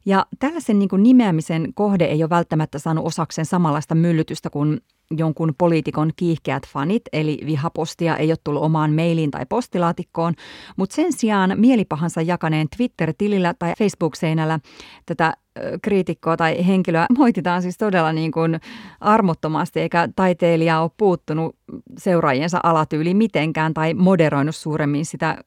Ja 0.07 0.27
tällaisen 0.39 0.79
niin 0.79 0.89
kuin 0.89 1.03
nimeämisen 1.03 1.75
kohde 1.75 2.05
ei 2.05 2.23
ole 2.23 2.31
välttämättä 2.31 2.79
saanut 2.79 3.07
osakseen 3.07 3.47
samanlaista 3.47 3.95
myllytystä 3.95 4.51
kuin 4.51 4.81
jonkun 5.17 5.55
poliitikon 5.59 6.11
kiihkeät 6.17 6.63
fanit, 6.67 7.03
eli 7.13 7.39
vihapostia 7.47 8.17
ei 8.17 8.31
ole 8.31 8.39
tullut 8.45 8.63
omaan 8.63 8.93
mailiin 8.93 9.31
tai 9.31 9.47
postilaatikkoon, 9.49 10.35
mutta 10.77 10.95
sen 10.95 11.13
sijaan 11.13 11.55
mielipahansa 11.57 12.23
jakaneen 12.23 12.69
Twitter-tilillä 12.77 13.55
tai 13.59 13.73
Facebook-seinällä 13.79 14.61
tätä 15.07 15.35
kriitikkoa 15.83 16.37
tai 16.37 16.67
henkilöä 16.67 17.07
moititaan 17.19 17.63
siis 17.63 17.79
todella 17.79 18.13
niin 18.13 18.33
kuin 18.33 18.61
armottomasti, 19.01 19.81
eikä 19.81 20.09
taiteilija 20.17 20.81
ole 20.81 20.91
puuttunut 20.97 21.57
seuraajiensa 21.99 22.61
alatyyli 22.63 23.15
mitenkään 23.15 23.75
tai 23.75 23.95
moderoinut 23.95 24.57
suuremmin 24.57 25.07
sitä 25.07 25.39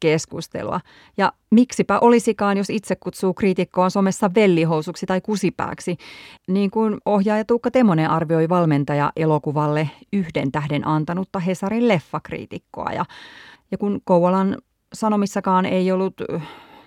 keskustelua. 0.00 0.80
Ja 1.16 1.32
miksipä 1.50 1.98
olisikaan, 1.98 2.56
jos 2.56 2.70
itse 2.70 2.96
kutsuu 2.96 3.34
kriitikkoa 3.34 3.90
somessa 3.90 4.30
vellihousuksi 4.34 5.06
tai 5.06 5.20
kusipääksi, 5.20 5.96
niin 6.48 6.70
kuin 6.70 6.98
ohjaaja 7.04 7.44
Tuukka 7.44 7.70
Temonen 7.70 8.10
arvioi 8.10 8.48
valmentaja 8.48 9.12
elokuvalle 9.16 9.90
yhden 10.12 10.52
tähden 10.52 10.86
antanutta 10.86 11.38
Hesarin 11.38 11.88
leffakriitikkoa. 11.88 12.92
Ja, 12.92 13.04
ja 13.70 13.78
kun 13.78 14.00
Kouvolan 14.04 14.56
sanomissakaan 14.92 15.66
ei 15.66 15.92
ollut 15.92 16.14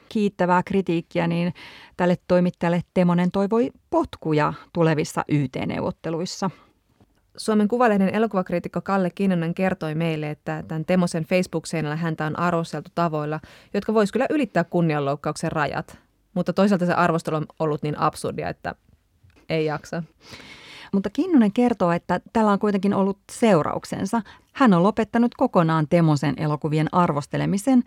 kiittävää 0.10 0.64
kritiikkiä, 0.64 1.28
niin 1.28 1.54
tälle 1.98 2.18
toimittajalle 2.28 2.82
Temonen 2.94 3.32
toivoi 3.32 3.72
potkuja 3.90 4.54
tulevissa 4.74 5.24
YT-neuvotteluissa– 5.28 6.50
Suomen 7.38 7.68
Kuvalehden 7.68 8.16
elokuvakriitikko 8.16 8.82
Kalle 8.82 9.10
Kinnunen 9.10 9.54
kertoi 9.54 9.96
meille, 9.96 10.30
että 10.30 10.64
tämän 10.68 10.86
Temosen 10.86 11.24
Facebook-seinällä 11.24 11.96
häntä 11.96 12.26
on 12.26 12.40
arvosteltu 12.40 12.90
tavoilla, 12.96 13.40
jotka 13.74 13.94
vois 13.94 14.12
kyllä 14.12 14.26
ylittää 14.30 14.64
kunnianloukkauksen 14.64 15.52
rajat. 15.52 15.98
Mutta 16.34 16.54
toisaalta 16.54 16.86
se 16.86 16.94
arvostelu 16.94 17.36
on 17.36 17.46
ollut 17.60 17.84
niin 17.84 18.00
absurdia, 18.00 18.50
että 18.50 18.76
ei 19.50 19.66
jaksa. 19.66 20.04
Mutta 20.94 21.10
Kinnunen 21.10 21.52
kertoo, 21.52 21.92
että 21.92 22.22
tällä 22.34 22.52
on 22.52 22.60
kuitenkin 22.60 22.94
ollut 22.94 23.20
seurauksensa. 23.32 24.22
Hän 24.54 24.74
on 24.74 24.84
lopettanut 24.84 25.36
kokonaan 25.36 25.88
Temosen 25.88 26.34
elokuvien 26.38 26.88
arvostelemisen 26.92 27.84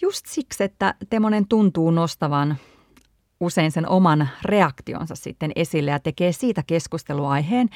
just 0.00 0.26
siksi, 0.26 0.64
että 0.64 0.94
Temonen 1.10 1.48
tuntuu 1.48 1.90
nostavan 1.90 2.56
usein 3.40 3.72
sen 3.72 3.88
oman 3.88 4.28
reaktionsa 4.44 5.14
sitten 5.14 5.52
esille 5.56 5.90
ja 5.90 5.98
tekee 5.98 6.32
siitä 6.32 6.62
keskusteluaiheen, 6.66 7.68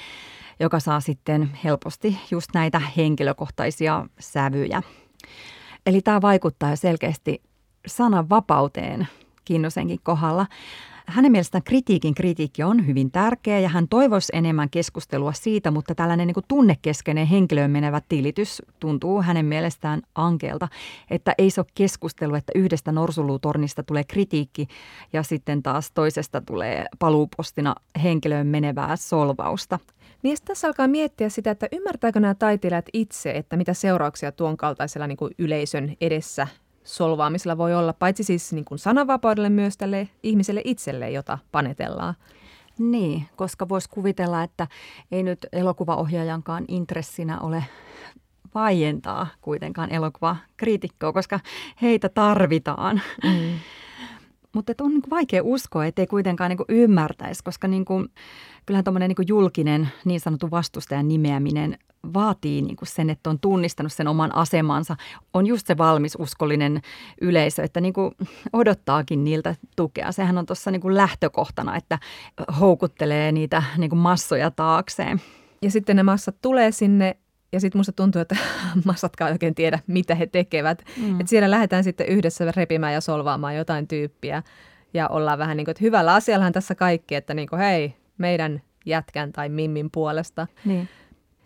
joka 0.63 0.81
saa 0.81 1.01
sitten 1.01 1.51
helposti 1.65 2.19
just 2.31 2.49
näitä 2.55 2.83
henkilökohtaisia 2.97 4.07
sävyjä. 4.21 4.83
Eli 5.87 6.01
tämä 6.01 6.23
vaikuttaa 6.23 6.71
jo 6.71 6.77
selkeästi 6.77 7.43
sananvapauteen 7.87 9.09
Kinnusenkin 9.45 9.99
kohdalla. 10.03 10.47
Hänen 11.07 11.33
mielestään 11.33 11.65
kritiikin 11.65 12.15
kritiikki 12.15 12.63
on 12.63 12.87
hyvin 12.87 13.11
tärkeä 13.11 13.59
ja 13.59 13.69
hän 13.69 13.89
toivoisi 13.89 14.33
enemmän 14.37 14.71
keskustelua 14.71 15.33
siitä, 15.33 15.71
mutta 15.71 15.95
tällainen 15.95 16.27
niin 16.27 16.45
tunnekeskeinen 16.49 17.27
henkilöön 17.27 17.71
menevä 17.71 18.01
tilitys 18.09 18.63
tuntuu 18.81 19.23
hänen 19.23 19.47
mielestään 19.47 20.03
ankeelta, 20.15 20.69
että 21.11 21.35
ei 21.39 21.51
se 21.51 21.61
ole 21.61 21.67
keskustelu, 21.75 22.35
että 22.35 22.53
yhdestä 22.55 22.93
norsulutornista 22.93 23.83
tulee 23.83 24.05
kritiikki 24.05 24.69
ja 25.13 25.23
sitten 25.23 25.63
taas 25.63 25.91
toisesta 25.93 26.41
tulee 26.41 26.87
paluupostina 26.99 27.75
henkilöön 28.03 28.47
menevää 28.47 28.97
solvausta. 28.97 29.79
Niin 30.23 30.37
tässä 30.45 30.67
alkaa 30.67 30.89
miettiä 30.89 31.29
sitä, 31.29 31.51
että 31.51 31.69
ymmärtääkö 31.73 32.21
nämä 32.21 32.35
taiteilijat 32.35 32.87
itse, 32.93 33.31
että 33.31 33.57
mitä 33.57 33.75
seurauksia 33.75 34.33
tuon 34.33 34.57
kaltaisella 34.57 35.07
niin 35.07 35.17
kuin 35.17 35.35
yleisön 35.39 35.97
edessä 36.01 36.47
solvaamisella 36.85 37.59
voi 37.59 37.75
olla, 37.75 37.93
paitsi 37.93 38.25
siis 38.25 38.53
niin 38.53 38.65
kuin 38.65 38.79
sananvapaudelle 38.79 39.49
myös 39.49 39.77
tälle 39.77 40.09
ihmiselle 40.23 40.63
itselle, 40.65 41.11
jota 41.11 41.39
panetellaan. 41.53 42.15
Niin, 42.79 43.27
koska 43.37 43.69
voisi 43.69 43.89
kuvitella, 43.89 44.43
että 44.43 44.67
ei 45.13 45.23
nyt 45.23 45.47
elokuvaohjaajankaan 45.53 46.65
intressinä 46.69 47.41
ole 47.41 47.65
vaientaa 48.55 49.27
kuitenkaan 49.41 49.91
elokuvakriitikkoa, 49.93 51.13
koska 51.13 51.41
heitä 51.83 52.09
tarvitaan. 52.09 53.01
Mm. 53.25 53.59
Mutta 54.55 54.73
on 54.81 54.91
niin 54.91 55.03
vaikea 55.11 55.43
uskoa, 55.45 55.87
ettei 55.87 56.07
kuitenkaan 56.07 56.49
niin 56.49 56.59
ymmärtäisi, 56.69 57.45
koska 57.45 57.69
niin 57.69 57.85
kuin, 57.85 58.09
kyllähän 58.67 58.85
tuommoinen 58.85 59.09
niin 59.09 59.29
julkinen 59.29 59.89
niin 60.05 60.21
sanottu 60.21 60.51
vastustajan 60.51 61.09
nimeäminen 61.09 61.79
vaatii 62.15 62.63
niin 62.63 62.77
kuin 62.77 62.89
sen, 62.89 63.11
että 63.11 63.31
on 63.31 63.39
tunnistanut 63.39 63.93
sen 63.93 64.09
oman 64.09 64.35
asemansa, 64.35 64.97
on 65.35 65.47
just 65.47 65.67
se 65.67 65.79
valmis 65.79 66.17
uskollinen 66.19 66.81
yleisö, 67.21 67.63
että 67.63 67.81
niin 67.81 67.95
kuin 67.95 68.15
odottaakin 68.53 69.25
niiltä 69.25 69.57
tukea. 69.77 70.13
Sehän 70.13 70.39
on 70.39 70.47
tuossa 70.47 70.71
niin 70.71 70.97
lähtökohtana, 70.97 71.77
että 71.77 71.99
houkuttelee 72.61 73.33
niitä 73.33 73.63
niin 73.79 73.91
kuin 73.91 74.01
massoja 74.01 74.51
taakseen. 74.51 75.21
Ja 75.63 75.71
sitten 75.71 75.97
ne 75.97 76.03
massat 76.03 76.37
tulee 76.43 76.73
sinne 76.73 77.17
ja 77.53 77.61
sitten 77.61 77.79
musta 77.79 77.93
tuntuu, 77.93 78.21
että 78.21 78.37
massatkaan 78.85 79.33
oikein 79.33 79.55
tiedä, 79.55 79.79
mitä 79.87 80.15
he 80.15 80.27
tekevät. 80.27 80.83
Mm. 80.97 81.21
Et 81.21 81.29
siellä 81.29 81.51
lähdetään 81.51 81.85
sitten 81.85 82.07
yhdessä 82.07 82.53
repimään 82.57 82.93
ja 82.93 83.01
solvaamaan 83.01 83.57
jotain 83.57 83.89
tyyppiä 83.89 84.43
ja 84.95 85.09
ollaan 85.09 85.39
vähän 85.39 85.57
niin 85.57 85.65
kuin, 85.65 85.73
että 85.73 85.85
hyvällä 85.85 86.15
asiallahan 86.15 86.53
tässä 86.53 86.75
kaikki, 86.75 87.15
että 87.15 87.35
niin 87.35 87.49
kuin, 87.49 87.59
hei, 87.59 87.95
meidän 88.19 88.63
jätkän 88.87 89.33
tai 89.33 89.49
mimmin 89.49 89.91
puolesta. 89.91 90.47
Niin. 90.65 90.89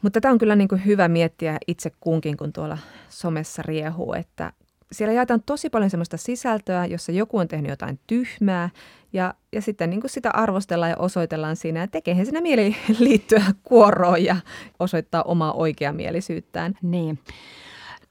Mutta 0.03 0.21
tämä 0.21 0.33
on 0.33 0.39
kyllä 0.39 0.57
niin 0.57 0.69
kuin 0.69 0.85
hyvä 0.85 1.09
miettiä 1.09 1.59
itse 1.67 1.91
kunkin, 2.01 2.37
kun 2.37 2.53
tuolla 2.53 2.79
somessa 3.09 3.63
riehuu, 3.63 4.13
että 4.13 4.53
siellä 4.93 5.13
jaetaan 5.13 5.43
tosi 5.47 5.71
paljon 5.71 5.91
sellaista 5.91 6.17
sisältöä, 6.17 6.87
jossa 6.87 7.13
joku 7.13 7.39
on 7.39 7.49
tehnyt 7.49 7.71
jotain 7.71 7.99
tyhmää 8.07 8.71
ja, 9.17 9.35
ja 9.53 9.63
sitten 9.63 9.91
niin 9.91 10.01
kuin 10.01 10.11
sitä 10.11 10.31
arvostellaan 10.35 10.91
ja 10.91 10.97
osoitellaan 10.99 11.57
siinä 11.57 11.81
ja 11.81 11.89
tekeehän 11.89 12.27
siinä 12.27 12.41
mieli 12.41 12.77
liittyä 12.99 13.43
kuoroon 13.63 14.25
ja 14.25 14.37
osoittaa 14.79 15.23
omaa 15.23 15.53
oikeamielisyyttään. 15.53 16.75
Niin. 16.83 17.19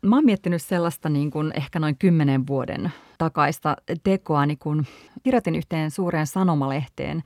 Mä 0.02 0.16
oon 0.16 0.26
miettinyt 0.26 0.62
sellaista 0.62 1.10
niin 1.10 1.32
kuin 1.32 1.52
ehkä 1.56 1.80
noin 1.80 1.98
kymmenen 1.98 2.48
vuoden 2.48 2.92
takaista 3.18 3.76
tekoa, 4.04 4.46
niin 4.46 4.58
kun 4.58 4.86
kirjoitin 5.24 5.56
yhteen 5.56 5.92
suureen 5.92 6.28
sanomalehteen 6.28 7.24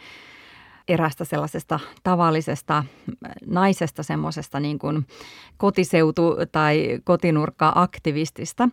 erästä 0.87 1.25
sellaisesta 1.25 1.79
tavallisesta 2.03 2.83
naisesta, 3.45 4.03
semmoisesta 4.03 4.59
niin 4.59 4.79
kuin 4.79 5.07
kotiseutu- 5.57 6.45
tai 6.51 6.99
kotinurkka-aktivistista, 7.03 8.69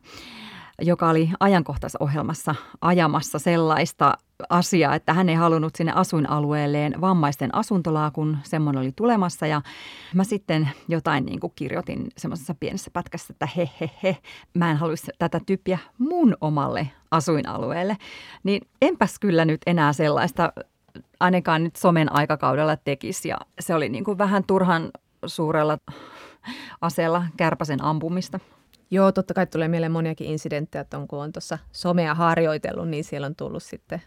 joka 0.82 1.08
oli 1.08 1.30
ajankohtaisohjelmassa 1.40 2.54
ajamassa 2.80 3.38
sellaista 3.38 4.18
asiaa, 4.48 4.94
että 4.94 5.12
hän 5.12 5.28
ei 5.28 5.34
halunnut 5.34 5.76
sinne 5.76 5.92
asuinalueelleen 5.94 7.00
vammaisten 7.00 7.54
asuntolaa, 7.54 8.10
kun 8.10 8.38
semmoinen 8.42 8.82
oli 8.82 8.92
tulemassa. 8.96 9.46
Ja 9.46 9.62
mä 10.14 10.24
sitten 10.24 10.70
jotain 10.88 11.26
niin 11.26 11.40
kuin 11.40 11.52
kirjoitin 11.56 12.08
semmoisessa 12.16 12.54
pienessä 12.54 12.90
pätkässä, 12.90 13.32
että 13.32 13.48
he, 13.56 13.70
he, 13.80 13.90
he, 14.02 14.16
mä 14.54 14.70
en 14.70 14.76
haluaisi 14.76 15.12
tätä 15.18 15.40
tyyppiä 15.46 15.78
mun 15.98 16.36
omalle 16.40 16.90
asuinalueelle. 17.10 17.96
Niin 18.42 18.68
enpäs 18.82 19.18
kyllä 19.18 19.44
nyt 19.44 19.60
enää 19.66 19.92
sellaista 19.92 20.52
ainakaan 21.20 21.64
nyt 21.64 21.76
somen 21.76 22.12
aikakaudella 22.12 22.76
tekisi. 22.76 23.28
Ja 23.28 23.36
se 23.60 23.74
oli 23.74 23.88
niin 23.88 24.04
kuin 24.04 24.18
vähän 24.18 24.44
turhan 24.46 24.90
suurella 25.26 25.78
aseella 26.80 27.24
kärpäsen 27.36 27.84
ampumista. 27.84 28.40
Joo, 28.90 29.12
totta 29.12 29.34
kai 29.34 29.46
tulee 29.46 29.68
mieleen 29.68 29.92
moniakin 29.92 30.26
insidenttejä, 30.26 30.80
että 30.82 30.98
on, 30.98 31.08
kun 31.08 31.22
on 31.22 31.32
tuossa 31.32 31.58
somea 31.72 32.14
harjoitellut, 32.14 32.88
niin 32.88 33.04
siellä 33.04 33.26
on 33.26 33.36
tullut 33.36 33.62
sitten 33.62 34.02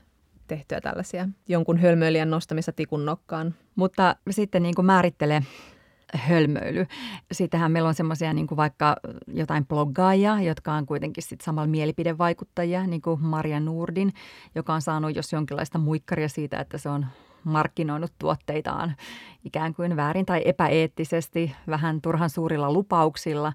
tehtyä 0.48 0.82
tällaisia 0.82 1.30
jonkun 1.48 1.78
hölmöilijän 1.78 2.30
nostamista 2.30 2.72
tikun 2.72 3.06
nokkaan. 3.06 3.56
Mutta 3.76 4.16
sitten 4.30 4.64
niin 4.64 4.76
kuin 4.76 4.86
määrittelee 4.86 5.44
hölmöily. 6.14 6.86
Siitähän 7.32 7.72
meillä 7.72 7.90
on 7.90 7.96
semmoisia 7.96 8.34
niin 8.34 8.48
vaikka 8.56 8.96
jotain 9.28 9.66
bloggaajia, 9.66 10.42
jotka 10.42 10.74
on 10.74 10.86
kuitenkin 10.86 11.24
sitten 11.24 11.46
samalla 11.46 11.68
mielipidevaikuttajia, 11.68 12.88
niin 12.88 13.02
kuin 13.02 13.22
Maria 13.22 13.60
Nurdin, 13.60 14.14
joka 14.56 14.74
on 14.74 14.82
saanut 14.82 15.16
jos 15.16 15.34
jonkinlaista 15.34 15.78
muikkaria 15.78 16.30
siitä, 16.30 16.60
että 16.60 16.78
se 16.78 16.90
on 16.90 17.06
markkinoinut 17.44 18.14
tuotteitaan 18.20 18.96
ikään 19.46 19.74
kuin 19.74 19.96
väärin 19.96 20.26
tai 20.26 20.42
epäeettisesti, 20.46 21.56
vähän 21.68 22.02
turhan 22.02 22.30
suurilla 22.30 22.74
lupauksilla. 22.74 23.54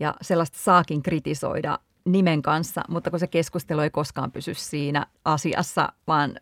Ja 0.00 0.14
sellaista 0.22 0.58
saakin 0.58 1.02
kritisoida 1.02 1.78
nimen 2.04 2.42
kanssa, 2.42 2.82
mutta 2.88 3.10
kun 3.10 3.18
se 3.20 3.26
keskustelu 3.26 3.80
ei 3.80 3.90
koskaan 3.90 4.32
pysy 4.32 4.54
siinä 4.54 5.06
asiassa, 5.24 5.92
vaan 6.06 6.32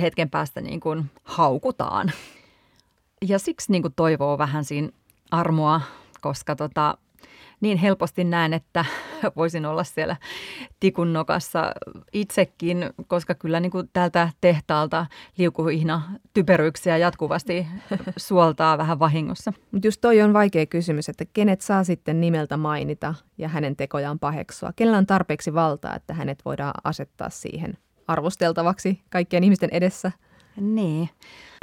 hetken 0.00 0.30
päästä 0.30 0.60
niin 0.60 0.80
kuin 0.80 1.10
haukutaan. 1.24 2.12
Ja 3.28 3.38
siksi 3.38 3.72
niin 3.72 3.82
kuin 3.82 3.94
toivoo 3.96 4.38
vähän 4.38 4.64
siinä 4.64 4.88
armoa, 5.30 5.80
koska 6.20 6.56
tota, 6.56 6.98
niin 7.60 7.78
helposti 7.78 8.24
näen, 8.24 8.52
että 8.52 8.84
voisin 9.36 9.66
olla 9.66 9.84
siellä 9.84 10.16
tikun 10.80 11.12
nokassa 11.12 11.72
itsekin, 12.12 12.90
koska 13.06 13.34
kyllä 13.34 13.60
niin 13.60 13.72
kuin 13.72 13.90
tältä 13.92 14.28
tehtaalta 14.40 15.06
liukuhihna 15.38 16.02
typeryyksiä 16.34 16.96
jatkuvasti 16.96 17.66
suoltaa 18.16 18.78
vähän 18.78 18.98
vahingossa. 18.98 19.52
Mutta 19.70 19.86
just 19.86 20.00
toi 20.00 20.22
on 20.22 20.32
vaikea 20.32 20.66
kysymys, 20.66 21.08
että 21.08 21.24
kenet 21.32 21.60
saa 21.60 21.84
sitten 21.84 22.20
nimeltä 22.20 22.56
mainita 22.56 23.14
ja 23.38 23.48
hänen 23.48 23.76
tekojaan 23.76 24.18
paheksua. 24.18 24.72
Kenellä 24.76 24.98
on 24.98 25.06
tarpeeksi 25.06 25.54
valtaa, 25.54 25.96
että 25.96 26.14
hänet 26.14 26.44
voidaan 26.44 26.74
asettaa 26.84 27.30
siihen 27.30 27.78
arvosteltavaksi 28.06 29.02
kaikkien 29.10 29.44
ihmisten 29.44 29.70
edessä? 29.72 30.12
Niin. 30.60 31.08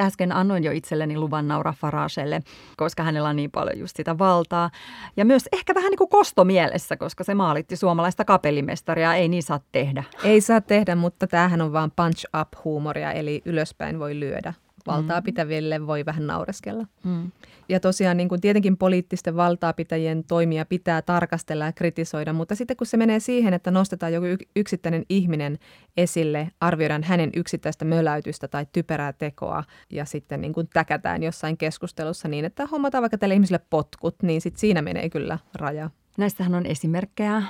Äsken 0.01 0.31
annoin 0.31 0.63
jo 0.63 0.71
itselleni 0.71 1.17
luvan 1.17 1.47
naura 1.47 1.73
Faragelle, 1.73 2.41
koska 2.77 3.03
hänellä 3.03 3.29
on 3.29 3.35
niin 3.35 3.51
paljon 3.51 3.79
just 3.79 3.95
sitä 3.95 4.17
valtaa. 4.17 4.69
Ja 5.17 5.25
myös 5.25 5.49
ehkä 5.53 5.75
vähän 5.75 5.89
niin 5.89 5.97
kuin 5.97 6.09
kostomielessä, 6.09 6.97
koska 6.97 7.23
se 7.23 7.33
maalitti 7.33 7.75
suomalaista 7.75 8.25
kapellimestaria. 8.25 9.13
Ei 9.13 9.27
niin 9.27 9.43
saa 9.43 9.59
tehdä. 9.71 10.03
Ei 10.23 10.41
saa 10.41 10.61
tehdä, 10.61 10.95
mutta 10.95 11.27
tämähän 11.27 11.61
on 11.61 11.73
vaan 11.73 11.91
punch-up-huumoria, 11.95 13.11
eli 13.11 13.41
ylöspäin 13.45 13.99
voi 13.99 14.19
lyödä 14.19 14.53
valtaa 14.87 15.19
mm. 15.19 15.23
pitäville 15.23 15.87
voi 15.87 16.05
vähän 16.05 16.27
naureskella. 16.27 16.85
Mm. 17.03 17.31
Ja 17.69 17.79
tosiaan 17.79 18.17
niin 18.17 18.29
kuin 18.29 18.41
tietenkin 18.41 18.77
poliittisten 18.77 19.35
valtaapitäjien 19.35 20.23
toimia 20.23 20.65
pitää 20.65 21.01
tarkastella 21.01 21.65
ja 21.65 21.71
kritisoida, 21.71 22.33
mutta 22.33 22.55
sitten 22.55 22.77
kun 22.77 22.87
se 22.87 22.97
menee 22.97 23.19
siihen, 23.19 23.53
että 23.53 23.71
nostetaan 23.71 24.13
joku 24.13 24.25
yksittäinen 24.55 25.05
ihminen 25.09 25.59
esille, 25.97 26.51
arvioidaan 26.61 27.03
hänen 27.03 27.29
yksittäistä 27.35 27.85
möläytystä 27.85 28.47
tai 28.47 28.65
typerää 28.71 29.13
tekoa 29.13 29.63
ja 29.89 30.05
sitten 30.05 30.41
niin 30.41 30.53
kuin 30.53 30.69
täkätään 30.73 31.23
jossain 31.23 31.57
keskustelussa 31.57 32.27
niin, 32.27 32.45
että 32.45 32.65
hommataan 32.65 33.01
vaikka 33.01 33.17
tälle 33.17 33.33
ihmiselle 33.33 33.65
potkut, 33.69 34.15
niin 34.23 34.41
sitten 34.41 34.59
siinä 34.59 34.81
menee 34.81 35.09
kyllä 35.09 35.39
raja. 35.55 35.89
Näistähän 36.17 36.55
on 36.55 36.65
esimerkkejä 36.65 37.43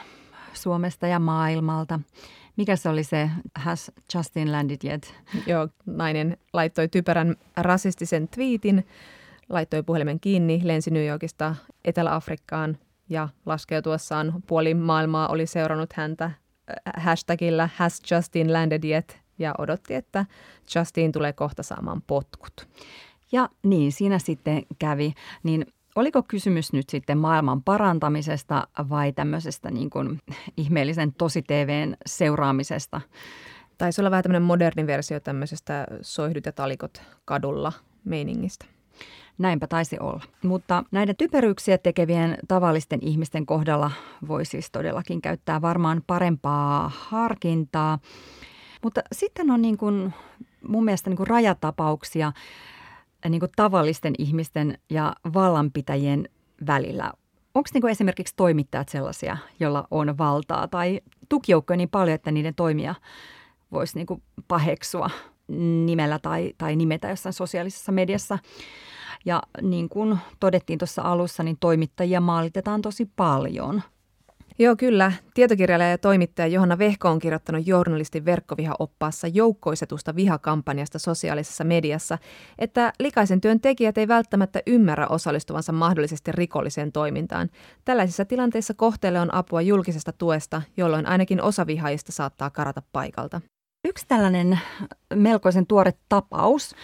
Suomesta 0.54 1.08
ja 1.08 1.20
maailmalta. 1.20 2.00
Mikä 2.58 2.76
se 2.76 2.90
oli 2.90 3.04
se 3.04 3.30
Has 3.56 3.92
Justin 4.16 4.52
Landed 4.52 4.78
Yet? 4.84 5.16
Joo, 5.48 5.68
nainen 5.86 6.38
laittoi 6.54 6.88
typerän 6.88 7.36
rasistisen 7.58 8.28
twiitin, 8.28 8.88
laittoi 9.50 9.84
puhelimen 9.84 10.20
kiinni, 10.20 10.62
lensi 10.64 10.92
New 10.92 11.06
Yorkista 11.06 11.56
Etelä-Afrikkaan 11.86 12.78
ja 13.10 13.30
laskeutuessaan 13.46 14.34
puoli 14.48 14.74
maailmaa 14.74 15.28
oli 15.28 15.46
seurannut 15.46 15.94
häntä 15.94 16.26
äh, 16.26 16.34
hashtagillä 16.98 17.70
Has 17.76 18.02
Justin 18.12 18.54
Landed 18.54 18.84
Yet 18.84 19.20
ja 19.40 19.56
odotti, 19.58 19.94
että 19.96 20.26
Justin 20.76 21.12
tulee 21.12 21.34
kohta 21.34 21.64
saamaan 21.64 22.02
potkut. 22.02 22.68
Ja 23.32 23.50
niin, 23.64 23.92
siinä 23.92 24.20
sitten 24.20 24.64
kävi. 24.80 25.14
Niin 25.44 25.66
oliko 25.98 26.24
kysymys 26.24 26.74
nyt 26.74 26.90
sitten 26.90 27.18
maailman 27.18 27.64
parantamisesta 27.64 28.68
vai 28.90 29.14
tämmöisestä 29.14 29.72
niin 29.72 29.90
kuin 29.90 30.20
ihmeellisen 30.58 31.14
tosi-TVn 31.14 31.96
seuraamisesta? 32.06 33.02
Taisi 33.78 34.02
olla 34.02 34.12
vähän 34.12 34.24
tämmöinen 34.24 34.42
moderni 34.42 34.88
versio 34.88 35.20
tämmöisestä 35.20 35.88
soihdut 36.02 36.46
ja 36.46 36.52
talikot 36.52 37.02
kadulla 37.26 37.74
meiningistä. 38.04 38.66
Näinpä 39.38 39.68
taisi 39.68 40.00
olla. 40.00 40.24
Mutta 40.44 40.84
näiden 40.92 41.16
typeryyksiä 41.16 41.78
tekevien 41.78 42.38
tavallisten 42.48 43.00
ihmisten 43.02 43.46
kohdalla 43.46 43.92
voi 44.28 44.46
siis 44.46 44.72
todellakin 44.72 45.22
käyttää 45.22 45.62
varmaan 45.62 46.04
parempaa 46.08 46.92
harkintaa. 46.96 48.00
Mutta 48.84 49.02
sitten 49.12 49.52
on 49.52 49.62
niin 49.62 49.78
kuin 49.78 50.14
mun 50.68 50.86
mielestä 50.86 51.10
niin 51.10 51.18
kuin 51.18 51.28
rajatapauksia 51.28 52.32
niin 53.30 53.40
kuin 53.40 53.52
tavallisten 53.56 54.14
ihmisten 54.18 54.78
ja 54.90 55.16
vallanpitäjien 55.34 56.30
välillä. 56.68 57.12
Onko 57.56 57.70
niin 57.74 57.90
esimerkiksi 57.90 58.34
toimittajat 58.36 58.90
sellaisia, 58.90 59.38
joilla 59.60 59.88
on 59.92 60.18
valtaa 60.18 60.68
tai 60.68 61.02
tukijoukkoja 61.30 61.78
niin 61.78 61.90
paljon, 61.90 62.16
että 62.16 62.32
niiden 62.32 62.56
toimia 62.56 62.96
voisi 63.72 63.98
niin 63.98 64.24
paheksua 64.48 65.10
nimellä 65.86 66.20
tai, 66.20 66.54
tai 66.58 66.76
nimetä 66.76 67.10
jossain 67.10 67.34
sosiaalisessa 67.34 67.92
mediassa. 67.92 68.40
Ja 69.26 69.44
niin 69.62 69.90
kuin 69.90 70.18
todettiin 70.40 70.80
tuossa 70.80 71.02
alussa, 71.02 71.44
niin 71.44 71.58
toimittajia 71.60 72.22
maalitetaan 72.22 72.82
tosi 72.82 73.10
paljon– 73.16 73.82
Joo, 74.60 74.76
kyllä. 74.76 75.12
Tietokirjailija 75.34 75.90
ja 75.90 75.98
toimittaja 75.98 76.48
Johanna 76.48 76.78
Vehko 76.78 77.10
on 77.10 77.20
kirjoittanut 77.20 77.68
journalistin 77.68 78.26
verkkovihaoppaassa 78.26 79.28
joukkoisetusta 79.28 80.16
vihakampanjasta 80.16 81.00
sosiaalisessa 81.00 81.64
mediassa, 81.64 82.18
että 82.60 82.94
likaisen 83.00 83.42
työn 83.42 83.60
tekijät 83.60 83.98
ei 83.98 84.08
välttämättä 84.08 84.62
ymmärrä 84.68 85.08
osallistuvansa 85.08 85.72
mahdollisesti 85.72 86.32
rikolliseen 86.32 86.92
toimintaan. 86.92 87.50
Tällaisissa 87.86 88.26
tilanteissa 88.26 88.74
kohteelle 88.74 89.20
on 89.20 89.34
apua 89.34 89.62
julkisesta 89.62 90.12
tuesta, 90.12 90.62
jolloin 90.78 91.06
ainakin 91.06 91.42
osa 91.42 91.68
vihaajista 91.68 92.12
saattaa 92.12 92.50
karata 92.50 92.82
paikalta. 92.92 93.42
Yksi 93.88 94.06
tällainen 94.08 94.60
melkoisen 95.16 95.68
tuore 95.68 95.94
tapaus, 96.10 96.76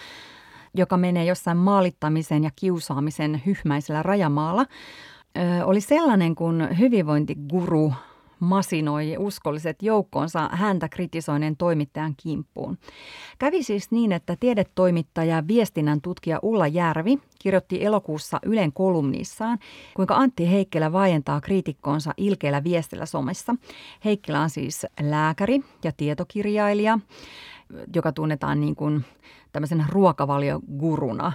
joka 0.74 0.96
menee 0.96 1.24
jossain 1.24 1.56
maalittamisen 1.56 2.44
ja 2.44 2.50
kiusaamisen 2.56 3.42
hyhmäisellä 3.46 4.02
rajamaalla, 4.02 4.66
oli 5.64 5.80
sellainen, 5.80 6.34
kun 6.34 6.68
hyvinvointiguru 6.78 7.92
masinoi 8.40 9.16
uskolliset 9.18 9.82
joukkoonsa 9.82 10.50
häntä 10.52 10.88
kritisoineen 10.88 11.56
toimittajan 11.56 12.14
kimppuun. 12.16 12.78
Kävi 13.38 13.62
siis 13.62 13.90
niin, 13.90 14.12
että 14.12 14.36
tiedetoimittaja 14.40 15.36
ja 15.36 15.46
viestinnän 15.48 16.00
tutkija 16.00 16.38
Ulla 16.42 16.66
Järvi 16.66 17.18
kirjoitti 17.38 17.84
elokuussa 17.84 18.40
Ylen 18.46 18.72
kolumnissaan, 18.72 19.58
kuinka 19.94 20.14
Antti 20.14 20.50
Heikkilä 20.50 20.92
vaientaa 20.92 21.40
kriitikkoonsa 21.40 22.14
ilkeillä 22.16 22.64
viestillä 22.64 23.06
somessa. 23.06 23.54
Heikkilä 24.04 24.40
on 24.40 24.50
siis 24.50 24.86
lääkäri 25.00 25.60
ja 25.84 25.92
tietokirjailija, 25.96 26.98
joka 27.94 28.12
tunnetaan 28.12 28.60
niin 28.60 28.74
kuin 28.74 29.04
tämmöisen 29.52 29.84
ruokavalioguruna. 29.88 31.32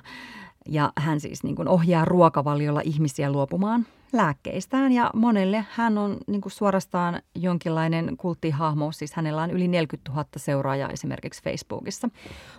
Ja 0.72 0.92
hän 0.98 1.20
siis 1.20 1.44
niin 1.44 1.56
kuin 1.56 1.68
ohjaa 1.68 2.06
ruokavaliolla 2.06 2.82
ihmisiä 2.84 3.32
luopumaan 3.32 3.86
lääkkeistään 4.14 4.92
ja 4.92 5.12
monelle 5.14 5.66
hän 5.72 5.98
on 5.98 6.18
niin 6.28 6.42
kuin 6.42 6.52
suorastaan 6.52 7.22
jonkinlainen 7.36 8.18
kulttihahmo, 8.18 8.92
siis 8.92 9.14
hänellä 9.14 9.42
on 9.42 9.52
yli 9.52 9.68
40 9.68 10.12
000 10.12 10.26
seuraajaa 10.38 10.90
esimerkiksi 10.90 11.44
Facebookissa. 11.44 12.10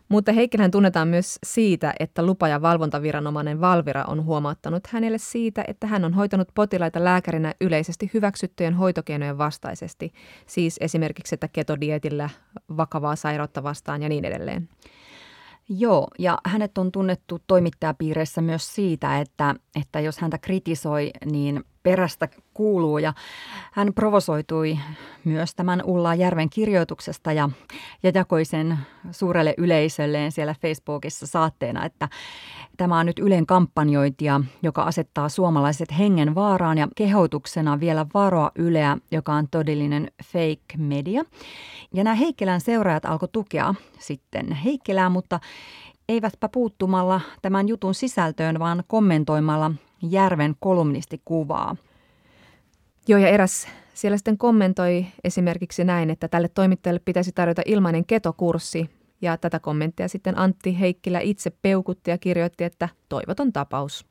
Mutta 0.08 0.32
Heikkilän 0.32 0.70
tunnetaan 0.70 1.08
myös 1.08 1.38
siitä, 1.46 1.94
että 2.00 2.26
lupa- 2.26 2.48
ja 2.48 2.62
valvontaviranomainen 2.62 3.60
Valvira 3.60 4.04
on 4.04 4.24
huomauttanut 4.24 4.86
hänelle 4.86 5.18
siitä, 5.18 5.64
että 5.68 5.86
hän 5.86 6.04
on 6.04 6.14
hoitanut 6.14 6.48
potilaita 6.54 7.04
lääkärinä 7.04 7.54
yleisesti 7.60 8.10
hyväksyttyjen 8.14 8.74
hoitokeinojen 8.74 9.38
vastaisesti, 9.38 10.12
siis 10.46 10.76
esimerkiksi 10.80 11.34
että 11.34 11.48
ketodietillä 11.48 12.30
vakavaa 12.76 13.16
sairautta 13.16 13.62
vastaan 13.62 14.02
ja 14.02 14.08
niin 14.08 14.24
edelleen. 14.24 14.68
Joo, 15.78 16.08
ja 16.18 16.38
hänet 16.46 16.78
on 16.78 16.92
tunnettu 16.92 17.38
toimittajapiireissä 17.46 18.40
myös 18.40 18.74
siitä, 18.74 19.20
että, 19.20 19.54
että 19.80 20.00
jos 20.00 20.18
häntä 20.18 20.38
kritisoi, 20.38 21.10
niin 21.24 21.64
perästä 21.82 22.28
kuuluu. 22.54 22.98
Ja 22.98 23.12
hän 23.72 23.94
provosoitui 23.94 24.78
myös 25.24 25.54
tämän 25.54 25.82
Ulla 25.84 26.14
Järven 26.14 26.50
kirjoituksesta 26.50 27.32
ja, 27.32 27.50
ja 28.02 28.12
jakoi 28.14 28.44
sen 28.44 28.78
suurelle 29.10 29.54
yleisölleen 29.58 30.32
siellä 30.32 30.54
Facebookissa 30.62 31.26
saatteena, 31.26 31.84
että 31.84 32.08
tämä 32.76 32.98
on 32.98 33.06
nyt 33.06 33.18
Ylen 33.18 33.46
kampanjointia, 33.46 34.40
joka 34.62 34.82
asettaa 34.82 35.28
suomalaiset 35.28 35.98
hengen 35.98 36.34
vaaraan 36.34 36.78
ja 36.78 36.88
kehotuksena 36.96 37.80
vielä 37.80 38.06
varoa 38.14 38.50
Yleä, 38.54 38.96
joka 39.10 39.32
on 39.32 39.48
todellinen 39.50 40.10
fake 40.24 40.76
media. 40.78 41.24
Ja 41.94 42.04
nämä 42.04 42.14
Heikkilän 42.14 42.60
seuraajat 42.60 43.04
alkoi 43.04 43.28
tukea 43.32 43.74
sitten 43.98 44.52
Heikkilää, 44.52 45.08
mutta 45.08 45.40
eivätpä 46.08 46.48
puuttumalla 46.48 47.20
tämän 47.42 47.68
jutun 47.68 47.94
sisältöön, 47.94 48.58
vaan 48.58 48.84
kommentoimalla 48.86 49.70
Järven 50.02 50.54
kolumnistikuvaa. 50.60 51.76
Joo, 53.08 53.18
ja 53.18 53.28
eräs 53.28 53.68
siellä 53.94 54.16
sitten 54.16 54.38
kommentoi 54.38 55.06
esimerkiksi 55.24 55.84
näin, 55.84 56.10
että 56.10 56.28
tälle 56.28 56.48
toimittajalle 56.48 57.00
pitäisi 57.04 57.32
tarjota 57.32 57.62
ilmainen 57.66 58.06
ketokurssi. 58.06 58.90
Ja 59.22 59.36
tätä 59.36 59.58
kommenttia 59.58 60.08
sitten 60.08 60.38
Antti 60.38 60.80
Heikkilä 60.80 61.20
itse 61.20 61.50
peukutti 61.62 62.10
ja 62.10 62.18
kirjoitti, 62.18 62.64
että 62.64 62.88
toivoton 63.08 63.52
tapaus. 63.52 64.06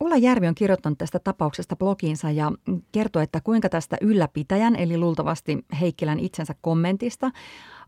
Ulla 0.00 0.16
Järvi 0.16 0.48
on 0.48 0.54
kirjoittanut 0.54 0.98
tästä 0.98 1.18
tapauksesta 1.18 1.76
blogiinsa 1.76 2.30
ja 2.30 2.52
kertoo, 2.92 3.22
että 3.22 3.40
kuinka 3.40 3.68
tästä 3.68 3.96
ylläpitäjän, 4.00 4.76
eli 4.76 4.98
luultavasti 4.98 5.64
Heikkilän 5.80 6.18
itsensä 6.18 6.54
kommentista, 6.60 7.30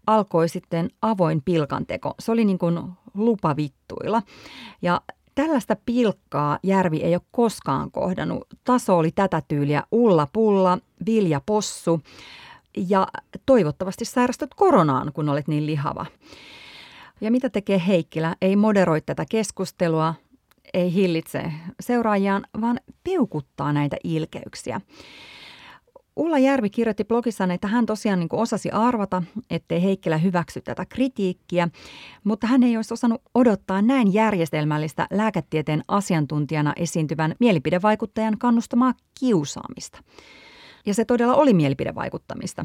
alkoi 0.06 0.48
sitten 0.48 0.90
avoin 1.02 1.42
pilkanteko. 1.42 2.14
Se 2.18 2.32
oli 2.32 2.44
niin 2.44 2.58
kuin 2.58 2.78
lupavittuilla. 3.14 4.22
Ja 4.82 5.00
Tällaista 5.34 5.76
pilkkaa 5.86 6.58
Järvi 6.62 6.96
ei 6.96 7.14
ole 7.14 7.22
koskaan 7.30 7.90
kohdannut. 7.90 8.46
Taso 8.64 8.98
oli 8.98 9.10
tätä 9.12 9.42
tyyliä 9.48 9.82
Ulla 9.92 10.28
Pulla, 10.32 10.78
Vilja 11.06 11.40
Possu 11.46 12.00
ja 12.76 13.08
toivottavasti 13.46 14.04
sairastut 14.04 14.54
koronaan, 14.54 15.12
kun 15.12 15.28
olet 15.28 15.48
niin 15.48 15.66
lihava. 15.66 16.06
Ja 17.20 17.30
mitä 17.30 17.50
tekee 17.50 17.82
Heikkilä? 17.86 18.36
Ei 18.42 18.56
moderoi 18.56 19.00
tätä 19.00 19.24
keskustelua, 19.30 20.14
ei 20.74 20.94
hillitse 20.94 21.52
seuraajiaan, 21.80 22.46
vaan 22.60 22.80
peukuttaa 23.04 23.72
näitä 23.72 23.96
ilkeyksiä. 24.04 24.80
Ulla 26.16 26.38
Järvi 26.38 26.70
kirjoitti 26.70 27.04
blogissaan, 27.04 27.50
että 27.50 27.68
hän 27.68 27.86
tosiaan 27.86 28.18
niin 28.18 28.28
osasi 28.32 28.70
arvata, 28.70 29.22
ettei 29.50 29.82
Heikkilä 29.82 30.18
hyväksy 30.18 30.60
tätä 30.60 30.86
kritiikkiä, 30.86 31.68
mutta 32.24 32.46
hän 32.46 32.62
ei 32.62 32.76
olisi 32.76 32.94
osannut 32.94 33.22
odottaa 33.34 33.82
näin 33.82 34.14
järjestelmällistä 34.14 35.06
lääketieteen 35.10 35.82
asiantuntijana 35.88 36.72
esiintyvän 36.76 37.34
mielipidevaikuttajan 37.40 38.38
kannustamaa 38.38 38.94
kiusaamista. 39.20 40.02
Ja 40.86 40.94
se 40.94 41.04
todella 41.04 41.34
oli 41.34 41.54
mielipidevaikuttamista. 41.54 42.64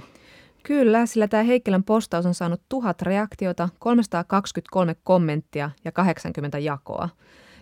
Kyllä, 0.63 1.05
sillä 1.05 1.27
tämä 1.27 1.43
Heikkilän 1.43 1.83
postaus 1.83 2.25
on 2.25 2.33
saanut 2.33 2.61
tuhat 2.69 3.01
reaktiota, 3.01 3.69
323 3.79 4.95
kommenttia 5.03 5.71
ja 5.85 5.91
80 5.91 6.59
jakoa. 6.59 7.09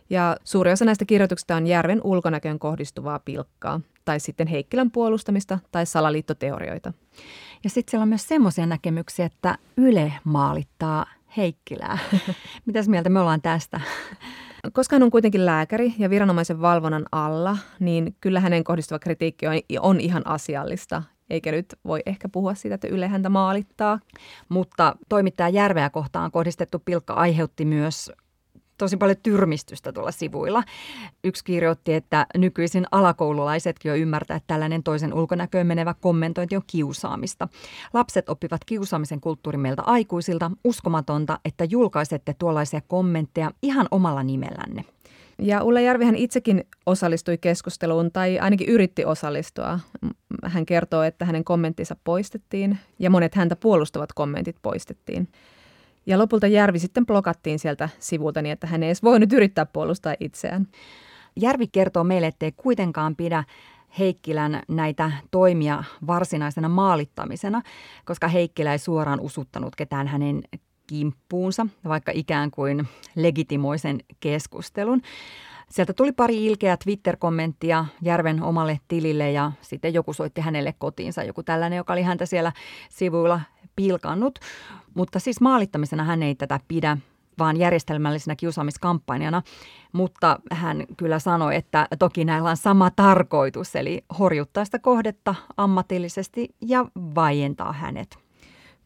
Ja 0.10 0.38
suuri 0.44 0.72
osa 0.72 0.86
näistä 0.86 1.06
kirjoituksista 1.06 1.56
on 1.56 1.68
Järven 1.68 2.02
ulkonäköön 2.04 2.60
kohdistuvaa 2.60 3.20
pilkkaa, 3.20 3.82
tai 4.06 4.20
sitten 4.20 4.48
Heikkilän 4.48 4.92
puolustamista 4.92 5.60
tai 5.72 5.86
salaliittoteorioita. 5.86 6.94
Ja 7.64 7.70
sitten 7.70 7.92
siellä 7.92 8.04
on 8.04 8.10
myös 8.10 8.28
semmoisia 8.28 8.66
näkemyksiä, 8.66 9.26
että 9.26 9.58
Yle 9.78 10.14
maalittaa 10.24 11.06
Heikkilää. 11.38 11.98
Mitäs 12.66 12.88
mieltä 12.88 13.10
me 13.10 13.20
ollaan 13.20 13.42
tästä? 13.42 13.82
Koska 14.74 14.96
hän 14.96 15.04
on 15.04 15.12
kuitenkin 15.12 15.46
lääkäri 15.46 15.94
ja 15.98 16.10
viranomaisen 16.10 16.62
valvonnan 16.62 17.06
alla, 17.12 17.58
niin 17.80 18.16
kyllä 18.22 18.40
hänen 18.40 18.64
kohdistuva 18.64 19.00
kritiikki 19.00 19.48
on, 19.48 19.56
on 19.80 20.00
ihan 20.00 20.28
asiallista 20.28 21.04
eikä 21.30 21.52
nyt 21.52 21.76
voi 21.86 22.02
ehkä 22.06 22.30
puhua 22.30 22.54
siitä, 22.56 22.76
että 22.76 22.88
Yle 22.88 23.08
häntä 23.08 23.30
maalittaa. 23.30 24.00
Mutta 24.50 24.96
toimittaja 25.10 25.50
Järveä 25.50 25.90
kohtaan 25.90 26.32
kohdistettu 26.32 26.80
pilkka 26.80 27.14
aiheutti 27.14 27.66
myös 27.66 28.12
tosi 28.78 28.98
paljon 28.98 29.18
tyrmistystä 29.24 29.94
tuolla 29.94 30.12
sivuilla. 30.12 30.64
Yksi 31.24 31.44
kirjoitti, 31.44 31.94
että 31.94 32.28
nykyisin 32.38 32.86
alakoululaisetkin 32.92 33.90
jo 33.90 33.96
ymmärtää, 33.96 34.38
että 34.38 34.48
tällainen 34.48 34.84
toisen 34.84 35.14
ulkonäköön 35.14 35.68
menevä 35.68 35.96
kommentointi 36.02 36.56
on 36.56 36.64
kiusaamista. 36.68 37.48
Lapset 37.94 38.30
oppivat 38.30 38.66
kiusaamisen 38.66 39.22
kulttuurin 39.22 39.62
meiltä 39.62 39.82
aikuisilta. 39.82 40.52
Uskomatonta, 40.64 41.40
että 41.46 41.64
julkaisette 41.64 42.36
tuollaisia 42.40 42.82
kommentteja 42.88 43.52
ihan 43.62 43.88
omalla 43.92 44.24
nimellänne. 44.24 44.86
Ja 45.40 45.64
Ulla 45.64 45.80
Järvihän 45.80 46.16
itsekin 46.16 46.64
osallistui 46.86 47.38
keskusteluun 47.38 48.12
tai 48.12 48.40
ainakin 48.40 48.70
yritti 48.70 49.06
osallistua. 49.06 49.80
Hän 50.44 50.66
kertoo, 50.66 51.04
että 51.04 51.26
hänen 51.26 51.44
kommenttinsa 51.44 51.96
poistettiin 52.04 52.78
ja 53.00 53.10
monet 53.10 53.36
häntä 53.36 53.56
puolustavat 53.56 54.14
kommentit 54.14 54.56
poistettiin. 54.62 55.28
Ja 56.06 56.20
lopulta 56.20 56.48
Järvi 56.48 56.80
sitten 56.80 57.06
blokattiin 57.06 57.60
sieltä 57.60 57.90
sivulta 58.00 58.42
niin, 58.42 58.54
että 58.54 58.68
hän 58.68 58.84
ei 58.84 58.90
edes 58.90 59.04
voinut 59.04 59.34
yrittää 59.34 59.66
puolustaa 59.66 60.16
itseään. 60.20 60.68
Järvi 61.36 61.68
kertoo 61.68 62.04
meille, 62.04 62.28
ettei 62.28 62.52
kuitenkaan 62.52 63.16
pidä 63.16 63.44
Heikkilän 64.00 64.62
näitä 64.68 65.12
toimia 65.32 65.84
varsinaisena 66.08 66.70
maalittamisena, 66.70 67.62
koska 68.06 68.28
Heikkilä 68.28 68.72
ei 68.72 68.80
suoraan 68.80 69.20
usuttanut 69.20 69.76
ketään 69.76 70.08
hänen 70.08 70.44
kimppuunsa, 70.88 71.68
vaikka 71.88 72.12
ikään 72.16 72.52
kuin 72.52 72.88
legitimoisen 73.16 74.00
keskustelun. 74.20 75.02
Sieltä 75.70 75.94
tuli 75.94 76.12
pari 76.12 76.46
ilkeää 76.46 76.78
Twitter-kommenttia 76.78 77.86
Järven 78.02 78.44
omalle 78.44 78.80
tilille 78.88 79.32
ja 79.32 79.52
sitten 79.62 79.94
joku 79.94 80.14
soitti 80.14 80.42
hänelle 80.42 80.74
kotiinsa, 80.78 81.24
joku 81.24 81.44
tällainen, 81.44 81.78
joka 81.78 81.94
oli 81.94 82.02
häntä 82.02 82.26
siellä 82.26 82.52
sivuilla 82.90 83.42
pilkannut. 83.76 84.40
Mutta 84.94 85.20
siis 85.20 85.42
maalittamisena 85.42 86.04
hän 86.04 86.24
ei 86.24 86.36
tätä 86.36 86.60
pidä, 86.68 86.98
vaan 87.40 87.58
järjestelmällisenä 87.58 88.36
kiusaamiskampanjana. 88.36 89.42
Mutta 89.92 90.40
hän 90.52 90.84
kyllä 90.98 91.20
sanoi, 91.20 91.56
että 91.56 91.88
toki 92.00 92.26
näillä 92.26 92.50
on 92.50 92.58
sama 92.58 92.92
tarkoitus, 92.92 93.76
eli 93.76 94.06
horjuttaa 94.20 94.66
sitä 94.66 94.80
kohdetta 94.80 95.36
ammatillisesti 95.58 96.56
ja 96.62 96.86
vaientaa 96.96 97.74
hänet. 97.74 98.25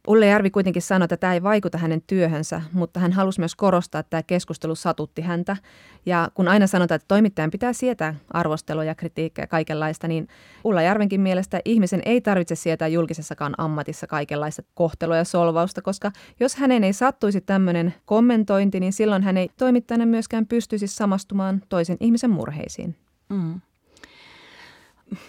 Ulle 0.10 0.26
Järvi 0.26 0.50
kuitenkin 0.50 0.82
sanoi, 0.82 1.04
että 1.04 1.18
tämä 1.18 1.34
ei 1.34 1.44
vaikuta 1.44 1.78
hänen 1.78 2.02
työhönsä, 2.08 2.62
mutta 2.74 3.00
hän 3.00 3.12
halusi 3.12 3.40
myös 3.40 3.56
korostaa, 3.56 4.00
että 4.00 4.10
tämä 4.10 4.24
keskustelu 4.24 4.76
satutti 4.76 5.22
häntä. 5.22 5.58
Ja 6.06 6.32
kun 6.34 6.48
aina 6.48 6.68
sanotaan, 6.68 6.96
että 6.96 7.08
toimittajan 7.08 7.52
pitää 7.52 7.74
sietää 7.74 8.16
arvostelua 8.32 8.84
ja 8.84 8.96
kritiikkiä 8.96 9.48
kaikenlaista, 9.48 10.08
niin 10.08 10.28
Ulla 10.64 10.82
Järvenkin 10.82 11.22
mielestä 11.22 11.62
ihmisen 11.66 12.02
ei 12.06 12.22
tarvitse 12.22 12.56
sietää 12.56 12.88
julkisessakaan 12.88 13.54
ammatissa 13.58 14.08
kaikenlaista 14.08 14.64
kohtelua 14.74 15.18
ja 15.18 15.24
solvausta, 15.24 15.82
koska 15.82 16.12
jos 16.40 16.56
hänen 16.56 16.84
ei 16.84 16.94
sattuisi 16.94 17.42
tämmöinen 17.42 17.94
kommentointi, 18.06 18.80
niin 18.80 18.94
silloin 18.94 19.24
hän 19.24 19.38
ei 19.38 19.50
toimittajana 19.58 20.06
myöskään 20.06 20.46
pystyisi 20.46 20.88
samastumaan 20.88 21.62
toisen 21.70 21.98
ihmisen 22.00 22.32
murheisiin. 22.32 22.96
Mm. 23.30 23.62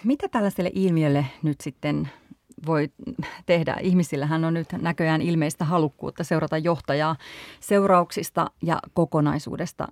Mitä 0.03 0.27
tällaiselle 0.27 0.71
ilmiölle 0.73 1.25
nyt 1.43 1.61
sitten 1.61 2.09
voi 2.65 2.89
tehdä. 3.45 3.75
Ihmisillähän 3.81 4.45
on 4.45 4.53
nyt 4.53 4.67
näköjään 4.81 5.21
ilmeistä 5.21 5.65
halukkuutta 5.65 6.23
seurata 6.23 6.57
johtajaa 6.57 7.15
seurauksista 7.59 8.51
ja 8.63 8.79
kokonaisuudesta 8.93 9.87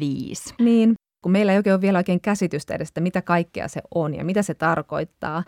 viisi. 0.00 0.54
Niin, 0.58 0.94
kun 1.22 1.32
meillä 1.32 1.52
ei 1.52 1.58
oikein 1.58 1.74
ole 1.74 1.80
vielä 1.80 1.98
oikein 1.98 2.20
käsitystä 2.20 2.74
edestä, 2.74 3.00
mitä 3.00 3.22
kaikkea 3.22 3.68
se 3.68 3.82
on 3.94 4.14
ja 4.14 4.24
mitä 4.24 4.42
se 4.42 4.54
tarkoittaa. 4.54 5.44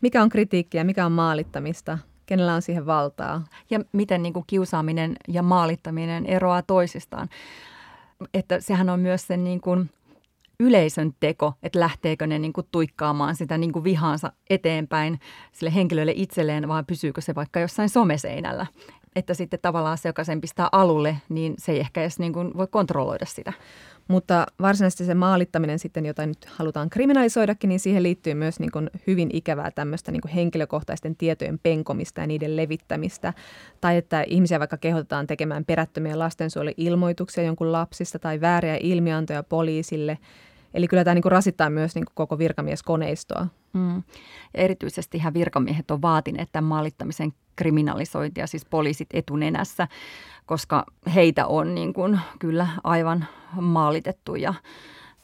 Mikä 0.00 0.22
on 0.22 0.28
kritiikkiä, 0.28 0.84
mikä 0.84 1.06
on 1.06 1.12
maalittamista, 1.12 1.98
kenellä 2.26 2.54
on 2.54 2.62
siihen 2.62 2.86
valtaa. 2.86 3.44
Ja 3.70 3.80
miten 3.92 4.22
niin 4.22 4.32
kuin 4.32 4.44
kiusaaminen 4.46 5.16
ja 5.28 5.42
maalittaminen 5.42 6.26
eroaa 6.26 6.62
toisistaan. 6.62 7.28
Että 8.34 8.60
sehän 8.60 8.90
on 8.90 9.00
myös 9.00 9.26
sen 9.26 9.44
niin 9.44 9.60
kuin 9.60 9.90
yleisön 10.60 11.12
teko, 11.20 11.52
että 11.62 11.80
lähteekö 11.80 12.26
ne 12.26 12.38
niin 12.38 12.52
kuin 12.52 12.66
tuikkaamaan 12.72 13.36
sitä 13.36 13.58
niin 13.58 13.72
kuin 13.72 13.84
vihaansa 13.84 14.32
eteenpäin 14.50 15.20
sille 15.52 15.74
henkilölle 15.74 16.12
itselleen, 16.16 16.68
vaan 16.68 16.86
pysyykö 16.86 17.20
se 17.20 17.34
vaikka 17.34 17.60
jossain 17.60 17.88
someseinällä. 17.88 18.66
Että 19.16 19.34
sitten 19.34 19.58
tavallaan 19.62 19.98
se, 19.98 20.08
joka 20.08 20.24
sen 20.24 20.40
pistää 20.40 20.68
alulle, 20.72 21.16
niin 21.28 21.54
se 21.58 21.72
ei 21.72 21.80
ehkä 21.80 22.00
edes 22.00 22.18
niin 22.18 22.32
kuin 22.32 22.56
voi 22.56 22.66
kontrolloida 22.66 23.26
sitä. 23.26 23.52
Mutta 24.08 24.46
varsinaisesti 24.60 25.04
se 25.04 25.14
maalittaminen 25.14 25.78
sitten, 25.78 26.06
jota 26.06 26.26
nyt 26.26 26.44
halutaan 26.44 26.90
kriminalisoidakin, 26.90 27.68
niin 27.68 27.80
siihen 27.80 28.02
liittyy 28.02 28.34
myös 28.34 28.60
niin 28.60 28.70
kuin 28.70 28.90
hyvin 29.06 29.30
ikävää 29.32 29.70
tämmöistä 29.70 30.12
niin 30.12 30.20
kuin 30.22 30.32
henkilökohtaisten 30.32 31.16
tietojen 31.16 31.58
penkomista 31.58 32.20
ja 32.20 32.26
niiden 32.26 32.56
levittämistä. 32.56 33.32
Tai 33.80 33.96
että 33.96 34.24
ihmisiä 34.26 34.58
vaikka 34.58 34.76
kehotetaan 34.76 35.26
tekemään 35.26 35.64
perättömiä 35.64 36.18
lastensuojeluilmoituksia 36.18 37.44
jonkun 37.44 37.72
lapsista 37.72 38.18
tai 38.18 38.40
vääriä 38.40 38.78
ilmiantoja 38.80 39.42
poliisille. 39.42 40.18
Eli 40.76 40.88
kyllä 40.88 41.04
tämä 41.04 41.14
niin 41.14 41.22
kuin 41.22 41.32
rasittaa 41.32 41.70
myös 41.70 41.94
niin 41.94 42.04
kuin 42.04 42.14
koko 42.14 42.38
virkamieskoneistoa. 42.38 43.46
Mm. 43.72 43.96
Ja 44.54 44.62
erityisesti 44.62 45.18
ihan 45.18 45.34
virkamiehet 45.34 45.90
on 45.90 46.02
vaatineet 46.02 46.48
tämän 46.52 46.68
maalittamisen 46.68 47.32
kriminalisointia, 47.56 48.46
siis 48.46 48.64
poliisit 48.64 49.08
etunenässä, 49.12 49.88
koska 50.46 50.84
heitä 51.14 51.46
on 51.46 51.74
niin 51.74 51.92
kuin 51.92 52.20
kyllä 52.38 52.68
aivan 52.84 53.26
maalitettu 53.60 54.34
ja, 54.34 54.54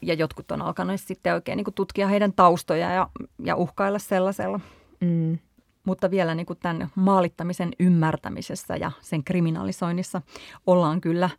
ja 0.02 0.14
jotkut 0.14 0.50
on 0.50 0.62
alkanut 0.62 1.00
sitten 1.00 1.34
oikein 1.34 1.56
niin 1.56 1.64
kuin 1.64 1.74
tutkia 1.74 2.08
heidän 2.08 2.32
taustoja 2.32 2.90
ja, 2.90 3.08
ja 3.44 3.56
uhkailla 3.56 3.98
sellaisella. 3.98 4.60
Mm. 5.00 5.38
Mutta 5.84 6.10
vielä 6.10 6.34
niin 6.34 6.46
kuin 6.46 6.58
tämän 6.62 6.88
maalittamisen 6.94 7.72
ymmärtämisessä 7.80 8.76
ja 8.76 8.92
sen 9.00 9.24
kriminalisoinnissa 9.24 10.22
ollaan 10.66 11.00
kyllä 11.00 11.30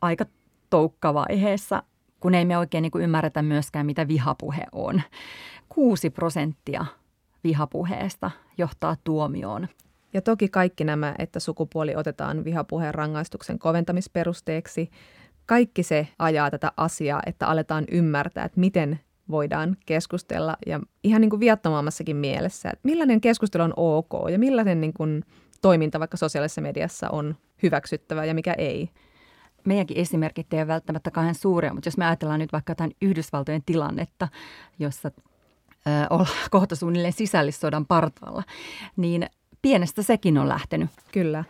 aika 0.00 0.24
toukkavaiheessa, 0.70 1.82
kun 2.22 2.34
ei 2.34 2.44
me 2.44 2.58
oikein 2.58 2.82
niin 2.82 2.90
kuin 2.90 3.04
ymmärretä 3.04 3.42
myöskään, 3.42 3.86
mitä 3.86 4.08
vihapuhe 4.08 4.64
on. 4.72 5.02
6 5.68 6.10
prosenttia 6.10 6.84
vihapuheesta 7.44 8.30
johtaa 8.58 8.96
tuomioon. 9.04 9.68
Ja 10.14 10.22
toki 10.22 10.48
kaikki 10.48 10.84
nämä, 10.84 11.14
että 11.18 11.40
sukupuoli 11.40 11.96
otetaan 11.96 12.44
vihapuheen 12.44 12.94
rangaistuksen 12.94 13.58
koventamisperusteeksi, 13.58 14.90
kaikki 15.46 15.82
se 15.82 16.08
ajaa 16.18 16.50
tätä 16.50 16.72
asiaa, 16.76 17.22
että 17.26 17.46
aletaan 17.46 17.84
ymmärtää, 17.90 18.44
että 18.44 18.60
miten 18.60 19.00
voidaan 19.30 19.76
keskustella 19.86 20.56
ja 20.66 20.80
ihan 21.04 21.20
niin 21.20 21.30
kuin 21.30 21.40
viattomammassakin 21.40 22.16
mielessä, 22.16 22.70
että 22.70 22.88
millainen 22.88 23.20
keskustelu 23.20 23.62
on 23.62 23.74
ok 23.76 24.30
ja 24.30 24.38
millainen 24.38 24.80
niin 24.80 24.92
kuin 24.92 25.24
toiminta 25.62 26.00
vaikka 26.00 26.16
sosiaalisessa 26.16 26.60
mediassa 26.60 27.10
on 27.10 27.36
hyväksyttävä 27.62 28.24
ja 28.24 28.34
mikä 28.34 28.52
ei. 28.52 28.90
Meidänkin 29.64 29.96
esimerkit 29.96 30.52
ei 30.52 30.60
ole 30.60 30.66
välttämättä 30.66 31.10
kauhean 31.10 31.34
suuria, 31.34 31.74
mutta 31.74 31.86
jos 31.86 31.96
me 31.96 32.06
ajatellaan 32.06 32.40
nyt 32.40 32.52
vaikka 32.52 32.70
jotain 32.70 32.96
Yhdysvaltojen 33.02 33.62
tilannetta, 33.66 34.28
jossa 34.78 35.10
olla 36.10 36.26
kohta 36.50 36.76
suunnilleen 36.76 37.12
sisällissodan 37.12 37.86
partaalla, 37.86 38.42
niin 38.96 39.26
pienestä 39.62 40.02
sekin 40.02 40.38
on 40.38 40.48
lähtenyt. 40.48 40.90
Kyllä. 41.12 41.44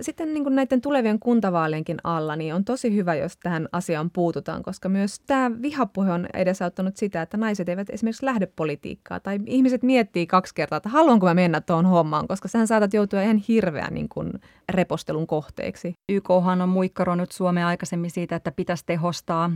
Sitten 0.00 0.34
niin 0.34 0.44
kuin 0.44 0.56
näiden 0.56 0.80
tulevien 0.80 1.18
kuntavaalienkin 1.18 1.96
alla, 2.04 2.36
niin 2.36 2.54
on 2.54 2.64
tosi 2.64 2.94
hyvä, 2.94 3.14
jos 3.14 3.36
tähän 3.36 3.68
asiaan 3.72 4.10
puututaan, 4.10 4.62
koska 4.62 4.88
myös 4.88 5.20
tämä 5.20 5.50
vihapuhe 5.62 6.12
on 6.12 6.26
edesauttanut 6.34 6.96
sitä, 6.96 7.22
että 7.22 7.36
naiset 7.36 7.68
eivät 7.68 7.90
esimerkiksi 7.90 8.26
lähde 8.26 8.46
politiikkaa 8.46 9.20
tai 9.20 9.38
ihmiset 9.46 9.82
miettii 9.82 10.26
kaksi 10.26 10.54
kertaa, 10.54 10.76
että 10.76 10.88
haluanko 10.88 11.26
mä 11.26 11.34
mennä 11.34 11.60
tuohon 11.60 11.86
hommaan, 11.86 12.28
koska 12.28 12.48
sähän 12.48 12.66
saatat 12.66 12.94
joutua 12.94 13.22
ihan 13.22 13.36
hirveän 13.36 13.94
niin 13.94 14.08
kuin 14.08 14.32
repostelun 14.68 15.26
kohteeksi. 15.26 15.94
YKhan 16.08 16.60
on 16.60 16.68
muikkaronut 16.68 17.32
Suomea 17.32 17.66
aikaisemmin 17.66 18.10
siitä, 18.10 18.36
että 18.36 18.52
pitäisi 18.52 18.86
tehostaa 18.86 19.50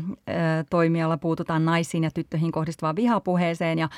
toimialla, 0.70 1.16
puututaan 1.16 1.64
naisiin 1.64 2.05
ja 2.05 2.11
tyttöihin 2.11 2.53
kohdistuvaan 2.53 2.97
vihapuheeseen 2.97 3.78
ja 3.78 3.89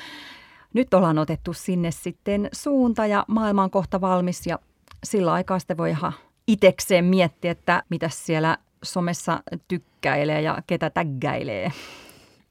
nyt 0.73 0.93
ollaan 0.93 1.17
otettu 1.17 1.53
sinne 1.53 1.91
sitten 1.91 2.49
suunta 2.51 3.05
ja 3.05 3.25
maailma 3.27 3.63
on 3.63 3.71
kohta 3.71 4.01
valmis 4.01 4.47
ja 4.47 4.59
sillä 5.03 5.33
aikaa 5.33 5.59
sitten 5.59 5.77
voi 5.77 5.89
ihan 5.89 6.13
itekseen 6.47 7.05
miettiä, 7.05 7.51
että 7.51 7.83
mitä 7.89 8.09
siellä 8.09 8.57
somessa 8.83 9.43
tykkäilee 9.67 10.41
ja 10.41 10.57
ketä 10.67 10.89
tägäilee. 10.89 11.71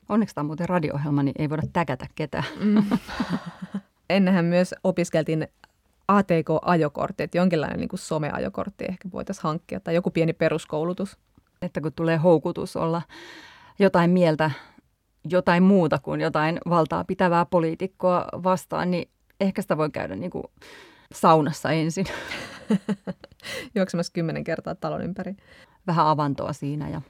Onneksi 0.09 0.35
tämä 0.35 0.43
on 0.43 0.47
muuten 0.47 0.69
radio-ohjelma, 0.69 1.23
niin 1.23 1.35
ei 1.39 1.51
voida 1.51 1.63
täkätä 1.73 2.07
ketään. 2.15 2.45
Mm. 2.61 2.85
Ennenhän 4.11 4.45
myös 4.45 4.75
opiskeltiin 4.85 5.49
ATK-ajokortti, 6.09 7.23
että 7.23 7.39
jonkinlainen 7.39 7.81
niin 7.81 7.89
kuin 7.89 8.01
some-ajokortti 8.01 8.85
ehkä 8.89 9.09
voitaisiin 9.13 9.43
hankkia 9.43 9.81
tai 9.81 9.95
joku 9.95 10.11
pieni 10.11 10.33
peruskoulutus. 10.33 11.19
Että 11.63 11.81
kun 11.81 11.93
tulee 11.93 12.17
houkutus 12.17 12.77
olla 12.77 13.03
jotain 13.79 14.11
mieltä 14.11 14.51
jotain 15.25 15.63
muuta 15.63 15.99
kuin 15.99 16.21
jotain 16.21 16.59
valtaa 16.69 17.05
pitävää 17.05 17.47
poliitikkoa 17.47 18.27
vastaan, 18.33 18.91
niin 18.91 19.11
ehkä 19.41 19.63
sitä 19.63 19.77
voi 19.77 19.91
käydä 19.91 20.17
niin 20.17 20.31
kuin 20.31 20.45
saunassa 21.15 21.71
ensin. 21.71 22.07
Juoksemassa 23.75 24.13
kymmenen 24.13 24.45
kertaa 24.45 24.75
talon 24.75 25.03
ympäri. 25.03 25.37
Vähän 25.87 26.07
avantoa 26.07 26.53
siinä 26.53 26.89
ja... 26.89 27.01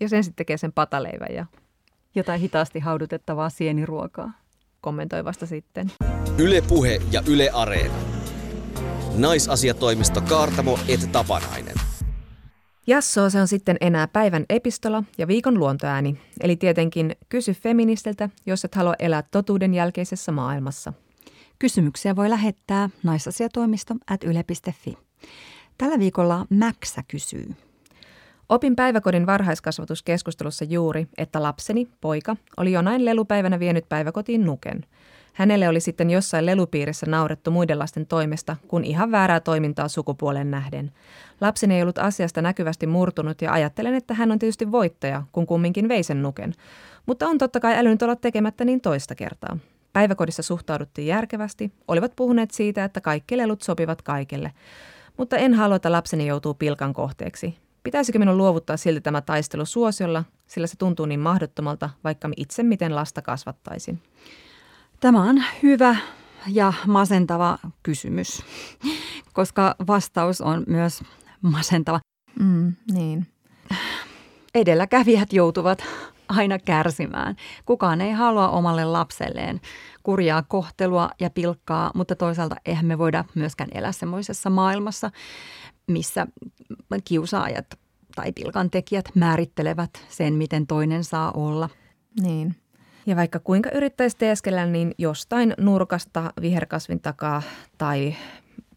Ja 0.00 0.08
sen 0.08 0.24
sitten 0.24 0.36
tekee 0.36 0.56
sen 0.56 0.72
pataleivän 0.72 1.34
ja... 1.34 1.46
Jotain 2.14 2.40
hitaasti 2.40 2.80
haudutettavaa 2.80 3.50
sieniruokaa. 3.50 4.32
Kommentoi 4.80 5.24
vasta 5.24 5.46
sitten. 5.46 5.90
Yle 6.38 6.60
Puhe 6.68 7.00
ja 7.12 7.22
Yle 7.26 7.50
Areena. 7.52 7.94
Naisasiatoimisto 9.16 10.20
Kaartamo 10.20 10.78
et 10.88 11.12
Tapanainen. 11.12 11.87
Jasso 12.88 13.30
se 13.30 13.40
on 13.40 13.48
sitten 13.48 13.76
enää 13.80 14.08
päivän 14.08 14.44
epistola 14.48 15.02
ja 15.18 15.26
viikon 15.26 15.58
luontoääni, 15.58 16.20
eli 16.40 16.56
tietenkin 16.56 17.16
kysy 17.28 17.52
feministiltä, 17.52 18.28
jos 18.46 18.64
et 18.64 18.74
halua 18.74 18.94
elää 18.98 19.22
totuuden 19.22 19.74
jälkeisessä 19.74 20.32
maailmassa. 20.32 20.92
Kysymyksiä 21.58 22.16
voi 22.16 22.30
lähettää 22.30 22.90
naisasiatoimisto 23.02 23.94
at 24.10 24.24
yle.fi. 24.24 24.98
Tällä 25.78 25.98
viikolla 25.98 26.46
Mäksä 26.50 27.02
kysyy. 27.08 27.54
Opin 28.48 28.76
päiväkodin 28.76 29.26
varhaiskasvatuskeskustelussa 29.26 30.64
juuri, 30.64 31.06
että 31.18 31.42
lapseni, 31.42 31.88
poika, 32.00 32.36
oli 32.56 32.72
jonain 32.72 33.04
lelupäivänä 33.04 33.58
vienyt 33.58 33.88
päiväkotiin 33.88 34.44
nuken– 34.46 34.84
Hänelle 35.32 35.68
oli 35.68 35.80
sitten 35.80 36.10
jossain 36.10 36.46
lelupiirissä 36.46 37.06
naurettu 37.06 37.50
muiden 37.50 37.78
lasten 37.78 38.06
toimesta, 38.06 38.56
kun 38.68 38.84
ihan 38.84 39.10
väärää 39.10 39.40
toimintaa 39.40 39.88
sukupuolen 39.88 40.50
nähden. 40.50 40.92
Lapseni 41.40 41.74
ei 41.74 41.82
ollut 41.82 41.98
asiasta 41.98 42.42
näkyvästi 42.42 42.86
murtunut 42.86 43.42
ja 43.42 43.52
ajattelen, 43.52 43.94
että 43.94 44.14
hän 44.14 44.32
on 44.32 44.38
tietysti 44.38 44.72
voittaja, 44.72 45.22
kun 45.32 45.46
kumminkin 45.46 45.88
vei 45.88 46.02
sen 46.02 46.22
nuken. 46.22 46.54
Mutta 47.06 47.26
on 47.26 47.38
totta 47.38 47.60
kai 47.60 47.78
älynyt 47.78 48.02
olla 48.02 48.16
tekemättä 48.16 48.64
niin 48.64 48.80
toista 48.80 49.14
kertaa. 49.14 49.58
Päiväkodissa 49.92 50.42
suhtauduttiin 50.42 51.06
järkevästi, 51.06 51.72
olivat 51.88 52.12
puhuneet 52.16 52.50
siitä, 52.50 52.84
että 52.84 53.00
kaikki 53.00 53.36
lelut 53.36 53.62
sopivat 53.62 54.02
kaikille. 54.02 54.52
Mutta 55.16 55.36
en 55.36 55.54
halua, 55.54 55.76
että 55.76 55.92
lapseni 55.92 56.26
joutuu 56.26 56.54
pilkan 56.54 56.92
kohteeksi. 56.92 57.56
Pitäisikö 57.82 58.18
minun 58.18 58.36
luovuttaa 58.36 58.76
silti 58.76 59.00
tämä 59.00 59.20
taistelu 59.20 59.64
suosiolla, 59.64 60.24
sillä 60.46 60.66
se 60.66 60.76
tuntuu 60.76 61.06
niin 61.06 61.20
mahdottomalta, 61.20 61.90
vaikka 62.04 62.30
itse 62.36 62.62
miten 62.62 62.94
lasta 62.94 63.22
kasvattaisin? 63.22 64.02
Tämä 65.00 65.22
on 65.22 65.42
hyvä 65.62 65.96
ja 66.48 66.72
masentava 66.86 67.58
kysymys, 67.82 68.42
koska 69.32 69.74
vastaus 69.86 70.40
on 70.40 70.64
myös 70.66 71.02
masentava. 71.42 72.00
Mm, 72.40 72.72
niin. 72.92 73.26
Edelläkävijät 74.54 75.32
joutuvat 75.32 75.84
aina 76.28 76.58
kärsimään. 76.58 77.36
Kukaan 77.64 78.00
ei 78.00 78.12
halua 78.12 78.48
omalle 78.48 78.84
lapselleen 78.84 79.60
kurjaa 80.02 80.42
kohtelua 80.42 81.10
ja 81.20 81.30
pilkkaa, 81.30 81.90
mutta 81.94 82.14
toisaalta 82.14 82.56
eihän 82.66 82.86
me 82.86 82.98
voida 82.98 83.24
myöskään 83.34 83.70
elää 83.74 83.92
semmoisessa 83.92 84.50
maailmassa, 84.50 85.10
missä 85.86 86.26
kiusaajat 87.04 87.66
tai 88.14 88.32
pilkan 88.32 88.70
tekijät 88.70 89.04
määrittelevät 89.14 90.06
sen, 90.08 90.34
miten 90.34 90.66
toinen 90.66 91.04
saa 91.04 91.32
olla. 91.32 91.68
Niin. 92.20 92.56
Ja 93.08 93.16
vaikka 93.16 93.38
kuinka 93.38 93.70
yrittäisi 93.74 94.16
teeskellä, 94.16 94.66
niin 94.66 94.94
jostain 94.98 95.54
nurkasta 95.58 96.32
viherkasvin 96.40 97.00
takaa 97.00 97.42
tai 97.78 98.14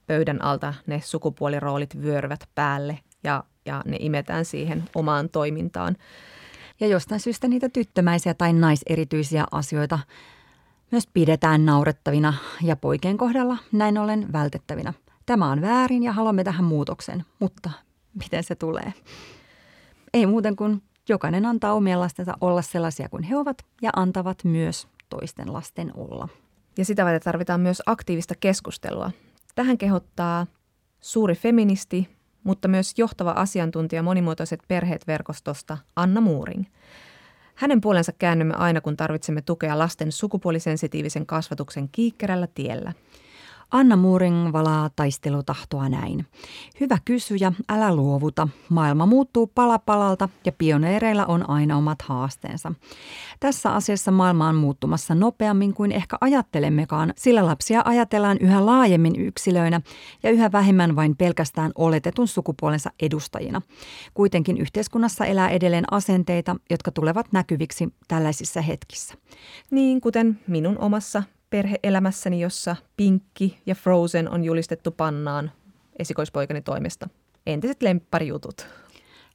pöydän 0.08 0.42
alta 0.42 0.74
ne 0.88 1.02
sukupuoliroolit 1.06 2.02
vyöryvät 2.02 2.50
päälle 2.56 3.00
ja, 3.24 3.44
ja 3.66 3.82
ne 3.86 3.98
imetään 4.00 4.46
siihen 4.46 4.84
omaan 4.96 5.30
toimintaan. 5.30 5.98
Ja 6.80 6.88
jostain 6.88 7.20
syystä 7.20 7.48
niitä 7.48 7.70
tyttömäisiä 7.70 8.34
tai 8.34 8.54
naiserityisiä 8.54 9.46
asioita 9.52 10.00
myös 10.92 11.08
pidetään 11.14 11.66
naurettavina 11.66 12.34
ja 12.62 12.76
poikien 12.76 13.18
kohdalla 13.18 13.58
näin 13.72 13.98
ollen 13.98 14.34
vältettävinä. 14.34 14.94
Tämä 15.26 15.52
on 15.52 15.62
väärin 15.62 16.04
ja 16.04 16.12
haluamme 16.12 16.44
tähän 16.44 16.66
muutoksen, 16.66 17.26
mutta 17.40 17.72
miten 18.14 18.44
se 18.44 18.56
tulee? 18.56 18.94
Ei 20.14 20.26
muuten 20.26 20.56
kuin 20.56 20.82
jokainen 21.12 21.46
antaa 21.46 21.74
omien 21.74 22.00
lastensa 22.00 22.34
olla 22.42 22.62
sellaisia 22.62 23.10
kuin 23.10 23.24
he 23.24 23.38
ovat 23.38 23.66
ja 23.82 23.90
antavat 23.96 24.44
myös 24.44 24.88
toisten 25.10 25.54
lasten 25.54 25.92
olla. 25.96 26.28
Ja 26.78 26.86
sitä 26.86 27.06
varten 27.06 27.22
tarvitaan 27.22 27.62
myös 27.62 27.82
aktiivista 27.86 28.34
keskustelua. 28.40 29.12
Tähän 29.56 29.78
kehottaa 29.78 30.48
suuri 31.02 31.36
feministi, 31.36 32.08
mutta 32.44 32.68
myös 32.68 32.94
johtava 32.98 33.32
asiantuntija 33.32 34.04
monimuotoiset 34.04 34.60
perheet 34.68 35.08
verkostosta 35.08 35.78
Anna 35.96 36.22
Muuring. 36.22 36.66
Hänen 37.56 37.82
puolensa 37.82 38.12
käännymme 38.20 38.54
aina, 38.54 38.82
kun 38.82 38.98
tarvitsemme 38.98 39.42
tukea 39.42 39.80
lasten 39.80 40.12
sukupuolisensitiivisen 40.12 41.26
kasvatuksen 41.26 41.90
kiikkerällä 41.90 42.48
tiellä– 42.48 42.94
Anna 43.72 43.96
Muuring 43.96 44.54
valaa 44.54 44.90
taistelutahtoa 44.96 45.90
näin. 45.90 46.26
Hyvä 46.80 46.98
kysyjä, 47.06 47.54
älä 47.70 47.96
luovuta. 47.96 48.48
Maailma 48.70 49.06
muuttuu 49.06 49.48
pala 49.48 49.80
palalta 49.80 50.30
ja 50.46 50.52
pioneereilla 50.52 51.26
on 51.26 51.50
aina 51.50 51.78
omat 51.78 52.02
haasteensa. 52.02 52.74
Tässä 53.40 53.74
asiassa 53.74 54.12
maailma 54.12 54.48
on 54.48 54.56
muuttumassa 54.56 55.16
nopeammin 55.16 55.74
kuin 55.74 55.92
ehkä 55.92 56.18
ajattelemmekaan, 56.22 57.14
sillä 57.18 57.46
lapsia 57.46 57.82
ajatellaan 57.86 58.38
yhä 58.42 58.66
laajemmin 58.66 59.16
yksilöinä 59.16 59.82
ja 60.24 60.32
yhä 60.32 60.52
vähemmän 60.52 60.96
vain 60.96 61.16
pelkästään 61.18 61.72
oletetun 61.76 62.28
sukupuolensa 62.28 62.92
edustajina. 63.02 63.62
Kuitenkin 64.14 64.58
yhteiskunnassa 64.58 65.26
elää 65.26 65.50
edelleen 65.50 65.94
asenteita, 65.94 66.56
jotka 66.70 66.92
tulevat 66.92 67.28
näkyviksi 67.32 67.94
tällaisissa 68.08 68.62
hetkissä. 68.62 69.16
Niin, 69.72 70.02
kuten 70.02 70.40
minun 70.48 70.78
omassa 70.80 71.24
perheelämässäni, 71.52 72.42
jossa 72.42 72.76
Pinkki 72.98 73.62
ja 73.66 73.76
Frozen 73.76 74.30
on 74.30 74.44
julistettu 74.44 74.92
pannaan 74.92 75.52
esikoispoikani 76.00 76.62
toimesta. 76.62 77.10
Entiset 77.46 77.82
lempparijutut. 77.82 78.68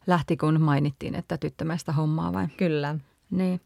Lähti 0.07 0.37
kun 0.37 0.61
mainittiin, 0.61 1.15
että 1.15 1.39
tyttömäistä 1.39 1.93
hommaa 1.93 2.33
vai? 2.33 2.47
Kyllä. 2.57 2.97
Niin. 3.31 3.61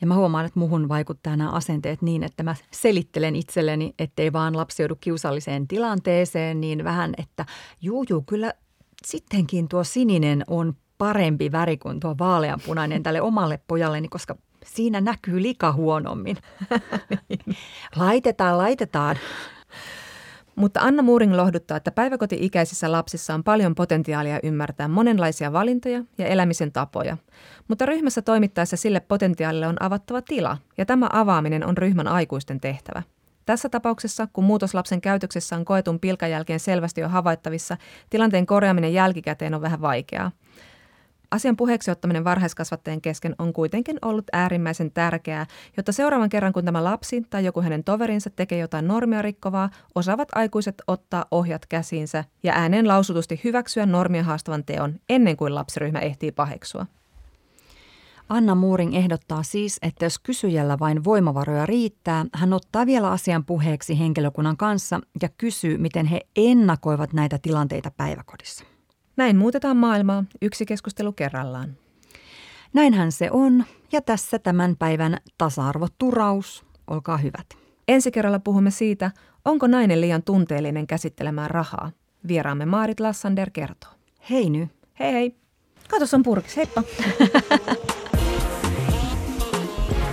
Ja 0.00 0.06
mä 0.06 0.14
huomaan, 0.14 0.46
että 0.46 0.58
muhun 0.58 0.88
vaikuttaa 0.88 1.36
nämä 1.36 1.50
asenteet 1.50 2.02
niin, 2.02 2.22
että 2.22 2.42
mä 2.42 2.54
selittelen 2.70 3.36
itselleni, 3.36 3.94
ettei 3.98 4.32
vaan 4.32 4.56
lapsi 4.56 4.82
joudu 4.82 4.96
kiusalliseen 5.00 5.68
tilanteeseen 5.68 6.60
niin 6.60 6.84
vähän, 6.84 7.14
että 7.18 7.46
juu, 7.80 8.04
juu, 8.08 8.22
kyllä 8.22 8.54
sittenkin 9.06 9.68
tuo 9.68 9.84
sininen 9.84 10.44
on 10.46 10.74
parempi 10.98 11.52
väri 11.52 11.76
kuin 11.76 12.00
tuo 12.00 12.14
vaaleanpunainen 12.18 13.02
tälle 13.02 13.20
omalle 13.20 13.60
pojalleni, 13.68 14.08
koska 14.08 14.36
siinä 14.64 15.00
näkyy 15.00 15.42
lika 15.42 15.72
huonommin. 15.72 16.36
laitetaan, 17.96 18.58
laitetaan. 18.58 19.16
Mutta 20.56 20.80
Anna 20.80 21.02
Muuring 21.02 21.34
lohduttaa, 21.34 21.76
että 21.76 21.90
päiväkoti-ikäisissä 21.90 22.92
lapsissa 22.92 23.34
on 23.34 23.44
paljon 23.44 23.74
potentiaalia 23.74 24.40
ymmärtää 24.42 24.88
monenlaisia 24.88 25.52
valintoja 25.52 26.04
ja 26.18 26.26
elämisen 26.26 26.72
tapoja. 26.72 27.16
Mutta 27.68 27.86
ryhmässä 27.86 28.22
toimittaessa 28.22 28.76
sille 28.76 29.00
potentiaalille 29.00 29.66
on 29.66 29.82
avattava 29.82 30.22
tila, 30.22 30.56
ja 30.78 30.86
tämä 30.86 31.08
avaaminen 31.12 31.66
on 31.66 31.78
ryhmän 31.78 32.08
aikuisten 32.08 32.60
tehtävä. 32.60 33.02
Tässä 33.46 33.68
tapauksessa, 33.68 34.28
kun 34.32 34.44
muutos 34.44 34.74
lapsen 34.74 35.00
käytöksessä 35.00 35.56
on 35.56 35.64
koetun 35.64 36.00
pilkan 36.00 36.30
jälkeen 36.30 36.60
selvästi 36.60 37.00
jo 37.00 37.08
havaittavissa, 37.08 37.76
tilanteen 38.10 38.46
korjaaminen 38.46 38.92
jälkikäteen 38.92 39.54
on 39.54 39.60
vähän 39.60 39.80
vaikeaa. 39.80 40.30
Asian 41.34 41.56
puheeksi 41.56 41.90
ottaminen 41.90 42.24
varhaiskasvattajien 42.24 43.00
kesken 43.00 43.34
on 43.38 43.52
kuitenkin 43.52 43.98
ollut 44.02 44.24
äärimmäisen 44.32 44.90
tärkeää, 44.90 45.46
jotta 45.76 45.92
seuraavan 45.92 46.28
kerran 46.28 46.52
kun 46.52 46.64
tämä 46.64 46.84
lapsi 46.84 47.22
tai 47.30 47.44
joku 47.44 47.62
hänen 47.62 47.84
toverinsa 47.84 48.30
tekee 48.30 48.58
jotain 48.58 48.88
normia 48.88 49.22
rikkovaa, 49.22 49.70
osaavat 49.94 50.28
aikuiset 50.34 50.82
ottaa 50.86 51.24
ohjat 51.30 51.66
käsiinsä 51.66 52.24
ja 52.42 52.52
ääneen 52.52 52.88
lausutusti 52.88 53.40
hyväksyä 53.44 53.86
normia 53.86 54.22
haastavan 54.22 54.64
teon 54.64 54.94
ennen 55.08 55.36
kuin 55.36 55.54
lapsiryhmä 55.54 55.98
ehtii 55.98 56.32
paheksua. 56.32 56.86
Anna 58.28 58.54
Muuring 58.54 58.94
ehdottaa 58.94 59.42
siis, 59.42 59.78
että 59.82 60.04
jos 60.04 60.18
kysyjällä 60.18 60.78
vain 60.78 61.04
voimavaroja 61.04 61.66
riittää, 61.66 62.26
hän 62.34 62.52
ottaa 62.52 62.86
vielä 62.86 63.10
asian 63.10 63.44
puheeksi 63.44 63.98
henkilökunnan 63.98 64.56
kanssa 64.56 65.00
ja 65.22 65.28
kysyy, 65.28 65.78
miten 65.78 66.06
he 66.06 66.20
ennakoivat 66.36 67.12
näitä 67.12 67.38
tilanteita 67.38 67.90
päiväkodissa. 67.96 68.73
Näin 69.16 69.36
muutetaan 69.36 69.76
maailmaa 69.76 70.24
yksi 70.42 70.66
keskustelu 70.66 71.12
kerrallaan. 71.12 71.76
Näinhän 72.72 73.12
se 73.12 73.30
on, 73.30 73.64
ja 73.92 74.02
tässä 74.02 74.38
tämän 74.38 74.76
päivän 74.76 75.16
tasa-arvoturaus. 75.38 76.64
Olkaa 76.86 77.16
hyvät. 77.16 77.46
Ensi 77.88 78.10
kerralla 78.10 78.38
puhumme 78.38 78.70
siitä, 78.70 79.10
onko 79.44 79.66
nainen 79.66 80.00
liian 80.00 80.22
tunteellinen 80.22 80.86
käsittelemään 80.86 81.50
rahaa. 81.50 81.90
Vieraamme 82.28 82.66
Maarit 82.66 83.00
Lassander 83.00 83.50
kertoo. 83.50 83.90
Hei 84.30 84.50
ny. 84.50 84.68
Hei 84.98 85.12
hei. 85.12 85.36
Katos 85.88 86.14
on 86.14 86.22
purkis, 86.22 86.56
heippa. 86.56 86.82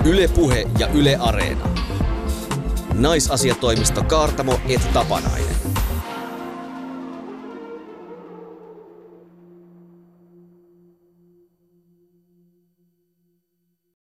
Yle 0.09 0.27
Puhe 0.27 0.67
ja 0.79 0.87
Yle 0.87 1.17
Areena. 1.19 1.69
Naisasiatoimisto 2.93 4.03
Kaartamo 4.03 4.59
et 4.69 4.81
Tapanainen. 4.93 5.55